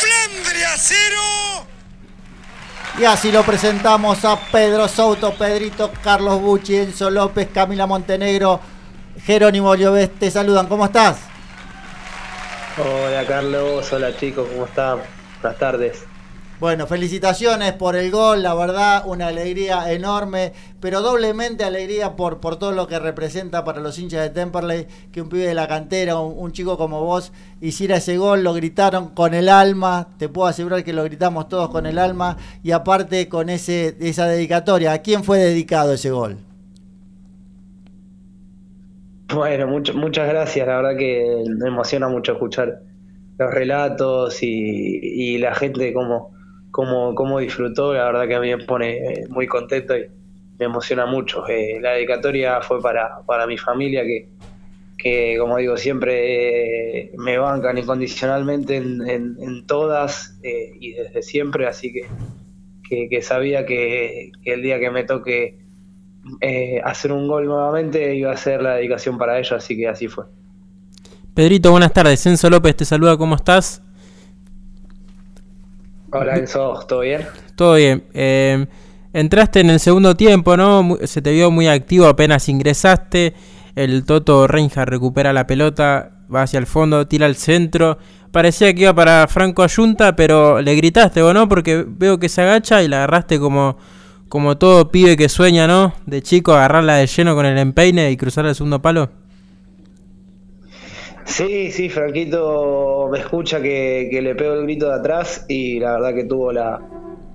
Flandria 0.00 0.76
0. 0.76 1.66
Y 2.98 3.04
así 3.04 3.30
lo 3.30 3.44
presentamos 3.44 4.24
a 4.24 4.36
Pedro 4.50 4.88
Souto, 4.88 5.32
Pedrito, 5.34 5.92
Carlos 6.02 6.40
Bucci, 6.40 6.74
Enzo 6.74 7.08
López, 7.08 7.50
Camila 7.54 7.86
Montenegro, 7.86 8.60
Jerónimo 9.18 9.74
Lloves. 9.74 10.10
Te 10.18 10.30
saludan, 10.30 10.66
¿cómo 10.66 10.84
estás? 10.84 11.18
Hola 12.78 13.26
Carlos, 13.26 13.92
hola 13.92 14.16
chicos, 14.16 14.48
¿cómo 14.50 14.64
están? 14.64 15.00
Buenas 15.42 15.58
tardes. 15.58 16.04
Bueno, 16.60 16.86
felicitaciones 16.86 17.72
por 17.72 17.96
el 17.96 18.10
gol, 18.10 18.42
la 18.42 18.52
verdad, 18.52 19.04
una 19.06 19.28
alegría 19.28 19.90
enorme, 19.92 20.52
pero 20.78 21.00
doblemente 21.00 21.64
alegría 21.64 22.16
por, 22.16 22.38
por 22.40 22.58
todo 22.58 22.72
lo 22.72 22.86
que 22.86 22.98
representa 22.98 23.64
para 23.64 23.80
los 23.80 23.98
hinchas 23.98 24.20
de 24.20 24.28
Temperley, 24.28 24.86
que 25.10 25.22
un 25.22 25.30
pibe 25.30 25.46
de 25.46 25.54
la 25.54 25.66
cantera, 25.66 26.18
un, 26.18 26.34
un 26.36 26.52
chico 26.52 26.76
como 26.76 27.02
vos, 27.02 27.32
hiciera 27.62 27.96
ese 27.96 28.18
gol, 28.18 28.44
lo 28.44 28.52
gritaron 28.52 29.08
con 29.08 29.32
el 29.32 29.48
alma, 29.48 30.08
te 30.18 30.28
puedo 30.28 30.48
asegurar 30.48 30.84
que 30.84 30.92
lo 30.92 31.02
gritamos 31.04 31.48
todos 31.48 31.70
con 31.70 31.86
el 31.86 31.98
alma, 31.98 32.36
y 32.62 32.72
aparte 32.72 33.26
con 33.30 33.48
ese, 33.48 33.96
esa 33.98 34.26
dedicatoria, 34.26 34.92
¿a 34.92 34.98
quién 34.98 35.24
fue 35.24 35.38
dedicado 35.38 35.94
ese 35.94 36.10
gol? 36.10 36.36
Bueno, 39.34 39.66
mucho- 39.66 39.94
muchas 39.94 40.28
gracias, 40.28 40.66
la 40.66 40.76
verdad 40.76 40.96
que 40.98 41.44
me 41.58 41.68
emociona 41.68 42.08
mucho 42.08 42.32
escuchar 42.32 42.80
los 43.38 43.50
relatos 43.54 44.38
y, 44.42 45.38
la 45.38 45.54
gente 45.54 45.92
cómo, 45.92 46.30
cómo, 46.70 47.14
cómo 47.14 47.38
disfrutó, 47.40 47.94
la 47.94 48.04
verdad 48.06 48.28
que 48.28 48.34
a 48.34 48.40
mí 48.40 48.48
me 48.54 48.64
pone 48.64 48.96
eh, 49.22 49.26
muy 49.28 49.46
contento 49.46 49.96
y 49.96 50.06
me 50.58 50.66
emociona 50.66 51.06
mucho. 51.06 51.46
Eh, 51.48 51.78
la 51.80 51.92
dedicatoria 51.92 52.60
fue 52.60 52.80
para, 52.82 53.22
para 53.26 53.46
mi 53.46 53.56
familia 53.56 54.02
que, 54.04 54.28
que, 54.98 55.36
como 55.38 55.58
digo, 55.58 55.76
siempre 55.76 57.06
eh, 57.08 57.12
me 57.18 57.38
bancan 57.38 57.78
incondicionalmente 57.78 58.76
en, 58.76 59.02
en- 59.08 59.66
todas 59.66 60.38
y 60.42 60.92
desde 60.94 61.22
siempre, 61.22 61.66
así 61.66 61.92
que, 61.92 63.08
que, 63.08 63.22
sabía 63.22 63.66
que 63.66 64.32
el 64.44 64.62
día 64.62 64.78
que 64.80 64.90
me 64.90 65.04
toque 65.04 65.58
eh, 66.40 66.80
hacer 66.84 67.12
un 67.12 67.28
gol 67.28 67.46
nuevamente 67.46 68.14
iba 68.14 68.32
a 68.32 68.36
ser 68.36 68.62
la 68.62 68.74
dedicación 68.74 69.18
para 69.18 69.38
ellos, 69.38 69.52
así 69.52 69.76
que 69.76 69.88
así 69.88 70.08
fue. 70.08 70.24
Pedrito, 71.34 71.70
buenas 71.70 71.92
tardes. 71.92 72.24
Enzo 72.26 72.50
López 72.50 72.76
te 72.76 72.84
saluda, 72.84 73.16
¿cómo 73.16 73.36
estás? 73.36 73.82
Hola 76.12 76.36
Enzo, 76.36 76.84
¿todo 76.88 77.00
bien? 77.00 77.26
Todo 77.54 77.74
bien. 77.74 78.04
Eh, 78.12 78.66
entraste 79.12 79.60
en 79.60 79.70
el 79.70 79.80
segundo 79.80 80.16
tiempo, 80.16 80.56
¿no? 80.56 80.98
Se 81.04 81.22
te 81.22 81.32
vio 81.32 81.50
muy 81.50 81.68
activo 81.68 82.06
apenas 82.06 82.48
ingresaste. 82.48 83.34
El 83.76 84.04
Toto 84.04 84.46
Reinhardt 84.46 84.90
recupera 84.90 85.32
la 85.32 85.46
pelota, 85.46 86.18
va 86.32 86.42
hacia 86.42 86.58
el 86.58 86.66
fondo, 86.66 87.06
tira 87.06 87.26
al 87.26 87.36
centro. 87.36 87.98
Parecía 88.32 88.74
que 88.74 88.82
iba 88.82 88.94
para 88.94 89.26
Franco 89.28 89.62
Ayunta, 89.62 90.16
pero 90.16 90.60
le 90.60 90.74
gritaste, 90.74 91.22
¿o 91.22 91.32
no? 91.32 91.48
Porque 91.48 91.84
veo 91.86 92.18
que 92.18 92.28
se 92.28 92.42
agacha 92.42 92.82
y 92.82 92.88
la 92.88 92.98
agarraste 92.98 93.38
como, 93.38 93.76
como 94.30 94.56
todo 94.56 94.92
pibe 94.92 95.16
que 95.16 95.28
sueña, 95.28 95.66
¿no? 95.66 95.92
De 96.06 96.22
chico, 96.22 96.52
agarrarla 96.52 96.94
de 96.94 97.08
lleno 97.08 97.34
con 97.34 97.44
el 97.46 97.58
empeine 97.58 98.12
y 98.12 98.16
cruzar 98.16 98.46
el 98.46 98.54
segundo 98.54 98.80
palo. 98.80 99.10
Sí, 101.24 101.72
sí, 101.72 101.88
Franquito 101.88 103.08
me 103.10 103.18
escucha 103.18 103.60
que, 103.60 104.08
le 104.22 104.34
pego 104.36 104.54
el 104.54 104.62
grito 104.62 104.88
de 104.88 104.94
atrás 104.94 105.46
y 105.48 105.80
la 105.80 105.94
verdad 105.94 106.14
que 106.14 106.24
tuvo 106.24 106.52
la, 106.52 106.80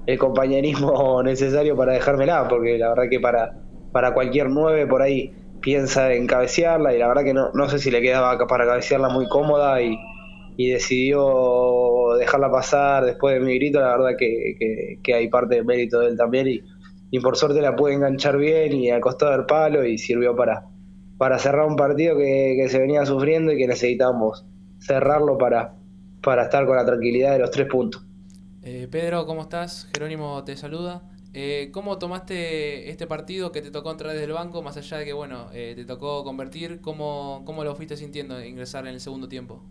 el 0.06 0.18
compañerismo 0.18 1.22
necesario 1.24 1.76
para 1.76 1.92
dejármela, 1.92 2.48
porque 2.48 2.78
la 2.78 2.90
verdad 2.90 3.10
que 3.10 3.20
para, 3.20 3.54
para 3.92 4.14
cualquier 4.14 4.50
nueve 4.50 4.88
por 4.88 5.02
ahí 5.02 5.34
piensa 5.60 6.14
en 6.14 6.28
cabecearla 6.28 6.96
y 6.96 7.00
la 7.00 7.10
verdad 7.10 7.26
que 7.26 7.34
no, 7.34 7.52
no 7.54 7.68
sé 7.68 7.78
si 7.78 7.92
le 7.92 8.02
quedaba 8.02 8.38
para 8.48 8.66
cabecearla 8.66 9.10
muy 9.10 9.28
cómoda 9.28 9.82
y, 9.82 9.98
y 10.56 10.70
decidió 10.70 12.16
dejarla 12.18 12.50
pasar 12.50 13.04
después 13.04 13.36
de 13.36 13.42
mi 13.42 13.56
grito, 13.56 13.82
la 13.82 13.98
verdad 13.98 14.12
que, 14.18 14.56
que, 14.58 15.00
que 15.04 15.14
hay 15.14 15.28
parte 15.28 15.56
de 15.56 15.64
mérito 15.64 16.00
de 16.00 16.08
él 16.08 16.18
también 16.18 16.48
y, 16.48 16.64
y 17.12 17.20
por 17.20 17.38
suerte 17.38 17.62
la 17.62 17.76
pude 17.76 17.94
enganchar 17.94 18.38
bien 18.38 18.74
y 18.74 18.90
al 18.90 19.02
costado 19.02 19.32
del 19.32 19.46
palo 19.46 19.86
y 19.86 19.98
sirvió 19.98 20.36
para, 20.36 20.68
para 21.18 21.40
cerrar 21.40 21.68
un 21.68 21.76
partido 21.76 22.18
que, 22.18 22.56
que 22.58 22.70
se 22.70 22.80
venía 22.80 23.06
sufriendo 23.06 23.52
y 23.52 23.58
que 23.58 23.68
necesitábamos 23.68 24.46
cerrarlo 24.80 25.38
para, 25.38 25.76
para 26.22 26.44
estar 26.44 26.66
con 26.66 26.76
la 26.76 26.86
tranquilidad 26.86 27.34
de 27.34 27.40
los 27.40 27.52
tres 27.52 27.68
puntos. 27.68 28.06
Eh, 28.64 28.88
Pedro, 28.90 29.26
¿cómo 29.26 29.44
estás? 29.44 29.90
Jerónimo 29.94 30.44
te 30.44 30.58
saluda. 30.58 31.04
Eh, 31.34 31.70
¿Cómo 31.74 31.98
tomaste 32.00 32.90
este 32.90 33.08
partido 33.08 33.52
que 33.52 33.62
te 33.62 33.70
tocó 33.70 33.92
entrar 33.92 34.14
desde 34.14 34.24
el 34.24 34.32
banco, 34.32 34.62
más 34.62 34.78
allá 34.78 34.98
de 34.98 35.06
que, 35.06 35.14
bueno, 35.14 35.48
eh, 35.54 35.74
te 35.76 35.86
tocó 35.86 36.24
convertir? 36.24 36.80
¿Cómo, 36.82 37.44
¿Cómo 37.46 37.64
lo 37.64 37.76
fuiste 37.76 37.98
sintiendo 37.98 38.44
ingresar 38.44 38.88
en 38.88 38.94
el 38.94 39.02
segundo 39.02 39.28
tiempo? 39.28 39.62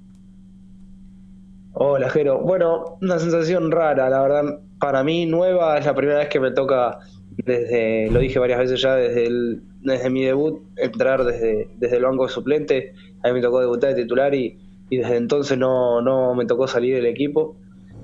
Hola, 1.73 2.09
Jero. 2.11 2.39
Bueno, 2.39 2.99
una 3.01 3.19
sensación 3.19 3.73
rara, 3.73 4.09
la 4.09 4.21
verdad, 4.21 4.61
para 4.79 5.03
mí 5.03 5.27
nueva, 5.27 5.79
es 5.79 5.87
la 5.87 5.95
primera 5.95 6.19
vez 6.19 6.29
que 6.29 6.39
me 6.39 6.53
toca 6.53 7.01
desde, 7.37 8.11
lo 8.11 8.21
dije 8.21 8.39
varias 8.39 8.59
veces 8.61 8.81
ya, 8.81 8.95
desde, 8.97 9.27
el, 9.27 9.63
desde 9.81 10.11
mi 10.11 10.25
debut, 10.25 10.63
entrar 10.77 11.25
desde, 11.25 11.69
desde 11.79 11.97
el 11.97 12.05
banco 12.05 12.27
de 12.27 12.33
suplente. 12.33 12.93
A 13.23 13.29
mí 13.29 13.35
me 13.35 13.41
tocó 13.41 13.61
debutar 13.61 13.95
de 13.95 14.03
titular 14.03 14.35
y, 14.35 14.59
y 14.91 14.99
desde 14.99 15.17
entonces 15.17 15.59
no, 15.59 16.01
no 16.01 16.35
me 16.35 16.47
tocó 16.47 16.67
salir 16.67 16.95
del 16.95 17.07
equipo. 17.07 17.57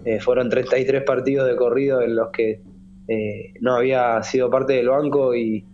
Eh, 0.05 0.21
fueron 0.21 0.49
33 0.49 1.03
partidos 1.05 1.47
de 1.47 1.57
corrido 1.57 2.01
en 2.01 2.17
los 2.17 2.31
que 2.31 2.63
eh, 3.09 3.55
no 3.61 3.75
había 3.75 4.23
sido 4.23 4.51
parte 4.51 4.75
del 4.75 4.89
banco 4.89 5.35
y, 5.35 5.67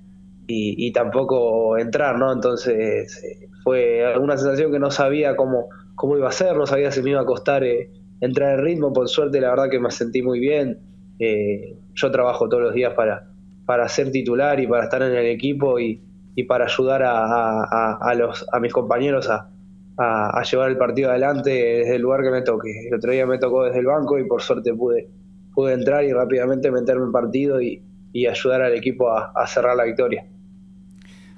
y, 0.49 0.93
tampoco 0.93 1.77
entrar, 1.79 2.19
¿no? 2.19 2.33
Entonces 2.33 3.23
eh, 3.23 3.49
fue 3.63 4.17
una 4.19 4.37
sensación 4.37 4.73
que 4.73 4.79
no 4.79 4.91
sabía 4.91 5.37
cómo, 5.37 5.69
cómo 5.95 6.17
iba 6.17 6.29
a 6.29 6.33
ser, 6.33 6.57
no 6.57 6.67
sabía 6.67 6.91
si 6.91 7.03
me 7.03 7.11
iba 7.11 7.21
a 7.21 7.27
costar 7.27 7.63
eh, 7.65 7.91
entrar 8.21 8.59
en 8.59 8.65
ritmo. 8.65 8.93
Por 8.93 9.09
suerte, 9.09 9.41
la 9.41 9.51
verdad 9.51 9.71
que 9.71 9.79
me 9.79 9.91
sentí 9.91 10.23
muy 10.23 10.41
bien. 10.41 10.79
Yo 11.95 12.11
trabajo 12.11 12.49
todos 12.49 12.63
los 12.63 12.75
días 12.75 12.93
para, 12.95 13.29
para 13.67 13.89
ser 13.89 14.11
titular 14.13 14.61
y 14.61 14.67
para 14.67 14.85
estar 14.85 15.03
en 15.03 15.13
el 15.15 15.27
equipo 15.27 15.79
y, 15.81 16.03
y 16.35 16.45
para 16.45 16.67
ayudar 16.67 17.03
a, 17.03 17.65
a- 18.11 18.15
los, 18.15 18.47
a 18.53 18.61
mis 18.61 18.73
compañeros 18.73 19.29
a, 19.31 19.51
a- 19.99 20.43
llevar 20.43 20.71
el 20.71 20.79
partido 20.79 21.11
adelante 21.11 21.51
desde 21.51 21.97
el 21.97 22.03
lugar 22.03 22.23
que 22.23 22.31
me 22.31 22.43
toque. 22.43 22.89
El 22.89 22.95
otro 22.95 23.13
día 23.13 23.27
me 23.27 23.39
tocó 23.39 23.65
desde 23.65 23.81
el 23.81 23.87
banco 23.87 24.19
y 24.19 24.25
por 24.27 24.43
suerte 24.43 24.75
pude, 24.75 25.11
pude 25.55 25.73
entrar 25.75 26.05
y 26.05 26.13
rápidamente 26.13 26.71
meterme 26.71 27.07
en 27.07 27.13
partido 27.13 27.61
y, 27.61 27.83
y 28.13 28.27
ayudar 28.27 28.63
al 28.63 28.75
equipo 28.75 29.11
a, 29.11 29.33
a 29.35 29.47
cerrar 29.47 29.77
la 29.77 29.85
victoria. 29.85 30.27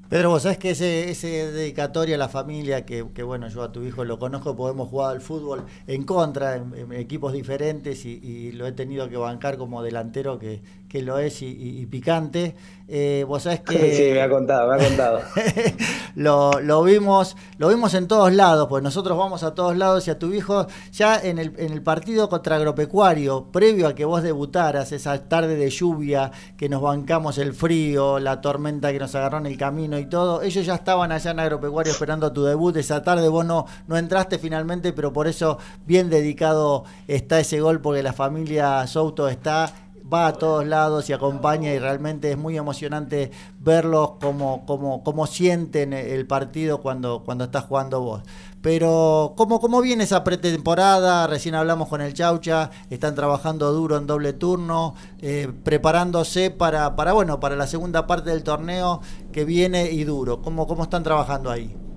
Pedro, 0.08 0.30
vos 0.30 0.42
sabés 0.42 0.56
que 0.58 0.70
ese, 0.70 1.10
ese 1.10 1.52
dedicatoria 1.52 2.14
a 2.14 2.18
la 2.18 2.28
familia, 2.30 2.86
que, 2.86 3.06
que, 3.12 3.22
bueno, 3.22 3.48
yo 3.48 3.62
a 3.62 3.72
tu 3.72 3.82
hijo 3.82 4.04
lo 4.04 4.18
conozco, 4.18 4.56
podemos 4.56 4.88
jugar 4.88 5.12
al 5.12 5.20
fútbol 5.20 5.66
en 5.86 6.04
contra, 6.04 6.56
en, 6.56 6.72
en 6.74 6.92
equipos 6.94 7.34
diferentes, 7.34 8.06
y, 8.06 8.18
y 8.22 8.52
lo 8.52 8.66
he 8.66 8.72
tenido 8.72 9.10
que 9.10 9.18
bancar 9.18 9.58
como 9.58 9.82
delantero 9.82 10.38
que, 10.38 10.62
que 10.88 11.02
lo 11.02 11.18
es 11.18 11.42
y, 11.42 11.46
y- 11.46 11.80
y 11.82 11.86
picante. 11.86 12.54
Eh, 12.90 13.24
vos 13.28 13.42
sabés 13.42 13.60
que 13.60 13.94
Sí, 13.96 14.12
me 14.14 14.22
ha 14.22 14.30
contado, 14.30 14.68
me 14.70 14.76
ha 14.82 14.86
contado. 14.88 15.20
lo, 16.14 16.52
lo 16.60 16.82
vimos 16.82 17.36
lo 17.58 17.68
vimos 17.68 17.94
en 17.94 18.06
todos 18.08 18.32
lados, 18.32 18.66
pues 18.68 18.82
nosotros 18.82 19.18
vamos 19.18 19.42
a 19.42 19.54
todos 19.54 19.76
lados 19.76 20.06
y 20.08 20.10
a 20.10 20.18
tu 20.18 20.32
hijo 20.32 20.66
ya 20.92 21.18
en 21.20 21.38
el, 21.38 21.52
en 21.58 21.72
el 21.72 21.82
partido 21.82 22.28
contra 22.28 22.56
Agropecuario, 22.56 23.46
previo 23.52 23.88
a 23.88 23.94
que 23.94 24.04
vos 24.04 24.22
debutaras, 24.22 24.92
esa 24.92 25.28
tarde 25.28 25.56
de 25.56 25.68
lluvia 25.70 26.30
que 26.56 26.68
nos 26.68 26.80
bancamos 26.80 27.38
el 27.38 27.52
frío, 27.52 28.18
la 28.18 28.40
tormenta 28.40 28.92
que 28.92 28.98
nos 28.98 29.14
agarró 29.14 29.38
en 29.38 29.46
el 29.46 29.56
camino 29.58 29.98
y 29.98 30.06
todo, 30.06 30.42
ellos 30.42 30.64
ya 30.64 30.76
estaban 30.76 31.12
allá 31.12 31.32
en 31.32 31.40
Agropecuario 31.40 31.92
esperando 31.92 32.32
tu 32.32 32.44
debut, 32.44 32.76
esa 32.76 33.02
tarde 33.02 33.28
vos 33.28 33.44
no, 33.44 33.66
no 33.86 33.96
entraste 33.98 34.38
finalmente, 34.38 34.92
pero 34.92 35.12
por 35.12 35.26
eso 35.28 35.58
bien 35.84 36.08
dedicado 36.10 36.84
está 37.06 37.40
ese 37.40 37.60
gol, 37.60 37.80
porque 37.80 38.02
la 38.02 38.12
familia 38.12 38.86
Souto 38.86 39.28
está 39.28 39.72
va 40.12 40.28
a 40.28 40.32
todos 40.32 40.66
lados 40.66 41.08
y 41.08 41.12
acompaña 41.12 41.72
y 41.72 41.78
realmente 41.78 42.30
es 42.30 42.38
muy 42.38 42.56
emocionante 42.56 43.30
verlos 43.60 44.12
como, 44.20 44.64
como, 44.66 45.02
como 45.04 45.26
sienten 45.26 45.92
el 45.92 46.26
partido 46.26 46.80
cuando, 46.80 47.22
cuando 47.24 47.44
estás 47.44 47.64
jugando 47.64 48.00
vos. 48.00 48.22
Pero, 48.62 49.34
¿cómo, 49.36 49.60
¿cómo 49.60 49.80
viene 49.80 50.04
esa 50.04 50.24
pretemporada? 50.24 51.26
Recién 51.26 51.54
hablamos 51.54 51.88
con 51.88 52.00
el 52.00 52.14
Chaucha, 52.14 52.70
están 52.90 53.14
trabajando 53.14 53.72
duro 53.72 53.96
en 53.96 54.06
doble 54.06 54.32
turno, 54.32 54.94
eh, 55.20 55.52
preparándose 55.62 56.50
para, 56.50 56.96
para, 56.96 57.12
bueno, 57.12 57.38
para 57.38 57.54
la 57.54 57.66
segunda 57.66 58.06
parte 58.06 58.30
del 58.30 58.42
torneo 58.42 59.00
que 59.32 59.44
viene 59.44 59.90
y 59.92 60.04
duro. 60.04 60.42
¿Cómo, 60.42 60.66
cómo 60.66 60.82
están 60.82 61.04
trabajando 61.04 61.50
ahí? 61.50 61.87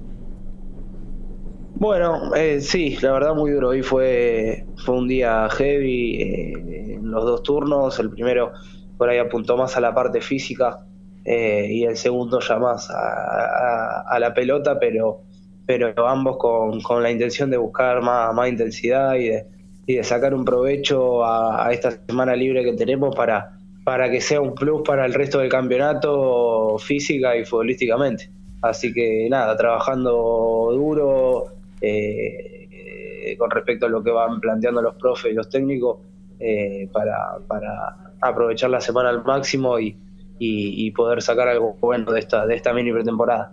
Bueno, 1.75 2.35
eh, 2.35 2.61
sí, 2.61 2.97
la 3.01 3.11
verdad 3.11 3.33
muy 3.33 3.51
duro. 3.51 3.69
Hoy 3.69 3.81
fue, 3.81 4.65
fue 4.77 4.95
un 4.95 5.07
día 5.07 5.49
heavy 5.49 6.21
eh, 6.21 6.93
en 6.95 7.09
los 7.09 7.25
dos 7.25 7.43
turnos. 7.43 7.97
El 7.99 8.11
primero 8.11 8.51
por 8.97 9.09
ahí 9.09 9.17
apuntó 9.17 9.57
más 9.57 9.75
a 9.77 9.81
la 9.81 9.93
parte 9.93 10.21
física 10.21 10.85
eh, 11.25 11.67
y 11.69 11.83
el 11.85 11.97
segundo 11.97 12.39
ya 12.39 12.59
más 12.59 12.89
a, 12.91 14.19
la 14.19 14.33
pelota, 14.33 14.77
pero, 14.79 15.23
pero 15.65 16.07
ambos 16.07 16.37
con, 16.37 16.81
con 16.81 17.01
la 17.01 17.09
intención 17.09 17.49
de 17.49 17.57
buscar 17.57 18.01
más, 18.01 18.33
más 18.33 18.49
intensidad 18.49 19.15
y 19.15 19.29
de, 19.29 19.47
y 19.87 19.95
de 19.95 20.03
sacar 20.03 20.33
un 20.33 20.45
provecho 20.45 21.23
a, 21.23 21.65
a 21.67 21.71
esta 21.71 21.91
semana 21.91 22.35
libre 22.35 22.63
que 22.63 22.73
tenemos 22.73 23.15
para, 23.15 23.57
para 23.83 24.09
que 24.11 24.21
sea 24.21 24.41
un 24.41 24.53
plus 24.53 24.83
para 24.83 25.05
el 25.05 25.13
resto 25.13 25.39
del 25.39 25.49
campeonato 25.49 26.77
física 26.77 27.35
y 27.35 27.45
futbolísticamente. 27.45 28.29
Así 28.61 28.93
que 28.93 29.27
nada, 29.29 29.57
trabajando 29.57 30.69
duro 30.73 31.60
eh, 31.81 33.35
con 33.37 33.49
respecto 33.51 33.85
a 33.85 33.89
lo 33.89 34.03
que 34.03 34.11
van 34.11 34.39
planteando 34.39 34.81
los 34.81 34.95
profes 34.95 35.31
y 35.31 35.35
los 35.35 35.49
técnicos 35.49 35.97
eh, 36.39 36.89
para, 36.91 37.37
para 37.47 38.13
aprovechar 38.21 38.69
la 38.69 38.81
semana 38.81 39.09
al 39.09 39.23
máximo 39.23 39.79
y, 39.79 39.95
y- 40.39 40.89
poder 40.91 41.21
sacar 41.21 41.47
algo 41.47 41.77
bueno 41.79 42.11
de 42.11 42.19
esta, 42.19 42.45
de 42.47 42.55
esta 42.55 42.73
mini 42.73 42.91
pretemporada. 42.91 43.51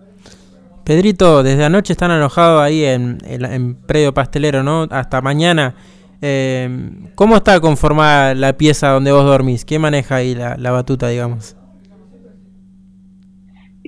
Pedrito, 0.84 1.42
desde 1.42 1.64
anoche 1.64 1.92
están 1.92 2.10
alojados 2.10 2.62
ahí 2.62 2.82
en, 2.84 3.18
en, 3.26 3.74
Predio 3.74 4.14
Pastelero, 4.14 4.62
¿no? 4.62 4.86
Hasta 4.90 5.20
mañana. 5.20 5.74
Eh, 6.22 6.90
¿Cómo 7.14 7.36
está 7.36 7.60
conformada 7.60 8.34
la 8.34 8.54
pieza 8.54 8.88
donde 8.88 9.12
vos 9.12 9.24
dormís? 9.24 9.66
¿Quién 9.66 9.82
maneja 9.82 10.16
ahí 10.16 10.34
la, 10.34 10.56
la 10.56 10.70
batuta, 10.70 11.08
digamos? 11.08 11.57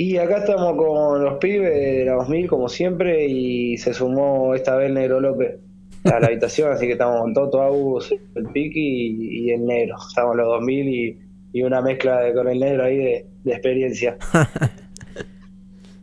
Y 0.01 0.17
acá 0.17 0.39
estamos 0.39 0.77
con 0.79 1.23
los 1.23 1.37
pibes 1.37 1.75
de 1.75 2.07
la 2.07 2.15
2000 2.15 2.49
como 2.49 2.71
siempre 2.71 3.27
y 3.27 3.77
se 3.77 3.93
sumó 3.93 4.55
esta 4.55 4.75
vez 4.75 4.91
Negro 4.91 5.21
López 5.21 5.61
a 6.05 6.19
la 6.19 6.29
habitación, 6.29 6.73
así 6.73 6.87
que 6.87 6.93
estamos 6.93 7.21
con 7.21 7.35
Toto, 7.35 7.61
Agus, 7.61 8.11
el 8.11 8.45
Piqui 8.47 8.81
y, 8.81 9.51
el 9.51 9.67
Negro. 9.67 9.97
Estamos 10.09 10.37
los 10.37 10.47
2000 10.47 10.89
y, 10.89 11.19
y 11.53 11.63
una 11.65 11.83
mezcla 11.83 12.23
de, 12.23 12.33
con 12.33 12.49
el 12.49 12.61
Negro 12.61 12.85
ahí 12.85 12.97
de, 12.97 13.27
experiencia. 13.45 14.17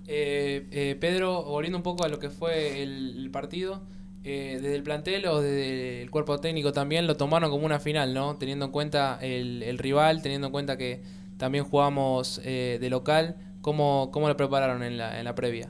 Eh, 0.09 0.65
eh, 0.71 0.95
Pedro, 0.97 1.43
volviendo 1.43 1.77
un 1.77 1.83
poco 1.83 2.05
a 2.05 2.07
lo 2.07 2.17
que 2.17 2.29
fue 2.29 2.81
el, 2.81 3.17
el 3.17 3.29
partido, 3.29 3.81
eh, 4.23 4.57
desde 4.61 4.75
el 4.75 4.81
plantel 4.81 5.25
o 5.25 5.41
desde 5.41 6.01
el 6.01 6.09
cuerpo 6.11 6.39
técnico 6.39 6.71
también 6.71 7.07
lo 7.07 7.17
tomaron 7.17 7.49
como 7.51 7.65
una 7.65 7.81
final, 7.81 8.13
¿no? 8.13 8.37
Teniendo 8.37 8.63
en 8.63 8.71
cuenta 8.71 9.19
el, 9.21 9.63
el 9.63 9.77
rival, 9.77 10.21
teniendo 10.21 10.47
en 10.47 10.53
cuenta 10.53 10.77
que 10.77 11.01
también 11.37 11.63
jugamos 11.63 12.41
eh, 12.43 12.77
de 12.81 12.89
local, 12.89 13.35
¿cómo, 13.67 14.11
cómo 14.13 14.29
lo 14.29 14.37
prepararon 14.37 14.81
en 14.81 14.97
la, 14.97 15.19
en 15.19 15.25
la 15.25 15.35
previa? 15.35 15.67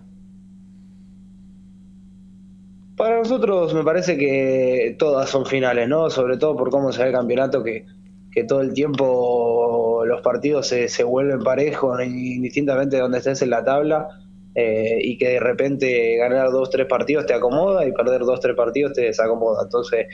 Para 2.96 3.18
nosotros 3.18 3.74
me 3.74 3.84
parece 3.84 4.20
que 4.20 4.96
todas 5.00 5.28
son 5.32 5.48
finales, 5.48 5.90
¿no? 5.90 6.12
Sobre 6.12 6.38
todo 6.38 6.56
por 6.56 6.70
cómo 6.70 6.92
se 6.92 7.02
ve 7.02 7.08
el 7.08 7.16
campeonato, 7.16 7.64
que, 7.64 7.88
que 8.32 8.44
todo 8.44 8.62
el 8.62 8.76
tiempo 8.76 10.04
los 10.06 10.22
partidos 10.22 10.68
se, 10.68 10.90
se 10.90 11.04
vuelven 11.04 11.40
parejos, 11.40 12.00
indistintamente 12.04 12.98
de 12.98 13.02
donde 13.02 13.18
estés 13.18 13.42
en 13.42 13.50
la 13.50 13.64
tabla, 13.64 14.08
eh, 14.54 15.00
y 15.02 15.18
que 15.18 15.30
de 15.30 15.40
repente 15.40 16.18
ganar 16.18 16.52
dos, 16.52 16.70
tres 16.70 16.86
partidos 16.86 17.26
te 17.26 17.34
acomoda 17.34 17.84
y 17.88 17.94
perder 17.94 18.22
dos, 18.22 18.40
tres 18.42 18.56
partidos 18.56 18.94
te 18.94 19.02
desacomoda. 19.02 19.64
Entonces, 19.64 20.06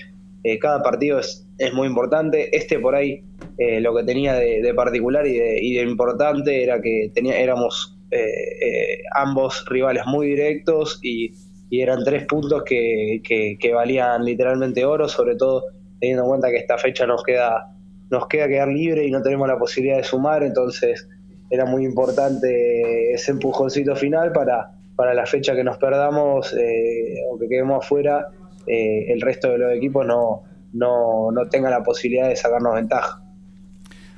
eh, 0.44 0.60
cada 0.60 0.84
partido 0.84 1.20
es, 1.20 1.48
es 1.58 1.74
muy 1.74 1.88
importante. 1.88 2.56
Este 2.56 2.78
por 2.80 2.96
ahí, 2.96 3.24
eh, 3.58 3.80
lo 3.80 3.96
que 3.96 4.04
tenía 4.04 4.34
de, 4.34 4.74
particular 4.74 5.26
y 5.26 5.38
de, 5.38 5.64
y 5.64 5.76
de 5.76 5.84
importante 5.84 6.64
era 6.64 6.82
que 6.82 7.12
tenía, 7.14 7.40
éramos 7.40 7.98
eh, 8.12 9.04
ambos 9.16 9.66
rivales 9.68 10.04
muy 10.06 10.28
directos 10.28 11.00
y, 11.02 11.34
eran 11.76 12.04
tres 12.04 12.28
puntos 12.28 12.62
que, 12.64 13.20
que, 13.24 13.74
valían 13.74 14.24
literalmente 14.24 14.86
oro, 14.86 15.10
sobre 15.10 15.36
todo 15.36 15.64
teniendo 16.00 16.22
en 16.22 16.30
cuenta 16.30 16.52
que 16.52 16.58
esta 16.58 16.78
fecha 16.78 17.08
nos 17.08 17.24
queda 17.24 17.76
nos 18.12 18.28
queda 18.28 18.48
quedar 18.48 18.68
libre 18.68 19.08
y 19.08 19.10
no 19.10 19.24
tenemos 19.24 19.48
la 19.48 19.58
posibilidad 19.58 19.98
de 19.98 20.04
sumar, 20.04 20.44
entonces 20.44 21.10
era 21.50 21.66
muy 21.66 21.84
importante 21.84 23.12
ese 23.12 23.32
empujoncito 23.32 23.96
final 23.96 24.32
para, 24.34 24.70
para 24.96 25.16
la 25.16 25.26
fecha 25.26 25.56
que 25.56 25.64
nos 25.64 25.80
perdamos 25.80 26.54
o 26.54 27.40
que 27.40 27.48
quedemos 27.50 27.84
afuera, 27.84 28.28
eh, 28.68 29.12
el 29.12 29.22
resto 29.22 29.50
de 29.50 29.58
los 29.58 29.74
equipos 29.74 30.06
no, 30.06 30.44
no, 30.74 31.32
no 31.32 31.50
tengan 31.50 31.72
la 31.72 31.84
posibilidad 31.84 32.28
de 32.30 32.36
sacarnos 32.36 32.76
ventaja. 32.76 33.20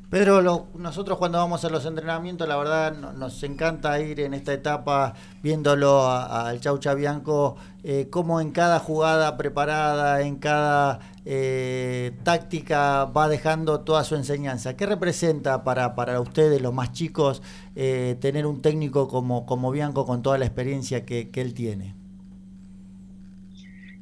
Pedro, 0.10 0.68
nosotros 0.78 1.18
cuando 1.18 1.40
vamos 1.40 1.66
a 1.66 1.70
los 1.70 1.86
entrenamientos, 1.86 2.48
la 2.48 2.56
verdad 2.58 2.94
no- 2.96 3.12
nos 3.12 3.42
encanta 3.44 4.00
ir 4.00 4.20
en 4.22 4.34
esta 4.36 4.54
etapa 4.54 5.14
viéndolo 5.42 6.08
al 6.08 6.60
Chau 6.62 6.78
Chabianco, 6.78 7.58
eh, 7.84 8.08
cómo 8.10 8.40
en 8.40 8.52
cada 8.52 8.80
jugada 8.80 9.36
preparada, 9.36 10.22
en 10.22 10.36
cada 10.38 11.00
eh, 11.26 12.14
táctica 12.24 13.06
va 13.06 13.28
dejando 13.28 13.82
toda 13.82 14.04
su 14.04 14.16
enseñanza. 14.16 14.78
¿Qué 14.78 14.86
representa 14.86 15.64
para, 15.64 15.96
para 15.96 16.22
ustedes, 16.22 16.62
los 16.62 16.74
más 16.74 16.92
chicos, 16.94 17.42
eh, 17.76 18.16
tener 18.22 18.46
un 18.46 18.62
técnico 18.62 19.08
como, 19.08 19.46
como 19.48 19.72
Bianco 19.72 20.06
con 20.06 20.22
toda 20.22 20.38
la 20.38 20.46
experiencia 20.46 21.04
que, 21.04 21.32
que 21.32 21.42
él 21.42 21.54
tiene? 21.56 21.96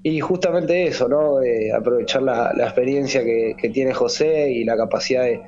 Y 0.04 0.20
justamente 0.20 0.86
eso, 0.88 1.08
¿no? 1.08 1.42
Eh, 1.42 1.72
aprovechar 1.72 2.24
la, 2.24 2.52
experiencia 2.60 3.24
que, 3.24 3.56
que 3.58 3.70
tiene 3.70 3.94
José 3.94 4.52
y 4.52 4.66
la 4.66 4.76
capacidad 4.78 5.24
de, 5.24 5.42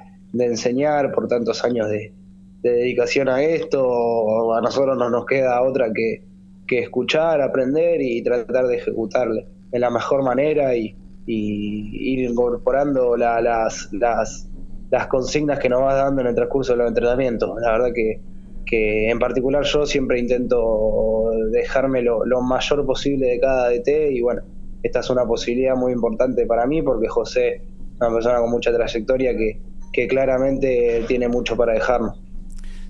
enseñar 0.46 1.12
por 1.14 1.28
tantos 1.28 1.64
años 1.66 1.90
de, 1.90 2.14
de 2.62 2.72
dedicación 2.72 3.28
a 3.30 3.44
esto. 3.44 4.56
A 4.56 4.62
nosotros 4.62 4.98
no 4.98 5.10
nos 5.10 5.26
queda 5.26 5.62
otra 5.62 5.92
que, 5.94 6.24
que 6.68 6.80
escuchar, 6.80 7.42
aprender 7.42 8.02
y 8.02 8.24
tratar 8.24 8.68
de 8.68 8.78
ejecutarle 8.78 9.48
de 9.72 9.80
la 9.80 9.90
mejor 9.90 10.24
manera 10.24 10.76
y, 10.76 10.98
y 11.26 12.14
ir 12.14 12.30
incorporando 12.30 13.18
la- 13.18 13.42
las, 13.42 13.90
las, 13.92 14.50
las 14.90 15.08
consignas 15.08 15.60
que 15.60 15.70
nos 15.70 15.82
va 15.84 15.96
dando 15.96 16.22
en 16.22 16.28
el 16.28 16.36
transcurso 16.36 16.74
de 16.74 16.78
los 16.80 16.88
entrenamientos. 16.90 17.50
La 17.62 17.72
verdad 17.74 17.92
que, 17.94 18.22
que 18.66 19.10
en 19.10 19.20
particular 19.20 19.64
yo 19.64 19.86
siempre 19.86 20.20
intento 20.20 21.30
dejarme 21.52 22.02
lo, 22.02 22.26
lo 22.26 22.42
mayor 22.42 22.86
posible 22.86 23.28
de 23.28 23.40
cada 23.40 23.70
DT 23.70 24.12
y 24.12 24.22
bueno, 24.22 24.42
esta 24.84 25.00
es 25.00 25.10
una 25.10 25.26
posibilidad 25.26 25.76
muy 25.76 25.94
importante 25.94 26.46
para 26.46 26.66
mí 26.66 26.82
porque 26.82 27.08
José 27.08 27.56
es 27.56 27.62
una 28.02 28.12
persona 28.12 28.40
con 28.40 28.52
mucha 28.52 28.74
trayectoria 28.74 29.36
que, 29.36 29.60
que 29.94 30.08
claramente 30.08 31.04
tiene 31.08 31.28
mucho 31.28 31.56
para 31.56 31.74
dejarnos. 31.74 32.20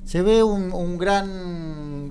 Se 0.03 0.21
ve 0.21 0.43
un, 0.43 0.71
un 0.71 0.97
gran, 0.97 1.27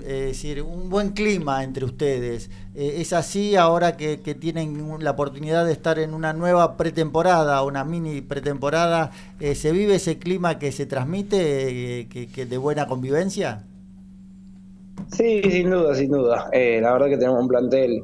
eh, 0.05 0.29
es 0.31 0.37
decir, 0.37 0.61
un 0.61 0.89
buen 0.89 1.09
clima 1.11 1.63
entre 1.63 1.85
ustedes. 1.85 2.49
Eh, 2.75 2.95
¿Es 2.99 3.13
así 3.13 3.55
ahora 3.55 3.97
que, 3.97 4.17
tienen 4.17 5.03
la 5.03 5.11
oportunidad 5.11 5.65
de 5.65 5.71
estar 5.73 5.99
en 5.99 6.13
una 6.13 6.33
nueva 6.33 6.77
pretemporada, 6.77 7.63
una 7.63 7.83
mini 7.83 8.21
pretemporada? 8.21 9.11
eh, 9.39 9.55
¿Se 9.55 9.71
vive 9.71 9.95
ese 9.95 10.17
clima 10.19 10.59
que 10.59 10.71
se 10.71 10.85
transmite, 10.85 12.07
que, 12.09 12.45
de 12.45 12.57
buena 12.57 12.87
convivencia? 12.87 13.63
Sí, 15.11 15.41
sin 15.51 15.69
duda, 15.69 15.95
sin 15.95 16.11
duda. 16.11 16.49
La 16.53 16.93
verdad 16.93 17.07
que 17.07 17.17
tenemos 17.17 17.41
un 17.41 17.47
plantel 17.47 18.03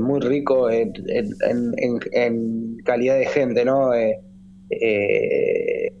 muy 0.00 0.20
rico 0.20 0.70
en, 0.70 0.92
en- 2.12 2.76
calidad 2.84 3.18
de 3.18 3.26
gente, 3.26 3.64
¿no? 3.64 3.90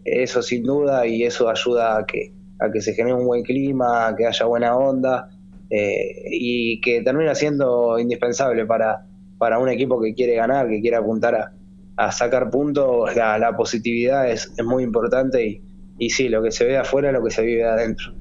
Eso 0.04 0.42
sin 0.42 0.62
duda 0.64 1.06
y 1.06 1.22
eso 1.24 1.48
ayuda 1.48 1.98
a 1.98 2.06
que, 2.06 2.32
a 2.60 2.70
que 2.72 2.80
se 2.80 2.94
genere 2.94 3.14
un 3.14 3.26
buen 3.26 3.42
clima, 3.42 4.08
a 4.08 4.16
que 4.16 4.26
haya 4.26 4.46
buena 4.46 4.76
onda 4.76 5.28
eh, 5.70 6.24
y 6.30 6.80
que 6.80 7.02
termina 7.02 7.34
siendo 7.34 7.98
indispensable 7.98 8.66
para, 8.66 9.06
para 9.38 9.58
un 9.58 9.68
equipo 9.68 10.00
que 10.00 10.14
quiere 10.14 10.34
ganar, 10.34 10.68
que 10.68 10.80
quiere 10.80 10.96
apuntar 10.96 11.34
a, 11.34 11.52
a 11.96 12.12
sacar 12.12 12.50
puntos. 12.50 13.14
La, 13.14 13.38
la 13.38 13.56
positividad 13.56 14.30
es, 14.30 14.52
es 14.56 14.64
muy 14.64 14.82
importante 14.82 15.46
y, 15.46 15.62
y 15.98 16.10
sí, 16.10 16.28
lo 16.28 16.42
que 16.42 16.50
se 16.50 16.64
ve 16.64 16.76
afuera 16.76 17.08
es 17.08 17.14
lo 17.14 17.24
que 17.24 17.30
se 17.30 17.42
vive 17.42 17.62
de 17.62 17.68
adentro. 17.68 18.12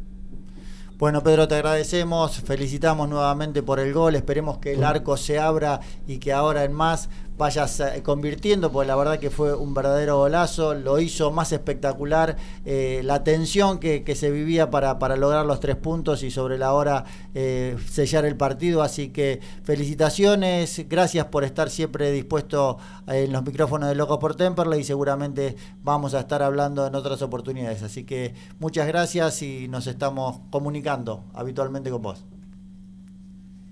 Bueno, 0.97 1.21
Pedro, 1.21 1.47
te 1.47 1.53
agradecemos, 1.53 2.41
felicitamos 2.41 3.07
nuevamente 3.07 3.61
por 3.61 3.79
el 3.79 3.93
gol, 3.93 4.15
esperemos 4.15 4.57
que 4.57 4.73
el 4.73 4.83
arco 4.83 5.15
se 5.15 5.37
abra 5.37 5.79
y 6.07 6.17
que 6.17 6.33
ahora 6.33 6.63
en 6.63 6.73
más 6.73 7.11
vayas 7.37 7.79
eh, 7.79 8.01
convirtiendo, 8.03 8.71
porque 8.71 8.87
la 8.87 8.95
verdad 8.95 9.19
que 9.19 9.29
fue 9.29 9.53
un 9.53 9.73
verdadero 9.73 10.17
golazo, 10.17 10.73
lo 10.73 10.99
hizo 10.99 11.31
más 11.31 11.51
espectacular, 11.51 12.35
eh, 12.65 13.01
la 13.03 13.23
tensión 13.23 13.79
que, 13.79 14.03
se 14.17 14.31
vivía 14.31 14.71
para, 14.71 14.97
para 14.97 15.15
lograr 15.15 15.45
los 15.45 15.59
tres 15.59 15.75
puntos 15.75 16.23
y 16.23 16.31
sobre 16.31 16.57
la 16.57 16.73
hora 16.73 17.05
eh, 17.35 17.77
sellar 17.87 18.25
el 18.25 18.35
partido, 18.35 18.81
así 18.81 19.09
que 19.09 19.41
felicitaciones, 19.63 20.85
gracias 20.89 21.27
por 21.27 21.43
estar 21.43 21.69
siempre 21.69 22.11
dispuesto 22.11 22.77
en 23.05 23.31
los 23.31 23.43
micrófonos 23.45 23.89
de 23.89 23.95
Locos 23.95 24.17
por 24.17 24.35
Temperley 24.35 24.79
y 24.79 24.83
seguramente 24.83 25.55
vamos 25.83 26.15
a 26.15 26.21
estar 26.21 26.41
hablando 26.41 26.87
en 26.87 26.95
otras 26.95 27.21
oportunidades, 27.21 27.83
así 27.83 28.05
que 28.05 28.33
muchas 28.59 28.87
gracias 28.87 29.41
y 29.43 29.67
nos 29.67 29.85
estamos 29.85 30.39
comunicando 30.49 31.25
habitualmente 31.33 31.91
con 31.91 32.01
vos. 32.01 32.36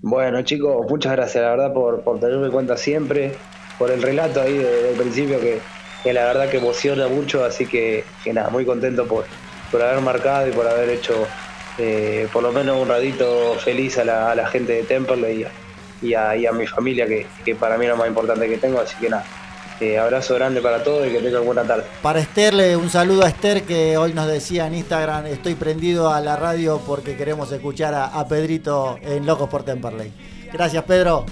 Bueno, 0.08 0.40
chicos, 0.42 0.86
muchas 0.88 1.12
gracias, 1.12 1.42
la 1.42 1.50
verdad, 1.50 1.72
por, 1.72 2.04
por 2.04 2.20
tenerme 2.20 2.46
en 2.46 2.52
cuenta 2.52 2.76
siempre, 2.76 3.48
por 3.76 3.90
el 3.90 4.00
relato 4.02 4.40
ahí 4.40 4.56
de- 4.56 4.80
del 4.82 4.96
principio 4.96 5.40
que, 5.40 5.72
que 6.02 6.12
la 6.12 6.24
verdad 6.26 6.48
que 6.48 6.58
emociona 6.58 7.08
mucho, 7.08 7.42
así 7.44 7.66
que, 7.68 8.14
nada, 8.32 8.48
muy 8.50 8.64
contento 8.64 9.08
por, 9.08 9.32
por 9.68 9.82
haber 9.82 10.00
marcado 10.00 10.46
y 10.46 10.52
por 10.52 10.68
haber 10.68 10.90
hecho 10.90 11.34
eh, 11.76 12.28
por 12.32 12.42
lo 12.44 12.52
menos 12.52 12.80
un 12.80 12.88
ratito 12.88 13.58
feliz 13.58 13.98
a 13.98 14.04
la, 14.04 14.30
a 14.30 14.34
la 14.36 14.46
gente 14.46 14.74
de 14.74 14.84
Temperley 14.84 15.40
y 15.40 15.44
a, 15.44 15.56
y 16.00 16.14
a, 16.14 16.36
y 16.36 16.46
a 16.46 16.52
mi 16.52 16.66
familia, 16.68 17.08
que, 17.08 17.34
que 17.44 17.56
para 17.56 17.76
mí 17.76 17.86
es 17.86 17.90
lo 17.90 17.96
más 17.96 18.08
importante 18.08 18.48
que 18.48 18.58
tengo, 18.58 18.80
así 18.80 19.00
que 19.00 19.08
nada, 19.10 19.32
eh, 19.80 19.98
abrazo 19.98 20.34
grande 20.34 20.60
para 20.60 20.82
todos 20.82 21.06
y 21.06 21.10
que 21.10 21.18
tengan 21.18 21.44
buena 21.44 21.64
tarde. 21.64 21.84
Para 22.02 22.20
Esther, 22.20 22.76
un 22.76 22.90
saludo 22.90 23.24
a 23.24 23.28
Esther 23.28 23.62
que 23.62 23.96
hoy 23.96 24.12
nos 24.12 24.26
decía 24.26 24.66
en 24.66 24.74
Instagram, 24.74 25.26
estoy 25.26 25.54
prendido 25.54 26.12
a 26.12 26.20
la 26.20 26.36
radio 26.36 26.80
porque 26.86 27.16
queremos 27.16 27.50
escuchar 27.52 27.94
a, 27.94 28.06
a 28.06 28.26
Pedrito 28.26 28.98
en 29.02 29.26
Locos 29.26 29.48
por 29.48 29.62
Temperley. 29.62 30.12
Gracias, 30.52 30.84
Pedro. 30.84 31.26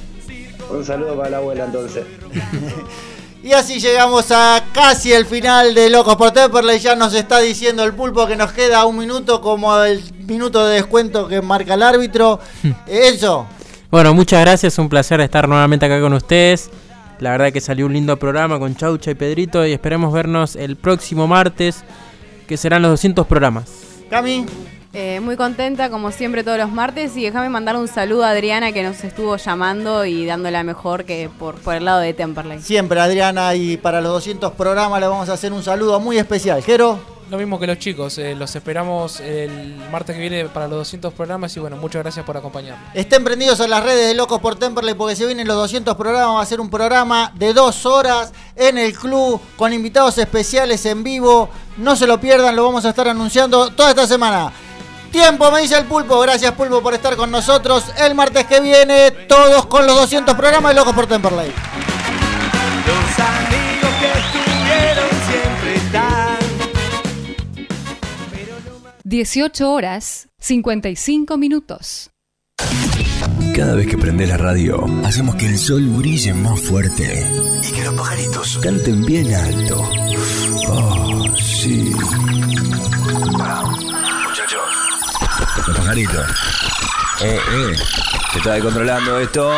Un 0.71 0.85
saludo 0.85 1.17
para 1.17 1.31
la 1.31 1.37
abuela 1.39 1.65
entonces. 1.65 2.05
Y 3.45 3.53
así 3.53 3.79
llegamos 3.79 4.31
a 4.31 4.65
casi 4.73 5.13
el 5.13 5.27
final 5.27 5.75
de 5.75 5.91
Locos 5.91 6.17
por 6.17 6.31
Temperley. 6.31 6.79
Ya 6.79 6.97
nos 6.97 7.13
está 7.13 7.41
diciendo 7.41 7.85
el 7.85 7.93
pulpo 7.93 8.27
que 8.27 8.37
nos 8.37 8.53
queda 8.53 8.87
un 8.87 8.97
minuto 8.97 9.43
como 9.43 9.83
el 9.83 10.03
minuto 10.27 10.67
de 10.67 10.77
descuento 10.77 11.29
que 11.29 11.43
marca 11.43 11.75
el 11.75 11.83
árbitro. 11.83 12.41
Eso. 12.87 13.47
Bueno, 13.91 14.15
muchas 14.15 14.41
gracias, 14.41 14.79
un 14.79 14.89
placer 14.89 15.21
estar 15.21 15.47
nuevamente 15.47 15.85
acá 15.85 16.01
con 16.01 16.15
ustedes. 16.15 16.71
La 17.21 17.31
verdad 17.31 17.53
que 17.53 17.61
salió 17.61 17.87
un 17.87 17.93
lindo 17.93 18.17
programa 18.19 18.59
con 18.59 18.75
Chaucha 18.77 19.13
y 19.13 19.15
Pedrito 19.15 19.67
y 19.67 19.73
esperemos 19.73 20.13
vernos 20.13 20.57
el 20.57 20.77
próximo 20.77 21.27
martes, 21.27 21.85
que 22.47 22.57
serán 22.57 22.83
los 22.83 22.91
200 22.93 23.27
programas. 23.27 23.71
Cami. 24.11 24.47
Eh, 24.97 25.19
muy 25.19 25.37
contenta, 25.37 25.91
como 25.91 26.13
siempre, 26.13 26.45
todos 26.45 26.59
los 26.59 26.71
martes. 26.71 27.17
Y 27.17 27.25
déjame 27.25 27.49
mandar 27.49 27.77
un 27.77 27.89
saludo 27.89 28.25
a 28.25 28.31
Adriana 28.31 28.71
que 28.71 28.85
nos 28.85 29.03
estuvo 29.03 29.37
llamando 29.37 30.05
y 30.05 30.25
dándola 30.25 30.63
mejor 30.63 31.05
que 31.05 31.29
por, 31.37 31.57
por 31.57 31.75
el 31.75 31.85
lado 31.85 31.99
de 31.99 32.15
Temperley. 32.15 32.61
Siempre, 32.61 33.01
Adriana, 33.01 33.55
y 33.57 33.77
para 33.77 34.01
los 34.01 34.13
200 34.13 34.53
programas 34.53 35.01
le 35.01 35.09
vamos 35.09 35.29
a 35.29 35.33
hacer 35.33 35.53
un 35.53 35.65
saludo 35.65 35.99
muy 35.99 36.19
especial. 36.19 36.63
Jero. 36.63 37.14
Lo 37.31 37.39
mismo 37.39 37.59
que 37.59 37.67
los 37.67 37.79
chicos, 37.79 38.19
eh, 38.19 38.35
los 38.35 38.55
esperamos 38.55 39.19
el 39.21 39.77
martes 39.91 40.15
que 40.15 40.21
viene 40.21 40.45
para 40.47 40.69
los 40.69 40.79
200 40.79 41.15
programas 41.15 41.57
y 41.57 41.61
bueno, 41.61 41.77
muchas 41.77 42.03
gracias 42.03 42.25
por 42.25 42.37
acompañarnos. 42.37 42.91
Estén 42.93 43.25
prendidos 43.25 43.61
a 43.61 43.67
las 43.67 43.83
redes 43.83 44.09
de 44.09 44.15
Locos 44.15 44.41
por 44.41 44.57
Temperley 44.57 44.95
porque 44.95 45.17
se 45.17 45.25
vienen 45.25 45.49
los 45.49 45.57
200 45.57 45.97
programas. 45.97 46.37
Va 46.37 46.43
a 46.43 46.47
ser 46.47 46.61
un 46.61 46.69
programa 46.69 47.33
de 47.35 47.55
dos 47.55 47.87
horas 47.87 48.33
en 48.57 48.77
el 48.77 48.93
club 48.93 49.41
con 49.57 49.73
invitados 49.73 50.19
especiales 50.19 50.85
en 50.85 51.03
vivo. 51.03 51.49
No 51.79 51.97
se 51.97 52.07
lo 52.07 52.21
pierdan, 52.21 52.55
lo 52.55 52.65
vamos 52.65 52.85
a 52.85 52.91
estar 52.91 53.09
anunciando 53.09 53.71
toda 53.71 53.91
esta 53.91 54.07
semana. 54.07 54.53
Tiempo, 55.11 55.51
me 55.51 55.63
dice 55.63 55.79
el 55.79 55.87
pulpo. 55.87 56.21
Gracias, 56.21 56.53
pulpo, 56.53 56.83
por 56.83 56.93
estar 56.93 57.17
con 57.17 57.31
nosotros. 57.31 57.85
El 57.97 58.15
martes 58.15 58.45
que 58.47 58.61
viene, 58.61 59.13
todos 59.13 59.65
con 59.67 59.87
los 59.87 59.97
200 59.97 60.35
programas 60.35 60.73
de 60.73 60.81
Locos 60.81 60.93
por 60.93 61.07
Temperley. 61.07 61.53
18 69.15 69.71
horas 69.71 70.27
55 70.41 71.37
minutos. 71.37 72.11
Cada 73.55 73.77
vez 73.77 73.87
que 73.87 73.97
prende 73.97 74.27
la 74.27 74.37
radio, 74.37 74.85
hacemos 75.05 75.37
que 75.37 75.47
el 75.47 75.57
sol 75.57 75.87
brille 75.87 76.35
más 76.35 76.59
fuerte 76.59 77.25
y 77.63 77.73
que 77.73 77.85
los 77.85 77.95
pajaritos 77.95 78.59
canten 78.61 79.05
bien 79.05 79.33
alto. 79.33 79.89
Oh, 80.67 81.33
sí. 81.37 81.95
Muchachos, 84.27 84.63
los 85.65 85.77
pajaritos. 85.77 86.27
Eh, 87.23 87.39
eh. 87.39 87.77
Se 88.33 88.39
está 88.39 88.55
descontrolando 88.55 89.21
esto. 89.21 89.53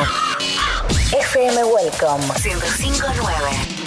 FM 1.18 1.64
Welcome 1.64 2.26
1059. 2.44 3.85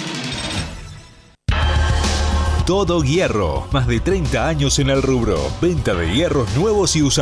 Todo 2.70 3.02
Hierro. 3.02 3.66
Más 3.72 3.88
de 3.88 3.98
30 3.98 4.46
años 4.46 4.78
en 4.78 4.90
el 4.90 5.02
rubro. 5.02 5.40
Venta 5.60 5.92
de 5.92 6.14
hierros 6.14 6.54
nuevos 6.54 6.94
y 6.94 7.02
usados. 7.02 7.18